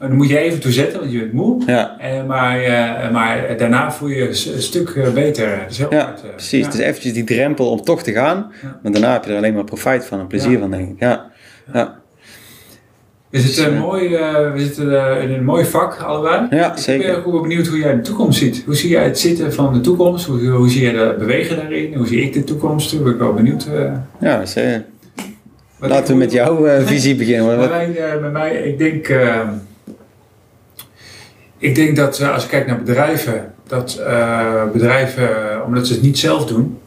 dan 0.00 0.14
moet 0.14 0.28
je 0.28 0.38
even 0.38 0.60
toezetten, 0.60 0.98
want 1.00 1.12
je 1.12 1.18
bent 1.18 1.32
moe. 1.32 1.62
Ja, 1.66 1.98
Eh, 2.00 2.26
maar, 2.26 2.58
maar 3.12 3.54
daarna 3.56 3.92
voel 3.92 4.08
je 4.08 4.16
je 4.16 4.28
een 4.28 4.62
stuk 4.62 5.10
beter. 5.14 5.48
Ja 5.90 6.14
precies. 6.34 6.60
Ja. 6.60 6.64
Het 6.64 6.74
is 6.74 6.80
eventjes 6.80 7.12
die 7.12 7.24
drempel 7.24 7.70
om 7.70 7.82
toch 7.82 8.02
te 8.02 8.12
gaan. 8.12 8.52
Ja. 8.62 8.78
Maar 8.82 8.92
daarna 8.92 9.12
heb 9.12 9.24
je 9.24 9.30
er 9.30 9.36
alleen 9.36 9.54
maar 9.54 9.64
profijt 9.64 10.04
van 10.04 10.20
en 10.20 10.26
plezier 10.26 10.58
van, 10.58 10.70
denk 10.70 10.88
ik. 10.90 11.00
Ja, 11.00 11.30
ja. 11.72 12.04
We 13.30 13.40
zitten, 13.40 13.74
eh, 13.74 13.80
mooi, 13.80 14.14
eh, 14.14 14.52
we 14.52 14.60
zitten 14.60 15.16
eh, 15.16 15.22
in 15.22 15.32
een 15.34 15.44
mooi 15.44 15.64
vak, 15.64 15.96
allebei. 16.00 16.46
ja 16.50 16.72
Ik 16.72 16.78
zeker. 16.78 17.22
ben 17.22 17.34
ook 17.34 17.42
benieuwd 17.42 17.66
hoe 17.66 17.78
jij 17.78 17.94
de 17.94 18.00
toekomst 18.00 18.38
ziet. 18.38 18.62
Hoe 18.66 18.74
zie 18.74 18.90
jij 18.90 19.04
het 19.04 19.18
zitten 19.18 19.52
van 19.52 19.72
de 19.72 19.80
toekomst? 19.80 20.26
Hoe, 20.26 20.46
hoe 20.46 20.68
zie 20.70 20.82
jij 20.82 20.92
de 20.92 21.14
bewegen 21.18 21.56
daarin? 21.56 21.94
Hoe 21.94 22.06
zie 22.06 22.22
ik 22.22 22.32
de 22.32 22.44
toekomst? 22.44 22.92
Daar 22.92 23.02
ben 23.02 23.12
ik 23.12 23.18
wel 23.18 23.32
benieuwd. 23.32 23.66
eh, 23.74 23.92
Ja, 24.20 24.38
wat 25.78 25.90
laten 25.90 26.06
we 26.06 26.12
ik- 26.12 26.18
met 26.18 26.32
jouw 26.32 26.66
visie 26.86 27.14
beginnen. 27.14 27.56
Bij 27.58 27.68
mij, 27.68 28.20
bij 28.20 28.30
mij, 28.30 28.54
ik 28.56 28.78
denk, 28.78 29.08
ik 31.58 31.74
denk 31.74 31.96
dat 31.96 32.22
als 32.22 32.42
je 32.42 32.48
kijkt 32.48 32.66
naar 32.66 32.78
bedrijven, 32.82 33.52
dat 33.66 34.02
bedrijven, 34.72 35.28
omdat 35.64 35.86
ze 35.86 35.92
het 35.92 36.02
niet 36.02 36.18
zelf 36.18 36.46
doen, 36.46 36.78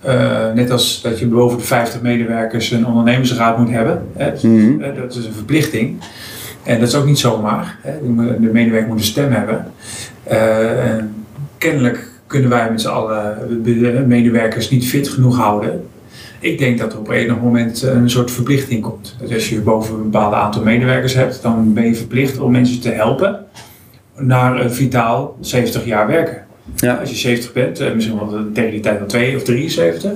eh, 0.00 0.52
net 0.54 0.70
als 0.70 1.02
dat 1.02 1.18
je 1.18 1.26
boven 1.26 1.58
de 1.58 1.64
50 1.64 2.00
medewerkers 2.02 2.70
een 2.70 2.86
ondernemersraad 2.86 3.58
moet 3.58 3.70
hebben, 3.70 4.02
hè, 4.16 4.30
Mhm. 4.42 4.82
eh, 4.82 4.96
dat 4.96 5.14
is 5.14 5.24
een 5.26 5.32
verplichting. 5.32 5.96
En 6.62 6.78
dat 6.80 6.88
is 6.88 6.94
ook 6.94 7.06
niet 7.06 7.18
zomaar. 7.18 7.78
Hè. 7.82 7.92
De 8.02 8.08
me- 8.08 8.40
de 8.40 8.50
medewerker 8.52 8.88
moet 8.88 8.98
een 8.98 9.04
stem 9.04 9.30
hebben. 9.32 9.66
Eh, 10.22 10.90
en 10.94 11.14
kennelijk 11.58 12.08
kunnen 12.26 12.50
wij 12.50 12.70
met 12.70 12.80
z'n 12.80 12.88
allen 12.88 13.36
de 13.64 13.80
de 13.80 14.04
medewerkers 14.06 14.70
niet 14.70 14.86
fit 14.88 15.08
genoeg 15.08 15.36
houden. 15.36 15.84
Ik 16.40 16.58
denk 16.58 16.78
dat 16.78 16.92
er 16.92 16.98
op 16.98 17.10
enig 17.10 17.40
moment 17.40 17.82
een 17.82 18.10
soort 18.10 18.30
verplichting 18.30 18.82
komt. 18.82 19.16
Dat 19.20 19.32
als 19.32 19.48
je 19.48 19.60
boven 19.60 19.94
een 19.94 20.02
bepaald 20.02 20.34
aantal 20.34 20.62
medewerkers 20.62 21.14
hebt, 21.14 21.42
dan 21.42 21.72
ben 21.72 21.84
je 21.84 21.94
verplicht 21.94 22.38
om 22.38 22.50
mensen 22.52 22.80
te 22.80 22.90
helpen 22.90 23.38
naar 24.16 24.60
een 24.60 24.72
vitaal 24.72 25.36
70 25.40 25.84
jaar 25.84 26.06
werken. 26.06 26.46
Ja. 26.76 26.94
Als 26.94 27.10
je 27.10 27.16
70 27.16 27.52
bent, 27.52 27.80
eh, 27.80 27.92
misschien 27.92 28.18
wel 28.18 28.44
tegen 28.54 28.70
die 28.70 28.80
tijd 28.80 29.00
al 29.00 29.06
2 29.06 29.36
of 29.36 29.42
73, 29.42 30.10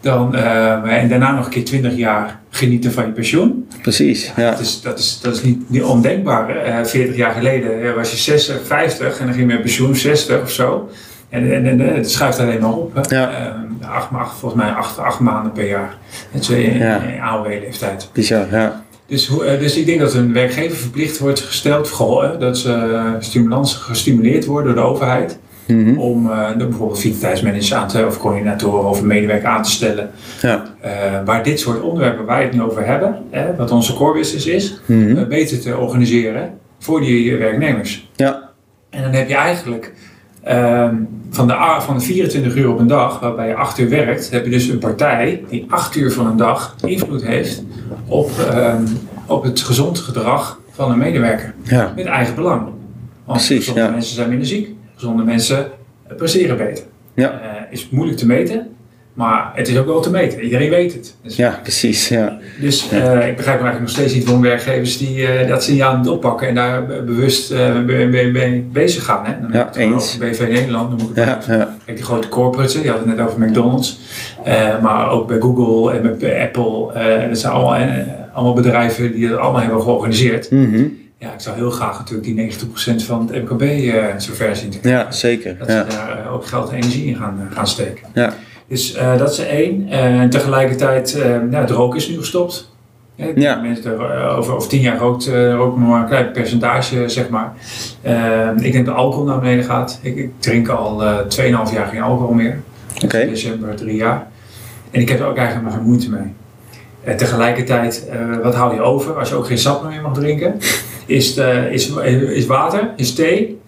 dan, 0.00 0.34
eh, 0.34 1.02
en 1.02 1.08
daarna 1.08 1.34
nog 1.34 1.44
een 1.44 1.50
keer 1.50 1.64
20 1.64 1.96
jaar 1.96 2.40
genieten 2.50 2.92
van 2.92 3.06
je 3.06 3.12
pensioen. 3.12 3.68
Precies, 3.82 4.32
ja. 4.36 4.50
Dat 4.50 4.60
is, 4.60 4.80
dat 4.80 4.98
is, 4.98 5.18
dat 5.22 5.34
is 5.34 5.42
niet, 5.42 5.70
niet 5.70 5.82
ondenkbaar. 5.82 6.48
Hè? 6.48 6.54
Eh, 6.54 6.84
40 6.84 7.16
jaar 7.16 7.32
geleden 7.32 7.94
was 7.94 8.10
je 8.10 8.16
60, 8.16 8.60
50 8.66 9.18
en 9.18 9.26
dan 9.26 9.34
ging 9.34 9.46
je 9.48 9.52
met 9.54 9.62
pensioen 9.62 9.96
60 9.96 10.42
of 10.42 10.50
zo. 10.50 10.88
En, 11.28 11.52
en, 11.54 11.66
en 11.66 11.94
het 11.94 12.10
schuift 12.10 12.38
alleen 12.38 12.60
maar 12.60 12.72
op. 12.72 12.94
Hè? 12.94 13.16
Ja. 13.16 13.56
Acht, 13.82 14.10
ma- 14.10 14.18
acht- 14.18 14.38
volgens 14.38 14.62
mij 14.62 14.70
acht, 14.72 14.98
acht 14.98 15.20
maanden 15.20 15.52
per 15.52 15.68
jaar. 15.68 15.96
Het 16.30 16.42
is 16.42 16.48
in, 16.48 16.78
Ja. 16.78 17.00
in 17.00 17.20
AOW-leeftijd. 17.20 18.08
Bizar, 18.12 18.46
ja. 18.50 18.84
Dus, 19.06 19.26
hoe- 19.26 19.56
dus 19.58 19.76
ik 19.76 19.86
denk 19.86 20.00
dat 20.00 20.14
een 20.14 20.32
werkgever 20.32 20.76
verplicht 20.76 21.18
wordt 21.18 21.40
gesteld, 21.40 21.88
goh, 21.90 22.22
hè, 22.22 22.38
dat 22.38 22.58
ze 22.58 22.72
eh, 22.72 23.10
stimulans 23.18 23.74
gestimuleerd 23.74 24.44
worden 24.44 24.74
door 24.74 24.84
de 24.84 24.90
overheid. 24.90 25.38
Mhm. 25.66 25.98
Om 25.98 26.30
de 26.58 26.66
bijvoorbeeld 26.66 26.98
vitaliteitsmanagers 27.00 27.74
aan 27.74 27.88
te, 27.88 28.06
of 28.06 28.18
coördinatoren 28.20 28.88
of 28.88 29.00
een 29.00 29.06
medewerker 29.06 29.48
aan 29.48 29.62
te 29.62 29.70
stellen. 29.70 30.10
Ja. 30.42 30.64
eh, 30.80 30.90
waar 31.24 31.42
dit 31.42 31.60
soort 31.60 31.80
onderwerpen 31.80 32.24
waar 32.24 32.38
we 32.38 32.44
het 32.44 32.52
nu 32.54 32.62
over 32.62 32.86
hebben, 32.86 33.16
hè, 33.30 33.56
wat 33.56 33.70
onze 33.70 33.94
core 33.94 34.12
business 34.18 34.46
is, 34.46 34.80
Mhm. 34.86 35.16
eh, 35.16 35.26
beter 35.26 35.60
te 35.60 35.76
organiseren 35.76 36.50
voor 36.78 37.00
die 37.00 37.36
werknemers. 37.36 38.10
Ja. 38.16 38.50
En 38.90 39.02
dan 39.02 39.12
heb 39.12 39.28
je 39.28 39.34
eigenlijk 39.34 39.92
ehm, 40.42 40.94
van, 41.30 41.46
de, 41.46 41.52
a- 41.54 41.80
van 41.80 41.94
de 41.98 42.00
24 42.04 42.56
uur 42.56 42.70
op 42.70 42.78
een 42.78 42.86
dag, 42.86 43.20
waarbij 43.20 43.48
je 43.48 43.54
8 43.54 43.78
uur 43.78 43.88
werkt, 43.88 44.30
heb 44.30 44.44
je 44.44 44.50
dus 44.50 44.68
een 44.68 44.78
partij 44.78 45.44
die 45.48 45.66
8 45.68 45.96
uur 45.96 46.12
van 46.12 46.26
een 46.26 46.36
dag 46.36 46.76
invloed 46.84 47.22
heeft 47.24 47.62
op, 48.06 48.30
ehm, 48.50 48.82
op 49.26 49.42
het 49.42 49.60
gezond 49.60 49.98
gedrag 49.98 50.60
van 50.70 50.90
een 50.90 50.98
medewerker. 50.98 51.54
Ja. 51.62 51.92
Met 51.96 52.04
eigen 52.06 52.34
belang. 52.34 52.62
Want 53.24 53.46
Precies, 53.46 53.66
ja. 53.74 53.88
mensen 53.90 54.14
zijn 54.14 54.28
minder 54.28 54.46
ziek, 54.46 54.68
gezonde 54.96 55.22
mensen 55.22 55.58
eh, 56.08 56.16
presteren 56.16 56.56
beter. 56.56 56.84
Ja. 57.14 57.30
Eh, 57.30 57.62
is 57.70 57.88
moeilijk 57.90 58.18
te 58.18 58.26
meten, 58.26 58.66
maar 59.14 59.50
het 59.54 59.68
is 59.68 59.78
ook 59.78 59.86
wel 59.86 60.00
te 60.00 60.10
meten. 60.10 60.40
Iedereen 60.40 60.70
weet 60.70 60.92
het. 60.92 61.16
Dus 61.22 61.36
ja, 61.36 61.58
precies, 61.62 62.08
ja. 62.08 62.38
dus 62.60 62.88
eh, 62.90 62.98
ik 63.28 63.36
begrijp 63.36 63.46
eigenlijk 63.46 63.80
nog 63.80 63.90
steeds 63.90 64.14
niet 64.14 64.24
waarom 64.24 64.42
werkgevers 64.42 64.98
die 64.98 65.26
dat 65.46 65.62
signaal 65.64 65.96
niet 65.96 66.08
oppakken 66.08 66.48
en 66.48 66.54
daar 66.54 66.86
be- 66.86 67.02
bewust 67.02 67.52
mee 67.86 68.08
be- 68.08 68.30
be- 68.32 68.62
bezig 68.72 69.04
gaan. 69.04 69.24
Hè? 69.24 69.32
Dan 69.40 69.50
Ja, 69.52 69.74
eens. 69.74 70.18
BV 70.18 70.40
Nederland, 70.48 70.88
noem 70.90 71.10
ik 71.10 71.16
het 71.16 71.44
Ja, 71.46 71.54
ja. 71.56 71.76
Kijk, 71.84 71.96
die 71.96 72.06
grote 72.06 72.28
corporates, 72.28 72.82
je 72.82 72.90
had 72.90 72.98
het 72.98 73.06
net 73.16 73.20
over 73.20 73.40
McDonald's, 73.40 73.98
maar 74.82 75.10
ook 75.10 75.28
bij 75.28 75.40
Google 75.40 75.92
en 75.92 76.18
bij 76.18 76.42
Apple. 76.42 76.92
dat 77.28 77.38
zijn 77.38 77.52
allemaal, 77.52 77.88
allemaal 78.32 78.54
bedrijven 78.54 79.12
die 79.12 79.28
het 79.28 79.36
allemaal 79.38 79.60
hebben 79.60 79.82
georganiseerd. 79.82 80.50
Mhm. 80.50 80.82
Ja, 81.18 81.32
ik 81.32 81.40
zou 81.40 81.56
heel 81.56 81.70
graag 81.70 81.98
natuurlijk 81.98 82.26
die 82.26 82.34
90% 83.00 83.04
van 83.04 83.30
het 83.32 83.42
MKB 83.50 83.62
eh 83.62 84.04
zover 84.16 84.56
zien 84.56 84.70
te 84.70 84.78
krijgen. 84.78 85.04
Ja, 85.04 85.12
zeker. 85.12 85.58
Dat 85.58 85.68
Ja. 85.68 85.90
ze 85.90 85.96
daar 85.96 86.18
eh, 86.26 86.32
ook 86.32 86.46
geld 86.46 86.68
en 86.70 86.76
energie 86.76 87.04
in 87.06 87.16
gaan, 87.16 87.48
gaan 87.52 87.66
steken. 87.66 88.06
Ja. 88.14 88.32
Dus 88.68 88.94
eh, 88.94 89.18
dat 89.18 89.30
is 89.32 89.38
één. 89.38 89.88
Eh, 89.90 90.20
En 90.20 90.30
tegelijkertijd, 90.30 91.14
eh 91.14 91.28
nou, 91.30 91.54
het 91.54 91.70
roken 91.70 91.98
is 91.98 92.08
nu 92.08 92.16
gestopt. 92.18 92.74
Ja, 93.14 93.26
Ja. 93.34 93.60
Mensen 93.60 93.92
eh, 93.98 94.36
over, 94.38 94.54
over 94.54 94.68
tien 94.68 94.80
jaar 94.80 94.98
rookt, 94.98 95.26
eh, 95.26 95.54
rookt 95.54 95.78
nog 95.78 95.88
maar 95.88 96.00
een 96.00 96.06
klein 96.08 96.30
percentage, 96.32 97.08
zeg 97.08 97.28
maar. 97.28 97.52
Eh, 98.02 98.48
ik 98.56 98.72
denk 98.72 98.86
dat 98.86 98.94
alcohol 98.94 99.26
naar 99.26 99.38
beneden 99.40 99.64
gaat. 99.64 99.98
Ik, 100.02 100.16
ik 100.16 100.30
drink 100.38 100.68
al 100.68 101.04
eh 101.04 101.18
2,5 101.28 101.72
jaar 101.74 101.86
geen 101.86 102.02
alcohol 102.02 102.32
meer. 102.34 102.60
Oké. 103.04 103.18
In 103.18 103.28
december 103.28 103.74
drie 103.76 103.96
jaar. 103.96 104.26
En 104.90 105.00
ik 105.00 105.08
heb 105.08 105.20
er 105.20 105.26
ook 105.26 105.36
eigenlijk 105.36 105.68
maar 105.68 105.76
geen 105.78 105.86
moeite 105.88 106.10
mee. 106.10 106.32
Eh, 107.04 107.14
tegelijkertijd, 107.14 108.08
eh, 108.10 108.18
wat 108.42 108.54
hou 108.54 108.74
je 108.74 108.80
over 108.80 109.18
als 109.18 109.28
je 109.28 109.34
ook 109.34 109.46
geen 109.46 109.58
sap 109.58 109.88
meer 109.88 110.00
mag 110.02 110.14
drinken? 110.14 110.54
Is, 111.06 111.34
de, 111.34 111.68
is, 111.70 111.90
is 112.34 112.46
water, 112.46 112.90
is 112.96 113.14
thee. 113.14 113.58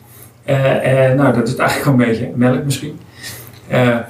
Uh, 0.46 0.56
nou, 1.12 1.34
dat 1.34 1.48
is 1.48 1.56
eigenlijk 1.56 1.84
wel 1.84 2.06
een 2.06 2.12
beetje 2.12 2.30
melk 2.34 2.64
misschien. 2.64 2.98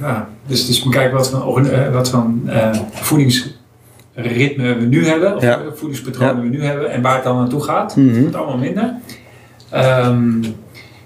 nou, 0.01 0.23
dus, 0.47 0.67
dus 0.67 0.83
bekijk 0.83 1.12
wat 1.12 1.31
van, 1.31 1.93
wat 1.93 2.11
van 2.11 2.51
voedingsritme 2.93 4.75
we 4.75 4.85
nu 4.85 5.07
hebben, 5.07 5.37
of 5.37 5.43
ja. 5.43 5.61
voedingspatronen 5.75 6.43
we 6.43 6.49
nu 6.49 6.64
hebben 6.64 6.91
en 6.91 7.03
waar 7.03 7.14
het 7.14 7.25
dan 7.25 7.37
naartoe 7.37 7.62
gaat. 7.62 7.97
Mm 7.97 8.09
Het 8.09 8.21
wordt 8.21 8.37
allemaal 8.37 8.59
minder. 8.59 8.95
Um, 9.75 10.43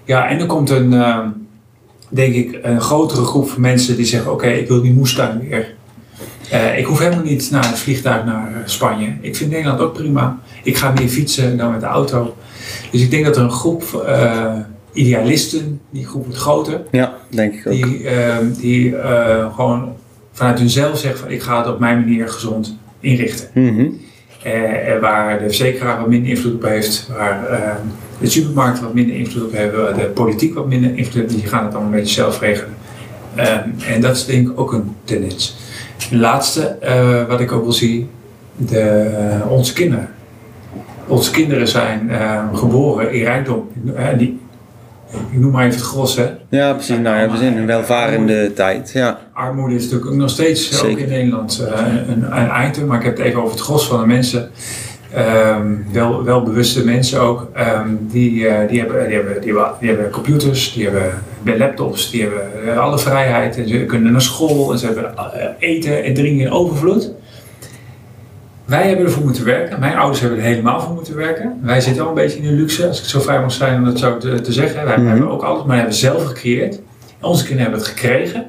ja, 0.05 0.27
en 0.27 0.39
er 0.39 0.45
komt 0.45 0.69
een, 0.69 0.95
denk 2.09 2.33
ik, 2.33 2.59
een 2.61 2.81
grotere 2.81 3.23
groep 3.23 3.49
van 3.49 3.61
mensen 3.61 3.95
die 3.95 4.05
zeggen: 4.05 4.31
Oké, 4.31 4.47
ik 4.47 4.67
wil 4.67 4.81
die 4.81 4.93
moestuin 4.93 5.39
weer. 5.39 5.73
Uh, 6.53 6.77
ik 6.77 6.85
hoef 6.85 6.99
helemaal 6.99 7.23
niet 7.23 7.51
naar 7.51 7.67
het 7.67 7.79
vliegtuig 7.79 8.25
naar 8.25 8.61
Spanje. 8.65 9.13
Ik 9.21 9.35
vind 9.35 9.51
Nederland 9.51 9.79
ook 9.79 9.93
prima. 9.93 10.39
Ik 10.63 10.77
ga 10.77 10.91
meer 10.91 11.07
fietsen 11.07 11.57
dan 11.57 11.71
met 11.71 11.79
de 11.79 11.85
auto. 11.85 12.35
Dus 12.91 13.01
ik 13.01 13.11
denk 13.11 13.25
dat 13.25 13.37
er 13.37 13.43
een 13.43 13.51
groep 13.51 14.03
uh, 14.07 14.55
idealisten, 14.93 15.81
die 15.89 16.05
groep 16.05 16.23
wordt 16.23 16.39
groter. 16.39 16.81
Ja, 16.91 17.13
denk 17.29 17.53
ik 17.53 17.67
ook. 17.67 17.73
Die, 17.73 18.01
uh, 18.01 18.37
die 18.57 18.89
uh, 18.89 19.55
gewoon 19.55 19.95
vanuit 20.31 20.59
hunzelf 20.59 20.97
zeggen 20.97 21.19
van 21.19 21.31
ik 21.31 21.41
ga 21.41 21.57
het 21.57 21.73
op 21.73 21.79
mijn 21.79 21.99
manier 21.99 22.29
gezond 22.29 22.77
inrichten. 22.99 23.47
Mm 23.53 23.77
-hmm. 23.77 23.99
waar 25.01 25.39
de 25.39 25.45
verzekeraar 25.45 25.99
wat 25.99 26.07
minder 26.07 26.29
invloed 26.29 26.53
op 26.53 26.63
heeft, 26.63 27.07
waar 27.17 27.79
de 28.19 28.29
supermarkt 28.29 28.79
wat 28.79 28.93
minder 28.93 29.15
invloed 29.15 29.43
op 29.43 29.51
hebben, 29.51 29.95
de 29.95 30.05
politiek 30.05 30.53
wat 30.53 30.67
minder 30.67 30.97
invloed 30.97 31.13
heeft, 31.13 31.29
die 31.29 31.47
gaan 31.47 31.65
het 31.65 31.73
allemaal 31.73 31.93
een 31.93 31.99
beetje 31.99 32.13
zelf 32.13 32.39
regelen. 32.39 32.75
en 33.87 34.01
dat 34.01 34.15
is 34.15 34.25
denk 34.25 34.49
ik 34.49 34.59
ook 34.59 34.73
een 34.73 34.95
tendens. 35.03 35.57
Het 35.97 36.11
laatste 36.11 36.77
wat 37.27 37.39
ik 37.39 37.51
ook 37.51 37.63
wel 37.63 37.73
zie, 37.73 38.07
de, 38.55 39.09
onze 39.49 39.73
kinderen 39.73 40.09
onze 41.07 41.31
kinderen 41.31 41.67
zijn 41.67 42.07
uh, 42.11 42.43
geboren 42.53 43.13
in 43.13 43.23
rijkdom. 43.23 43.69
Uh, 43.85 44.07
die, 44.17 44.39
ik 45.31 45.39
noem 45.39 45.51
maar 45.51 45.65
even 45.65 45.77
het 45.77 45.87
gros, 45.87 46.15
hè? 46.15 46.29
Ja, 46.49 46.73
precies. 46.73 46.97
Nou 46.97 47.17
ja, 47.17 47.29
we 47.31 47.37
zijn 47.37 47.53
in 47.53 47.57
een 47.57 47.65
welvarende 47.65 48.33
armoede, 48.33 48.53
tijd. 48.53 48.91
Ja. 48.93 49.19
Armoede 49.33 49.75
is 49.75 49.83
natuurlijk 49.83 50.11
ook 50.11 50.17
nog 50.17 50.29
steeds, 50.29 50.69
Zeker. 50.69 50.91
ook 50.91 50.97
in 50.97 51.09
Nederland, 51.09 51.67
uh, 51.71 51.81
een, 52.07 52.37
een 52.37 52.67
item. 52.67 52.87
Maar 52.87 52.97
ik 52.97 53.05
heb 53.05 53.17
het 53.17 53.25
even 53.25 53.39
over 53.39 53.51
het 53.51 53.61
gros 53.61 53.87
van 53.87 53.99
de 53.99 54.05
mensen. 54.05 54.49
Um, 55.57 55.85
wel, 55.91 56.23
wel 56.23 56.43
bewuste 56.43 56.85
mensen 56.85 57.21
ook. 57.21 57.47
Um, 57.57 58.07
die, 58.11 58.31
die, 58.31 58.47
hebben, 58.47 58.67
die, 58.67 58.79
hebben, 58.79 59.07
die, 59.07 59.15
hebben, 59.15 59.41
die 59.79 59.89
hebben 59.89 60.09
computers, 60.09 60.73
die 60.73 60.83
hebben 60.83 61.57
laptops, 61.57 62.11
die 62.11 62.21
hebben 62.21 62.77
alle 62.77 62.99
vrijheid. 62.99 63.57
En 63.57 63.67
ze 63.67 63.85
kunnen 63.85 64.11
naar 64.11 64.21
school 64.21 64.71
en 64.71 64.77
ze 64.77 64.85
hebben 64.85 65.13
eten 65.59 66.03
en 66.03 66.13
drinken 66.13 66.45
in 66.45 66.51
overvloed. 66.51 67.11
Wij 68.65 68.87
hebben 68.87 69.05
ervoor 69.05 69.23
moeten 69.23 69.45
werken. 69.45 69.79
Mijn 69.79 69.95
ouders 69.95 70.19
hebben 70.19 70.39
er 70.39 70.45
helemaal 70.45 70.81
voor 70.81 70.93
moeten 70.93 71.15
werken. 71.15 71.59
Wij 71.61 71.81
zitten 71.81 72.03
al 72.03 72.09
een 72.09 72.15
beetje 72.15 72.37
in 72.37 72.43
de 72.43 72.51
luxe, 72.51 72.87
als 72.87 72.99
ik 72.99 73.05
zo 73.05 73.19
vrij 73.19 73.41
mag 73.41 73.51
zijn 73.51 73.77
om 73.77 73.85
dat 73.85 73.99
zo 73.99 74.17
te, 74.17 74.41
te 74.41 74.53
zeggen. 74.53 74.85
Wij 74.85 74.97
mm 74.97 75.07
hebben 75.07 75.29
ook 75.29 75.41
alles, 75.41 75.63
maar 75.65 75.77
hebben 75.77 75.95
zelf 75.95 76.25
gecreëerd. 76.25 76.79
Onze 77.21 77.43
kinderen 77.43 77.71
hebben 77.71 77.79
het 77.79 77.97
gekregen. 77.99 78.45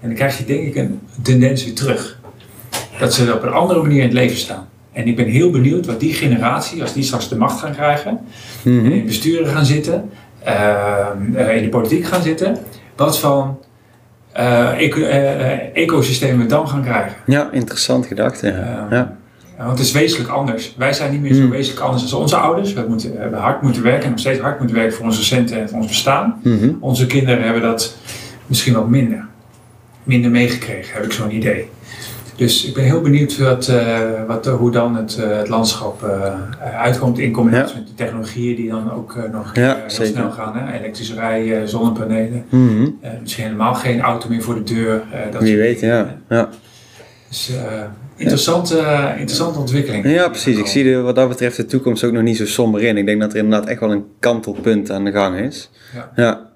En 0.00 0.08
dan 0.08 0.14
krijg 0.14 0.38
je 0.38 0.44
denk 0.44 0.66
ik 0.66 0.76
een 0.76 1.00
tendens 1.22 1.64
weer 1.64 1.74
terug. 1.74 2.18
Dat 2.98 3.14
ze 3.14 3.32
op 3.34 3.42
een 3.42 3.52
andere 3.52 3.82
manier 3.82 3.98
in 3.98 4.04
het 4.04 4.12
leven 4.12 4.36
staan. 4.36 4.68
En 4.92 5.06
ik 5.06 5.16
ben 5.16 5.26
heel 5.26 5.50
benieuwd 5.50 5.86
wat 5.86 6.00
die 6.00 6.14
generatie, 6.14 6.82
als 6.82 6.92
die 6.92 7.02
straks 7.02 7.28
de 7.28 7.36
macht 7.36 7.60
gaan 7.60 7.72
krijgen, 7.72 8.18
mm 8.62 8.86
in 8.86 9.06
besturen 9.06 9.46
gaan 9.46 9.64
zitten, 9.64 10.10
uh, 10.46 11.56
in 11.56 11.62
de 11.62 11.68
politiek 11.68 12.04
gaan 12.04 12.22
zitten, 12.22 12.58
wat 12.96 13.18
van 13.18 13.58
uh, 14.36 14.80
eco 14.80 15.00
ecosystemen 15.72 16.38
we 16.38 16.46
dan 16.46 16.68
gaan 16.68 16.82
krijgen. 16.82 17.16
Ja, 17.26 17.48
interessant 17.52 18.06
gedacht. 18.06 18.40
Ja. 18.40 18.48
Ehm, 18.48 18.94
ja 18.94 19.17
want 19.66 19.78
het 19.78 19.86
is 19.86 19.92
wezenlijk 19.92 20.30
anders. 20.30 20.74
Wij 20.76 20.92
zijn 20.92 21.12
niet 21.12 21.20
meer 21.20 21.34
zo 21.34 21.40
hmm. 21.40 21.50
wezenlijk 21.50 21.84
anders 21.84 22.02
als 22.02 22.12
onze 22.12 22.36
ouders. 22.36 22.72
We, 22.72 22.84
moeten, 22.88 23.12
we 23.12 23.18
hebben 23.18 23.38
hard 23.38 23.62
moeten 23.62 23.82
werken 23.82 24.04
en 24.04 24.10
nog 24.10 24.18
steeds 24.18 24.40
hard 24.40 24.58
moeten 24.58 24.76
werken 24.76 24.96
voor 24.96 25.04
onze 25.04 25.24
centen 25.24 25.60
en 25.60 25.68
voor 25.68 25.78
ons 25.78 25.86
bestaan. 25.86 26.40
Hmm. 26.42 26.76
Onze 26.80 27.06
kinderen 27.06 27.42
hebben 27.42 27.62
dat 27.62 27.96
misschien 28.46 28.74
wat 28.74 28.88
minder. 28.88 29.26
Minder 30.02 30.30
meegekregen, 30.30 30.94
heb 30.94 31.04
ik 31.04 31.12
zo'n 31.12 31.34
idee. 31.34 31.68
Dus 32.36 32.64
ik 32.64 32.74
ben 32.74 32.84
heel 32.84 33.00
benieuwd 33.00 33.38
wat, 33.38 33.68
uh, 33.68 33.98
wat, 34.26 34.46
hoe 34.46 34.70
dan 34.70 34.96
het, 34.96 35.18
uh, 35.20 35.36
het 35.36 35.48
landschap 35.48 36.02
uh, 36.02 36.34
uitkomt 36.80 37.18
in 37.18 37.32
combinatie 37.32 37.76
met 37.76 37.86
de 37.86 37.94
technologieën 37.94 38.56
die 38.56 38.70
dan 38.70 38.92
ook 38.92 39.16
nog 39.32 39.54
ja, 39.54 39.76
heel 39.86 40.06
snel 40.06 40.30
gaan. 40.30 40.56
Hè? 40.56 40.78
Elektrische 40.78 41.14
rij, 41.14 41.66
zonnepanelen. 41.66 42.44
Mm 42.48 42.98
misschien 43.20 43.44
helemaal 43.44 43.74
geen 43.74 44.00
auto 44.00 44.28
meer 44.28 44.42
voor 44.42 44.54
de 44.54 44.74
deur. 44.74 45.02
dat 45.32 45.42
Wie 45.42 45.56
weet, 45.56 45.80
ja. 45.80 46.16
ja. 46.28 46.48
Dus 47.28 47.50
Interessante, 48.18 48.76
interessante 49.10 49.58
ontwikkeling. 49.58 50.10
Ja, 50.10 50.28
precies. 50.28 50.58
Ik 50.58 50.66
zie 50.66 50.84
de, 50.84 50.96
wat 50.96 51.14
dat 51.14 51.28
betreft 51.28 51.56
de 51.56 51.66
toekomst 51.66 52.04
ook 52.04 52.12
nog 52.12 52.22
niet 52.22 52.36
zo 52.36 52.46
somber 52.46 52.82
in. 52.82 52.96
Ik 52.96 53.06
denk 53.06 53.20
dat 53.20 53.32
er 53.32 53.38
inderdaad 53.38 53.68
echt 53.68 53.80
wel 53.80 53.92
een 53.92 54.04
kantelpunt 54.20 54.90
aan 54.90 55.04
de 55.04 55.12
gang 55.12 55.38
is. 55.38 55.70
Ja. 55.94 56.12
ja. 56.16 56.46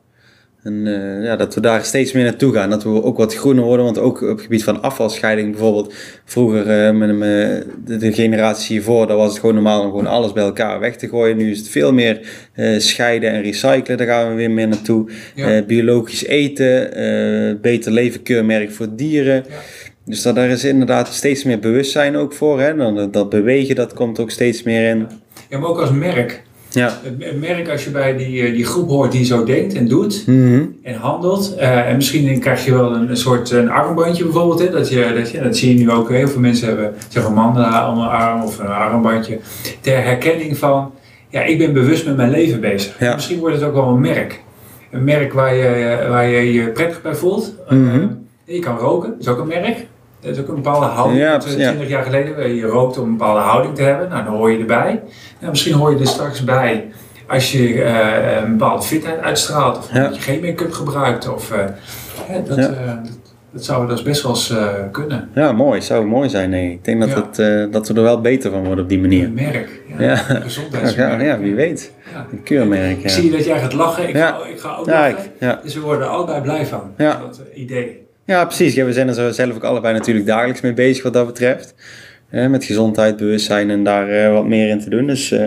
En 0.62 0.86
uh, 0.86 1.24
ja, 1.24 1.36
dat 1.36 1.54
we 1.54 1.60
daar 1.60 1.84
steeds 1.84 2.12
meer 2.12 2.24
naartoe 2.24 2.52
gaan. 2.52 2.70
Dat 2.70 2.82
we 2.82 3.02
ook 3.02 3.16
wat 3.16 3.34
groener 3.34 3.64
worden. 3.64 3.84
Want 3.84 3.98
ook 3.98 4.22
op 4.22 4.28
het 4.28 4.40
gebied 4.40 4.64
van 4.64 4.82
afvalscheiding 4.82 5.50
bijvoorbeeld. 5.50 5.94
Vroeger 6.24 6.86
uh, 6.86 6.98
met, 6.98 7.16
met 7.16 7.66
de, 7.84 7.96
de, 7.96 8.12
generatie 8.12 8.76
hiervoor, 8.76 9.06
daar 9.06 9.16
was 9.16 9.30
het 9.30 9.38
gewoon 9.38 9.54
normaal 9.54 9.82
om 9.82 9.90
gewoon 9.90 10.06
alles 10.06 10.32
bij 10.32 10.44
elkaar 10.44 10.80
weg 10.80 10.96
te 10.96 11.08
gooien. 11.08 11.36
Nu 11.36 11.50
is 11.50 11.58
het 11.58 11.68
veel 11.68 11.92
meer 11.92 12.20
uh, 12.56 12.78
scheiden 12.78 13.30
en 13.30 13.42
recyclen. 13.42 13.96
Daar 13.96 14.06
gaan 14.06 14.28
we 14.28 14.34
weer 14.34 14.50
meer 14.50 14.68
naartoe. 14.68 15.10
Ja. 15.34 15.62
biologisch 15.62 16.24
eten. 16.24 17.60
beter 17.60 17.92
leven 17.92 18.22
keurmerk 18.22 18.70
voor 18.70 18.88
dieren. 18.96 19.44
Ja. 19.48 19.54
Dus 20.04 20.22
dat, 20.22 20.34
daar 20.34 20.48
is 20.48 20.64
inderdaad 20.64 21.08
steeds 21.08 21.44
meer 21.44 21.58
bewustzijn 21.58 22.16
ook 22.16 22.32
voor. 22.32 22.60
Hè? 22.60 22.76
Dan, 22.76 23.10
dat 23.10 23.28
bewegen, 23.28 23.74
dat 23.74 23.92
komt 23.92 24.20
ook 24.20 24.30
steeds 24.30 24.62
meer 24.62 24.88
in. 24.88 25.06
Ja, 25.48 25.58
maar 25.58 25.68
ook 25.68 25.80
als 25.80 25.90
merk. 25.90 26.42
Ja. 26.74 26.98
Het 27.02 27.40
merk 27.40 27.68
als 27.68 27.84
je 27.84 27.90
bij 27.90 28.16
die, 28.16 28.42
eh, 28.42 28.52
die 28.52 28.64
groep 28.64 28.88
hoort 28.88 29.12
die 29.12 29.24
zo 29.24 29.44
denkt 29.44 29.74
en 29.74 29.88
doet 29.88 30.26
mhm. 30.26 30.64
en 30.82 30.94
handelt. 30.94 31.54
Uh, 31.56 31.88
en 31.88 31.96
misschien 31.96 32.40
krijg 32.40 32.64
je 32.64 32.72
wel 32.72 32.94
een, 32.94 33.10
een 33.10 33.16
soort 33.16 33.50
een 33.50 33.70
armbandje 33.70 34.24
bijvoorbeeld. 34.24 34.58
Hè? 34.58 34.70
Dat, 34.70 34.88
je, 34.88 35.12
dat, 35.16 35.30
je, 35.30 35.42
dat 35.42 35.56
zie 35.56 35.72
je 35.72 35.84
nu 35.84 35.90
ook. 35.90 36.10
Heel 36.10 36.28
veel 36.28 36.40
mensen 36.40 36.66
hebben 36.66 36.94
zeg 37.08 37.24
een 37.24 37.34
mandala 37.34 37.92
om 37.92 37.98
een 37.98 38.08
arm 38.08 38.42
of 38.42 38.58
een 38.58 38.66
armbandje. 38.66 39.38
Ter 39.80 40.04
herkenning 40.04 40.58
van, 40.58 40.92
ja, 41.28 41.42
ik 41.42 41.58
ben 41.58 41.72
bewust 41.72 42.06
met 42.06 42.16
mijn 42.16 42.30
leven 42.30 42.60
bezig. 42.60 42.98
Ja. 43.00 43.14
Misschien 43.14 43.38
wordt 43.38 43.54
het 43.54 43.64
ook 43.64 43.74
wel 43.74 43.88
een 43.88 44.00
merk. 44.00 44.40
Een 44.90 45.04
merk 45.04 45.32
waar 45.32 45.54
je 45.54 46.06
waar 46.08 46.28
je, 46.28 46.52
je 46.52 46.68
prettig 46.68 47.02
bij 47.02 47.14
voelt. 47.14 47.54
Mm 47.68 47.90
-hmm. 47.90 48.26
je 48.44 48.58
kan 48.58 48.76
roken, 48.76 49.10
dat 49.10 49.20
is 49.20 49.28
ook 49.28 49.38
een 49.38 49.46
merk. 49.46 49.86
Dat 50.22 50.36
is 50.36 50.40
ook 50.40 50.48
een 50.48 50.54
bepaalde 50.54 50.86
houding. 50.86 51.20
Ja, 51.20 51.38
20 51.38 51.88
jaar 51.88 52.02
geleden, 52.02 52.54
je 52.54 52.66
rookt 52.66 52.98
om 52.98 53.04
een 53.08 53.16
bepaalde 53.16 53.40
houding 53.40 53.74
te 53.74 53.82
hebben. 53.82 54.08
Nou, 54.08 54.24
dan 54.24 54.34
hoor 54.34 54.50
je 54.50 54.58
erbij. 54.58 55.02
Nou, 55.38 55.50
misschien 55.50 55.74
hoor 55.74 55.92
je 55.92 55.98
er 55.98 56.06
straks 56.06 56.44
bij 56.44 56.88
als 57.26 57.52
je 57.52 57.68
uh, 57.68 58.42
een 58.42 58.56
bepaalde 58.56 58.82
fitheid 58.82 59.20
uitstraalt. 59.20 59.78
Of 59.78 59.86
dat 59.86 60.14
je 60.14 60.20
geen 60.20 60.40
make-up 60.40 60.72
gebruikt. 60.72 61.28
Of, 61.34 61.52
uh, 61.52 61.58
dat, 62.46 62.56
ja. 62.56 62.70
uh, 62.70 62.92
dat, 63.52 63.64
zou 63.64 63.88
dus 63.88 64.02
best 64.02 64.22
wel 64.22 64.32
eens 64.32 64.54
kunnen. 64.90 65.28
Ja, 65.34 65.52
mooi. 65.52 65.82
Zou 65.82 66.06
mooi 66.06 66.28
zijn. 66.28 66.50
Nee. 66.50 66.70
Ik 66.70 66.84
denk 66.84 67.00
dat, 67.00 67.36
het, 67.36 67.72
dat 67.72 67.88
we 67.88 67.94
er 67.94 68.02
wel 68.02 68.20
beter 68.20 68.50
van 68.50 68.64
worden 68.64 68.84
op 68.84 68.90
die 68.90 69.00
manier. 69.00 69.24
Een 69.24 69.34
merk. 69.34 69.82
Ja, 69.98 70.02
ja. 70.04 70.16
Gezondheidsmerk. 70.16 71.22
Ja, 71.22 71.38
wie 71.38 71.54
weet. 71.54 71.92
Een 72.32 72.42
keurmerk. 72.42 73.02
Ik 73.02 73.10
zie 73.10 73.30
dat 73.30 73.44
jij 73.44 73.60
gaat 73.60 73.72
lachen. 73.72 74.08
Ik, 74.08 74.16
ga, 74.16 74.38
ik 74.52 74.60
ga 74.60 74.76
ook 74.76 74.86
lachen. 74.86 75.18
Ik, 75.38 75.62
dus 75.62 75.74
we 75.74 75.80
worden 75.80 76.06
er 76.06 76.12
allebei 76.12 76.40
blij 76.40 76.66
van. 76.66 76.92
Ja. 76.96 77.20
Dat 77.26 77.40
idee. 77.54 78.01
Ja, 78.24 78.44
precies. 78.44 78.74
Ja, 78.74 78.84
we 78.84 78.92
zijn 78.92 79.08
er 79.08 79.34
zelf 79.34 79.54
ook 79.54 79.64
allebei 79.64 79.94
natuurlijk 79.94 80.26
dagelijks 80.26 80.60
mee 80.60 80.72
bezig 80.72 81.02
wat 81.02 81.12
dat 81.12 81.26
betreft. 81.26 81.74
met 82.30 82.64
gezondheid, 82.64 83.16
bewustzijn 83.16 83.70
en 83.70 83.84
daar 83.84 84.10
uh, 84.10 84.32
wat 84.32 84.46
meer 84.46 84.68
in 84.68 84.80
te 84.80 84.90
doen. 84.90 85.06
Dus 85.06 85.30
uh, 85.30 85.38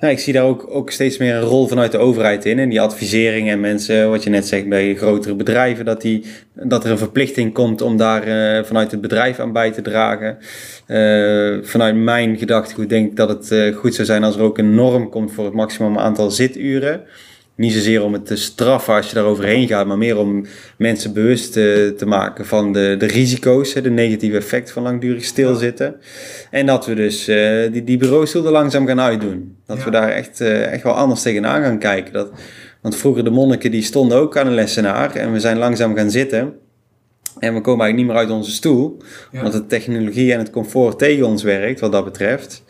nou, 0.00 0.12
ik 0.12 0.18
zie 0.18 0.32
daar 0.32 0.44
ook, 0.44 0.66
ook 0.68 0.90
steeds 0.90 1.18
meer 1.18 1.34
een 1.34 1.42
rol 1.42 1.66
vanuit 1.66 1.92
de 1.92 1.98
overheid 1.98 2.44
in. 2.44 2.58
En 2.58 2.68
die 2.68 2.80
advisering 2.80 3.50
en 3.50 3.60
mensen, 3.60 4.10
wat 4.10 4.22
je 4.22 4.30
net 4.30 4.46
zegt 4.46 4.68
bij 4.68 4.94
grotere 4.94 5.34
bedrijven, 5.34 5.84
dat, 5.84 6.00
die, 6.00 6.24
dat 6.52 6.84
er 6.84 6.90
een 6.90 6.98
verplichting 6.98 7.52
komt 7.52 7.80
om 7.80 7.96
daar 7.96 8.28
uh, 8.28 8.64
vanuit 8.64 8.90
het 8.90 9.00
bedrijf 9.00 9.38
aan 9.38 9.52
bij 9.52 9.70
te 9.70 9.82
dragen. 9.82 10.38
vanuit 11.66 11.96
mijn 11.96 12.38
gedachtegoed 12.38 12.88
denk 12.88 13.10
ik 13.10 13.16
dat 13.16 13.28
het 13.28 13.74
goed 13.74 13.94
zou 13.94 14.06
zijn 14.06 14.24
als 14.24 14.36
er 14.36 14.42
ook 14.42 14.58
een 14.58 14.74
norm 14.74 15.08
komt 15.08 15.32
voor 15.32 15.44
het 15.44 15.54
maximum 15.54 15.98
aantal 15.98 16.30
zituren. 16.30 17.04
Niet 17.56 17.72
zozeer 17.72 18.02
om 18.02 18.12
het 18.12 18.26
te 18.26 18.36
straffen 18.36 18.94
als 18.94 19.08
je 19.08 19.14
daar 19.14 19.24
overheen 19.24 19.68
gaat, 19.68 19.86
maar 19.86 19.98
meer 19.98 20.18
om 20.18 20.46
mensen 20.78 21.12
bewust 21.12 21.52
te, 21.52 21.94
te 21.96 22.06
maken 22.06 22.46
van 22.46 22.72
de, 22.72 22.94
de 22.98 23.06
risico's, 23.06 23.72
de 23.72 23.90
negatieve 23.90 24.36
effecten 24.36 24.74
van 24.74 24.82
langdurig 24.82 25.24
stilzitten. 25.24 25.96
En 26.50 26.66
dat 26.66 26.86
we 26.86 26.94
dus 26.94 27.28
uh, 27.28 27.72
die, 27.72 27.84
die 27.84 27.98
bureaustoel 27.98 28.46
er 28.46 28.52
langzaam 28.52 28.86
gaan 28.86 29.00
uitdoen. 29.00 29.56
Dat 29.66 29.84
we 29.84 29.90
daar 29.90 30.08
echt, 30.08 30.40
uh, 30.40 30.72
echt 30.72 30.82
wel 30.82 30.92
anders 30.92 31.22
tegenaan 31.22 31.62
gaan 31.62 31.78
kijken. 31.78 32.12
Dat, 32.12 32.30
want 32.80 32.96
vroeger 32.96 33.24
de 33.24 33.30
monniken 33.30 33.70
die 33.70 33.82
stonden 33.82 34.18
ook 34.18 34.36
aan 34.36 34.46
een 34.46 34.54
lessenaar 34.54 35.14
en 35.14 35.32
we 35.32 35.40
zijn 35.40 35.58
langzaam 35.58 35.96
gaan 35.96 36.10
zitten. 36.10 36.54
En 37.44 37.54
we 37.54 37.60
komen 37.60 37.84
eigenlijk 37.84 37.96
niet 37.96 38.06
meer 38.06 38.16
uit 38.16 38.30
onze 38.30 38.50
stoel, 38.50 38.96
ja. 39.30 39.38
omdat 39.38 39.52
de 39.52 39.66
technologie 39.66 40.32
en 40.32 40.38
het 40.38 40.50
comfort 40.50 40.98
tegen 40.98 41.26
ons 41.26 41.42
werkt, 41.42 41.80
wat 41.80 41.92
dat 41.92 42.04
betreft. 42.04 42.62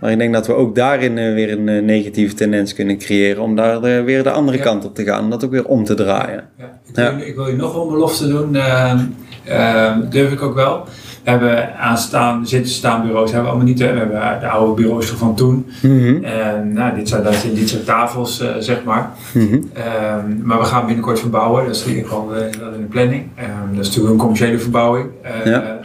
Maar 0.00 0.10
ik 0.10 0.18
denk 0.18 0.32
dat 0.32 0.46
we 0.46 0.52
ook 0.52 0.74
daarin 0.74 1.16
uh, 1.16 1.34
weer 1.34 1.52
een 1.52 1.66
uh, 1.66 1.82
negatieve 1.82 2.34
tendens 2.34 2.74
kunnen 2.74 2.98
creëren, 2.98 3.42
om 3.42 3.56
daar 3.56 3.84
uh, 3.84 4.04
weer 4.04 4.22
de 4.22 4.30
andere 4.30 4.56
ja. 4.56 4.62
kant 4.62 4.84
op 4.84 4.94
te 4.94 5.04
gaan 5.04 5.24
en 5.24 5.30
dat 5.30 5.44
ook 5.44 5.50
weer 5.50 5.66
om 5.66 5.84
te 5.84 5.94
draaien. 5.94 6.44
Ja. 6.58 6.80
Ik, 6.86 6.94
wil, 6.94 7.26
ik, 7.26 7.34
wil, 7.34 7.46
je 7.46 7.56
nog 7.56 7.82
een 7.82 7.88
belofte 7.88 8.28
doen. 8.28 8.54
Uh, 8.54 9.96
durf 10.10 10.32
ik 10.32 10.42
ook 10.42 10.54
wel. 10.54 10.86
We 11.24 11.30
hebben 11.30 11.76
aanstaan, 11.78 12.46
zitten 12.46 12.72
staan 12.72 13.02
bureaus 13.02 13.24
hebben 13.32 13.42
we 13.42 13.48
allemaal 13.48 13.66
niet. 13.68 13.78
We 13.78 13.84
hebben 13.84 14.40
de 14.40 14.48
oude 14.48 14.82
bureaus 14.82 15.06
van 15.06 15.34
toen. 15.34 15.66
Mhm. 15.82 16.24
En 16.24 16.72
nou, 16.72 16.94
dit 16.94 17.08
zijn, 17.08 17.54
dit 17.54 17.68
zijn 17.68 17.84
tafels, 17.84 18.40
eh, 18.40 18.48
zeg 18.58 18.84
maar. 18.84 19.10
Mhm. 19.34 19.58
Ehm, 19.72 20.46
maar 20.46 20.58
we 20.58 20.64
gaan 20.64 20.86
binnenkort 20.86 21.20
verbouwen. 21.20 21.64
Dat 21.66 21.74
is 21.76 21.82
in 21.84 21.88
ieder 21.88 22.04
geval 22.04 22.34
eh, 22.36 22.44
in 22.44 22.80
de 22.80 22.86
planning. 22.90 23.24
Ehm, 23.34 23.48
dat 23.74 23.80
is 23.80 23.86
natuurlijk 23.86 24.12
een 24.12 24.20
commerciële 24.20 24.58
verbouwing. 24.58 25.08
Eh, 25.22 25.44
Ja. 25.46 25.78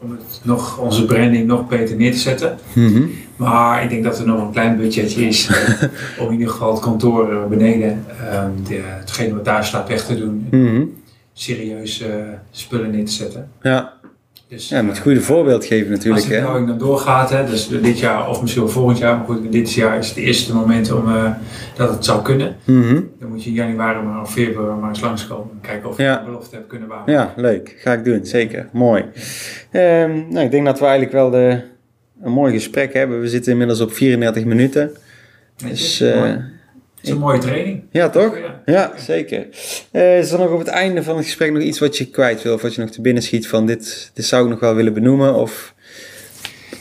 om 0.00 0.10
het 0.10 0.40
nog, 0.42 0.78
onze 0.78 1.04
branding 1.04 1.46
nog 1.46 1.68
beter 1.68 1.96
neer 1.96 2.12
te 2.12 2.18
zetten. 2.18 2.58
Mhm. 2.72 3.02
Maar 3.36 3.82
ik 3.82 3.88
denk 3.88 4.04
dat 4.04 4.18
er 4.18 4.26
nog 4.26 4.40
een 4.40 4.52
klein 4.52 4.76
budgetje 4.76 5.26
is 5.26 5.50
om 6.18 6.26
in 6.26 6.32
ieder 6.32 6.48
geval 6.48 6.72
het 6.72 6.80
kantoor 6.82 7.46
beneden, 7.48 8.04
ehm, 8.30 8.48
de, 8.68 8.80
hetgene 8.84 9.34
wat 9.34 9.44
daar 9.44 9.64
staat 9.64 9.88
weg 9.88 10.04
te 10.06 10.16
doen, 10.18 10.46
Mhm. 10.50 10.82
serieus 11.32 12.00
eh, 12.02 12.08
spullen 12.50 12.90
neer 12.90 13.04
te 13.04 13.12
zetten. 13.12 13.48
Ja. 13.62 13.92
Dus, 14.52 14.68
ja, 14.68 14.76
met 14.76 14.84
eh, 14.84 14.90
het 14.90 15.02
goede 15.02 15.20
voorbeeld 15.20 15.64
geven 15.64 15.90
natuurlijk. 15.90 16.14
als 16.20 16.24
de 16.28 16.34
Hè? 16.34 16.40
verbouwing 16.40 16.68
dan 16.68 16.78
doorgaat, 16.78 17.30
hè, 17.30 17.46
dus 17.46 17.68
dit 17.68 17.98
jaar 17.98 18.28
of 18.28 18.40
misschien 18.40 18.62
wel 18.62 18.72
volgend 18.72 18.98
jaar, 18.98 19.16
maar 19.16 19.26
goed, 19.26 19.52
dit 19.52 19.72
jaar 19.72 19.98
is 19.98 20.08
het 20.08 20.16
eerste 20.16 20.54
moment 20.54 20.92
om, 20.92 21.08
eh, 21.08 21.30
dat 21.76 21.88
het 21.90 22.04
zou 22.04 22.22
kunnen. 22.22 22.56
Mhm. 22.64 23.00
Dan 23.20 23.28
moet 23.28 23.44
je 23.44 23.48
in 23.50 23.56
januari 23.56 24.02
maar 24.02 24.20
of 24.20 24.32
februari 24.32 24.80
maar 24.80 24.88
eens 24.88 25.00
langskomen 25.00 25.50
en 25.52 25.60
kijken 25.60 25.88
of 25.88 25.96
je 25.96 26.02
Ja. 26.02 26.18
de 26.18 26.24
belofte 26.24 26.54
hebt 26.54 26.66
kunnen 26.68 26.88
waarmaken. 26.88 27.12
Ja, 27.12 27.32
leuk. 27.36 27.74
Ga 27.78 27.92
ik 27.92 28.04
doen, 28.04 28.26
zeker. 28.26 28.68
Mooi. 28.72 29.04
Ehm, 29.70 30.10
nou, 30.28 30.44
ik 30.44 30.50
denk 30.50 30.64
dat 30.66 30.78
we 30.78 30.84
eigenlijk 30.84 31.12
wel 31.12 31.30
de, 31.30 31.60
een 32.22 32.32
mooi 32.32 32.52
gesprek 32.52 32.92
hebben. 32.92 33.20
We 33.20 33.28
zitten 33.28 33.52
inmiddels 33.52 33.80
op 33.80 33.92
34 33.92 34.44
minuten. 34.44 34.90
Dus, 35.68 36.00
eh, 36.00 36.16
mooi. 36.18 36.30
het 36.30 36.40
is 37.02 37.10
een 37.10 37.18
mooie 37.18 37.38
training. 37.38 37.82
ja, 37.90 38.08
toch? 38.08 38.38
Ja. 38.38 38.62
Ja, 38.66 38.92
zeker. 38.96 39.46
Eh, 39.90 40.18
is 40.18 40.30
er 40.30 40.38
nog 40.38 40.50
op 40.50 40.58
het 40.58 40.68
einde 40.68 41.02
van 41.02 41.16
het 41.16 41.24
gesprek 41.24 41.52
nog 41.52 41.62
iets 41.62 41.78
wat 41.78 41.96
je 41.96 42.06
kwijt 42.06 42.42
wil? 42.42 42.54
Of 42.54 42.62
wat 42.62 42.74
je 42.74 42.80
nog 42.80 42.90
te 42.90 43.00
binnen 43.00 43.22
schiet 43.22 43.48
van 43.48 43.66
dit, 43.66 44.10
dit 44.14 44.24
zou 44.24 44.44
ik 44.44 44.50
nog 44.50 44.60
wel 44.60 44.74
willen 44.74 44.94
benoemen? 44.94 45.34
Of... 45.34 45.74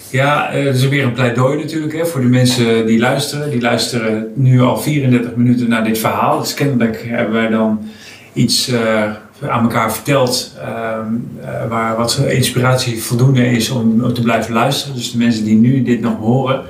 Ja, 0.09 0.51
eh, 0.51 0.65
het 0.65 0.76
is 0.76 0.88
weer 0.88 1.03
een 1.03 1.13
pleidooi 1.13 1.57
natuurlijk 1.57 1.93
hè, 1.93 2.05
voor 2.05 2.22
de 2.22 2.28
mensen 2.28 2.86
die 2.86 2.99
luisteren. 2.99 3.49
Die 3.49 3.61
luisteren 3.61 4.32
nu 4.36 4.61
al 4.61 4.78
34 4.78 5.36
minuten 5.36 5.69
naar 5.69 5.84
dit 5.84 5.97
verhaal. 5.97 6.39
Dus 6.39 6.53
kennelijk 6.53 7.03
hebben 7.07 7.34
wij 7.34 7.49
dan 7.49 7.89
iets 8.34 8.67
eh, 8.67 9.11
aan 9.47 9.63
elkaar 9.63 9.93
verteld 9.93 10.55
eh, 10.61 11.67
waar 11.69 11.95
wat 11.97 12.22
inspiratie 12.28 13.03
voldoende 13.03 13.45
is 13.45 13.69
om, 13.69 14.13
te 14.13 14.22
blijven 14.22 14.53
luisteren. 14.53 14.95
Dus 14.95 15.11
de 15.11 15.17
mensen 15.17 15.43
die 15.43 15.55
nu 15.55 15.84
dit 15.84 16.01
nog 16.01 16.17
horen, 16.17 16.61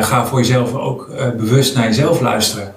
ga 0.00 0.26
voor 0.26 0.38
jezelf 0.38 0.74
ook 0.74 1.08
eh, 1.08 1.30
bewust 1.30 1.76
naar 1.76 1.84
jezelf 1.84 2.20
luisteren. 2.20 2.72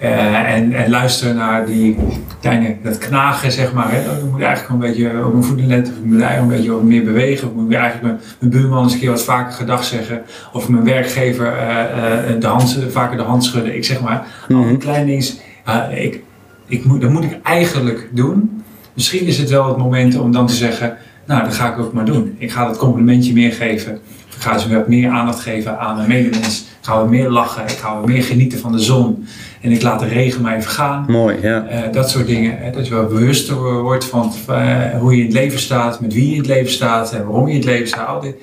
Eh, 0.00 0.54
en, 0.54 0.72
en 0.72 0.90
luisteren 0.90 1.36
naar 1.36 1.66
die 1.66 1.96
kleine, 2.40 2.76
dat 2.82 2.98
knagen, 2.98 3.52
zeg 3.52 3.72
maar. 3.72 3.92
Hè. 3.92 4.00
Ik 4.00 4.30
moet 4.30 4.42
eigenlijk 4.42 4.72
een 4.72 4.90
beetje 4.90 5.24
op 5.24 5.32
mijn 5.32 5.44
voeten 5.44 5.66
letten, 5.66 5.92
of 5.92 5.98
ik 5.98 6.04
moet 6.04 6.20
eigenlijk 6.20 6.52
een 6.52 6.56
beetje 6.56 6.82
meer 6.82 7.04
bewegen, 7.04 7.46
of 7.46 7.54
ik 7.54 7.60
moet 7.60 7.74
eigenlijk 7.74 8.02
mijn, 8.02 8.18
mijn 8.38 8.50
buurman 8.50 8.82
eens 8.82 8.92
een 8.92 8.98
keer 8.98 9.10
wat 9.10 9.22
vaker 9.22 9.52
gedag 9.52 9.84
zeggen, 9.84 10.22
of 10.52 10.68
mijn 10.68 10.84
werkgever 10.84 11.46
eh, 11.46 12.30
eh, 12.30 12.40
de 12.40 12.46
hand, 12.46 12.78
vaker 12.88 13.16
de 13.16 13.22
hand 13.22 13.44
schudden. 13.44 13.74
Ik 13.74 13.84
zeg 13.84 14.00
maar, 14.00 14.26
al 14.48 14.66
die 14.68 14.76
kleine 14.76 15.06
dingen, 15.06 15.24
eh, 15.64 16.04
ik, 16.04 16.22
ik 16.66 16.84
moet, 16.84 17.00
dat 17.00 17.10
moet 17.10 17.24
ik 17.24 17.38
eigenlijk 17.42 18.08
doen. 18.12 18.62
Misschien 18.94 19.26
is 19.26 19.38
het 19.38 19.50
wel 19.50 19.68
het 19.68 19.76
moment 19.76 20.18
om 20.18 20.32
dan 20.32 20.46
te 20.46 20.54
zeggen, 20.54 20.96
nou, 21.30 21.44
dat 21.44 21.54
ga 21.54 21.72
ik 21.72 21.78
ook 21.78 21.92
maar 21.92 22.04
doen. 22.04 22.36
Ik 22.38 22.50
ga 22.50 22.66
dat 22.66 22.76
complimentje 22.76 23.32
meer 23.32 23.52
geven. 23.52 23.92
Ik 24.36 24.46
ga 24.46 24.58
ze 24.58 24.74
wat 24.74 24.88
meer 24.88 25.10
aandacht 25.10 25.40
geven 25.40 25.78
aan 25.78 25.96
mijn 25.96 26.08
medemens. 26.08 26.60
Ik 26.60 26.86
ga 26.86 26.96
wat 26.96 27.10
meer 27.10 27.30
lachen. 27.30 27.62
Ik 27.62 27.70
ga 27.70 27.94
wat 27.94 28.06
meer 28.06 28.22
genieten 28.22 28.58
van 28.58 28.72
de 28.72 28.78
zon. 28.78 29.26
En 29.60 29.72
ik 29.72 29.82
laat 29.82 30.00
de 30.00 30.06
regen 30.06 30.42
maar 30.42 30.56
even 30.56 30.70
gaan. 30.70 31.04
Mooi, 31.08 31.36
ja. 31.42 31.66
Eh, 31.66 31.92
dat 31.92 32.10
soort 32.10 32.26
dingen. 32.26 32.58
Hè, 32.58 32.70
dat 32.70 32.86
je 32.86 32.94
wel 32.94 33.06
bewuster 33.06 33.82
wordt 33.82 34.04
van 34.04 34.32
eh, 34.48 34.98
hoe 34.98 35.12
je 35.12 35.18
in 35.18 35.24
het 35.24 35.34
leven 35.34 35.58
staat, 35.58 36.00
met 36.00 36.12
wie 36.12 36.26
je 36.26 36.32
in 36.32 36.38
het 36.38 36.46
leven 36.46 36.72
staat 36.72 37.12
en 37.12 37.24
waarom 37.26 37.46
je 37.46 37.52
in 37.52 37.58
het 37.58 37.68
leven 37.68 37.88
staat. 37.88 38.08
Al 38.08 38.20
dit. 38.20 38.34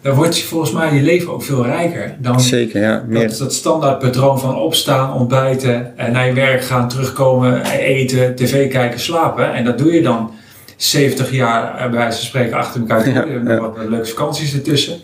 Dan 0.00 0.14
wordt 0.14 0.42
volgens 0.42 0.72
mij 0.72 0.94
je 0.94 1.02
leven 1.02 1.32
ook 1.32 1.42
veel 1.42 1.64
rijker 1.64 2.16
dan 2.18 2.40
Zeker, 2.40 2.80
ja. 2.80 3.04
Meer. 3.06 3.28
dat, 3.28 3.38
dat 3.38 3.54
standaard 3.54 3.98
patroon 3.98 4.38
van 4.38 4.56
opstaan, 4.56 5.12
ontbijten, 5.12 5.98
en 5.98 6.12
naar 6.12 6.26
je 6.26 6.32
werk 6.32 6.64
gaan, 6.64 6.88
terugkomen, 6.88 7.64
eten, 7.64 8.34
tv 8.34 8.70
kijken, 8.70 9.00
slapen. 9.00 9.54
En 9.54 9.64
dat 9.64 9.78
doe 9.78 9.92
je 9.92 10.02
dan 10.02 10.30
70 10.76 11.30
jaar 11.30 11.74
eh, 11.74 11.80
bij 11.90 11.98
wijze 11.98 12.16
van 12.18 12.26
spreken 12.26 12.56
achter 12.56 12.80
elkaar. 12.80 13.08
Ja, 13.08 13.60
wat 13.60 13.76
leuke 13.88 14.06
vakanties 14.06 14.54
ertussen. 14.54 14.98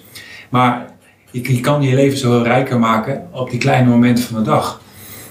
Maar 0.51 0.87
je, 1.31 1.55
je 1.55 1.61
kan 1.61 1.83
je 1.83 1.95
leven 1.95 2.19
zo 2.19 2.43
rijker 2.45 2.79
maken 2.79 3.29
op 3.31 3.51
die 3.51 3.59
kleine 3.59 3.89
momenten 3.89 4.25
van 4.25 4.37
de 4.45 4.51
dag. 4.51 4.81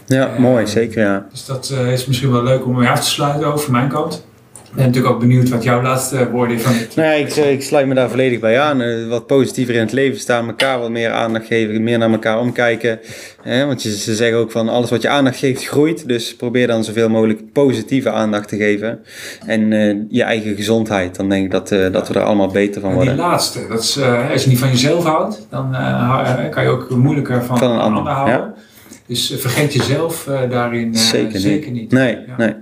Ja, 0.06 0.28
Eh, 0.34 0.40
mooi, 0.40 0.68
zeker, 0.68 1.04
ja. 1.04 1.26
Dus 1.32 1.46
dat 1.46 1.70
eh, 1.70 1.92
is 1.92 2.06
misschien 2.06 2.32
wel 2.32 2.44
leuk 2.44 2.66
om 2.66 2.76
mee 2.78 2.90
af 2.90 3.00
te 3.00 3.10
sluiten 3.10 3.60
van 3.60 3.72
mijn 3.72 3.88
kant. 3.90 4.26
Ben 4.76 4.86
natuurlijk 4.86 5.14
ook 5.14 5.20
benieuwd 5.20 5.50
wat 5.50 5.64
jouw 5.64 5.82
laatste 5.82 6.30
woorden 6.30 6.60
van 6.60 6.74
dit. 6.74 6.96
Nou 6.96 7.08
ja, 7.08 7.14
ik, 7.16 7.36
ik 7.36 7.62
sluit 7.64 7.88
me 7.88 7.94
daar 7.94 8.10
volledig 8.10 8.40
bij 8.40 8.60
aan. 8.60 8.82
Eh, 8.82 9.08
wat 9.08 9.28
positiever 9.28 9.74
in 9.76 9.80
het 9.82 9.92
leven 9.92 10.20
staan, 10.20 10.48
elkaar 10.48 10.80
wat 10.80 10.90
meer 10.90 11.12
aandacht 11.12 11.46
geven, 11.46 11.84
meer 11.84 11.98
naar 11.98 12.12
elkaar 12.12 12.40
omkijken. 12.40 13.00
Want 13.46 13.84
je, 13.84 13.98
ze 13.98 14.16
zeggen 14.16 14.38
ook 14.38 14.52
van 14.52 14.70
alles 14.70 14.90
wat 14.90 15.02
je 15.02 15.10
aandacht 15.10 15.38
geeft 15.38 15.68
groeit. 15.68 16.08
Dus 16.08 16.36
probeer 16.36 16.68
dan 16.68 16.84
zoveel 16.84 17.10
mogelijk 17.10 17.52
positieve 17.54 18.12
aandacht 18.12 18.48
te 18.48 18.58
geven. 18.58 19.00
En 19.46 19.74
eh, 19.74 19.96
je 20.10 20.24
eigen 20.24 20.56
gezondheid, 20.56 21.16
dan 21.16 21.30
denk 21.30 21.46
ik 21.46 21.52
dat, 21.52 21.72
eh, 21.72 21.92
dat 21.92 22.08
we 22.08 22.14
er 22.14 22.24
allemaal 22.24 22.48
beter 22.52 22.82
van 22.82 22.90
En 22.90 22.98
die 22.98 23.06
worden. 23.06 23.26
laatste, 23.26 23.68
dat 23.70 23.82
is, 23.84 23.98
eh, 23.98 24.32
als 24.32 24.44
je 24.44 24.50
niet 24.50 24.60
van 24.60 24.70
jezelf 24.70 25.04
houdt, 25.04 25.48
dan 25.50 25.76
eh, 25.76 26.46
eh, 26.46 26.50
kan 26.52 26.64
je 26.64 26.70
ook 26.70 26.90
moeilijker 26.90 27.44
van, 27.44 27.58
Van 27.58 27.72
een 27.72 27.80
ander, 27.80 28.04
houden. 28.14 28.54
Dus 29.08 29.32
eh, 29.32 29.38
vergeet 29.38 29.74
jezelf 29.74 30.28
eh, 30.28 30.50
daarin 30.50 30.94
eh, 30.94 31.00
Zeker 31.00 31.32
niet. 31.34 31.42
zeker 31.42 31.72
niet. 31.72 31.92
Nee, 31.92 32.18
Ja. 32.28 32.36
nee. 32.38 32.54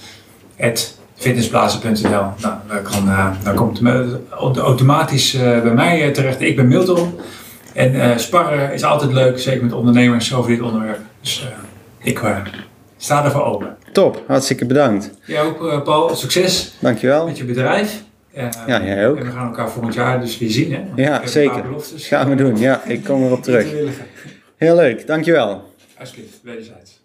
at 0.61 0.97
fitnessplaza.nl. 1.19 2.11
Nou, 2.11 2.33
dan, 2.69 2.83
kan, 2.83 3.09
eh, 3.09 3.27
dan 3.43 3.55
komt 3.55 3.79
het 3.79 4.57
automatisch 4.57 5.35
eh, 5.35 5.63
bij 5.63 5.75
mij 5.75 6.03
eh, 6.03 6.13
terecht. 6.13 6.41
Ik 6.41 6.57
ben 6.57 6.69
Milton. 6.69 7.15
En 7.79 8.01
eh, 8.01 8.17
sparren 8.17 8.73
is 8.73 8.83
altijd 8.83 9.13
leuk, 9.13 9.39
zeker 9.39 9.63
met 9.63 9.73
ondernemers 9.73 10.35
over 10.35 10.51
dit 10.51 10.61
onderwerp. 10.61 10.99
Dus 11.21 11.47
eh, 11.47 12.09
ik 12.09 12.23
eh, 12.23 12.37
sta 12.97 13.25
ervoor 13.25 13.45
open. 13.45 13.77
Top, 13.93 14.23
hartstikke 14.27 14.67
bedankt. 14.67 15.11
Jij 15.25 15.43
ook, 15.43 15.85
Paul. 15.85 16.17
Succes 16.17 16.75
Dankjewel. 16.79 17.27
met 17.27 17.39
je 17.39 17.45
bedrijf. 17.45 18.03
Ja, 18.67 18.85
jij 18.85 19.09
ook. 19.09 19.19
En 19.19 19.25
we 19.25 19.31
gaan 19.31 19.47
elkaar 19.47 19.71
volgend 19.71 19.95
jaar 19.95 20.21
dus 20.21 20.39
weer 20.39 20.51
zien. 20.51 20.73
Hè? 20.73 20.85
Want 20.85 20.99
Ja, 20.99 21.27
zeker. 21.27 21.65
Gaan 21.97 22.29
we 22.29 22.35
doen. 22.35 22.59
Ja, 22.59 22.83
ik 22.85 23.05
kom 23.05 23.25
erop 23.25 23.43
terug. 23.43 23.67
Heel 24.57 24.75
leuk, 24.75 25.07
dankjewel. 25.07 25.73
Alsjeblieft, 25.99 26.39
wederzijds. 26.43 26.98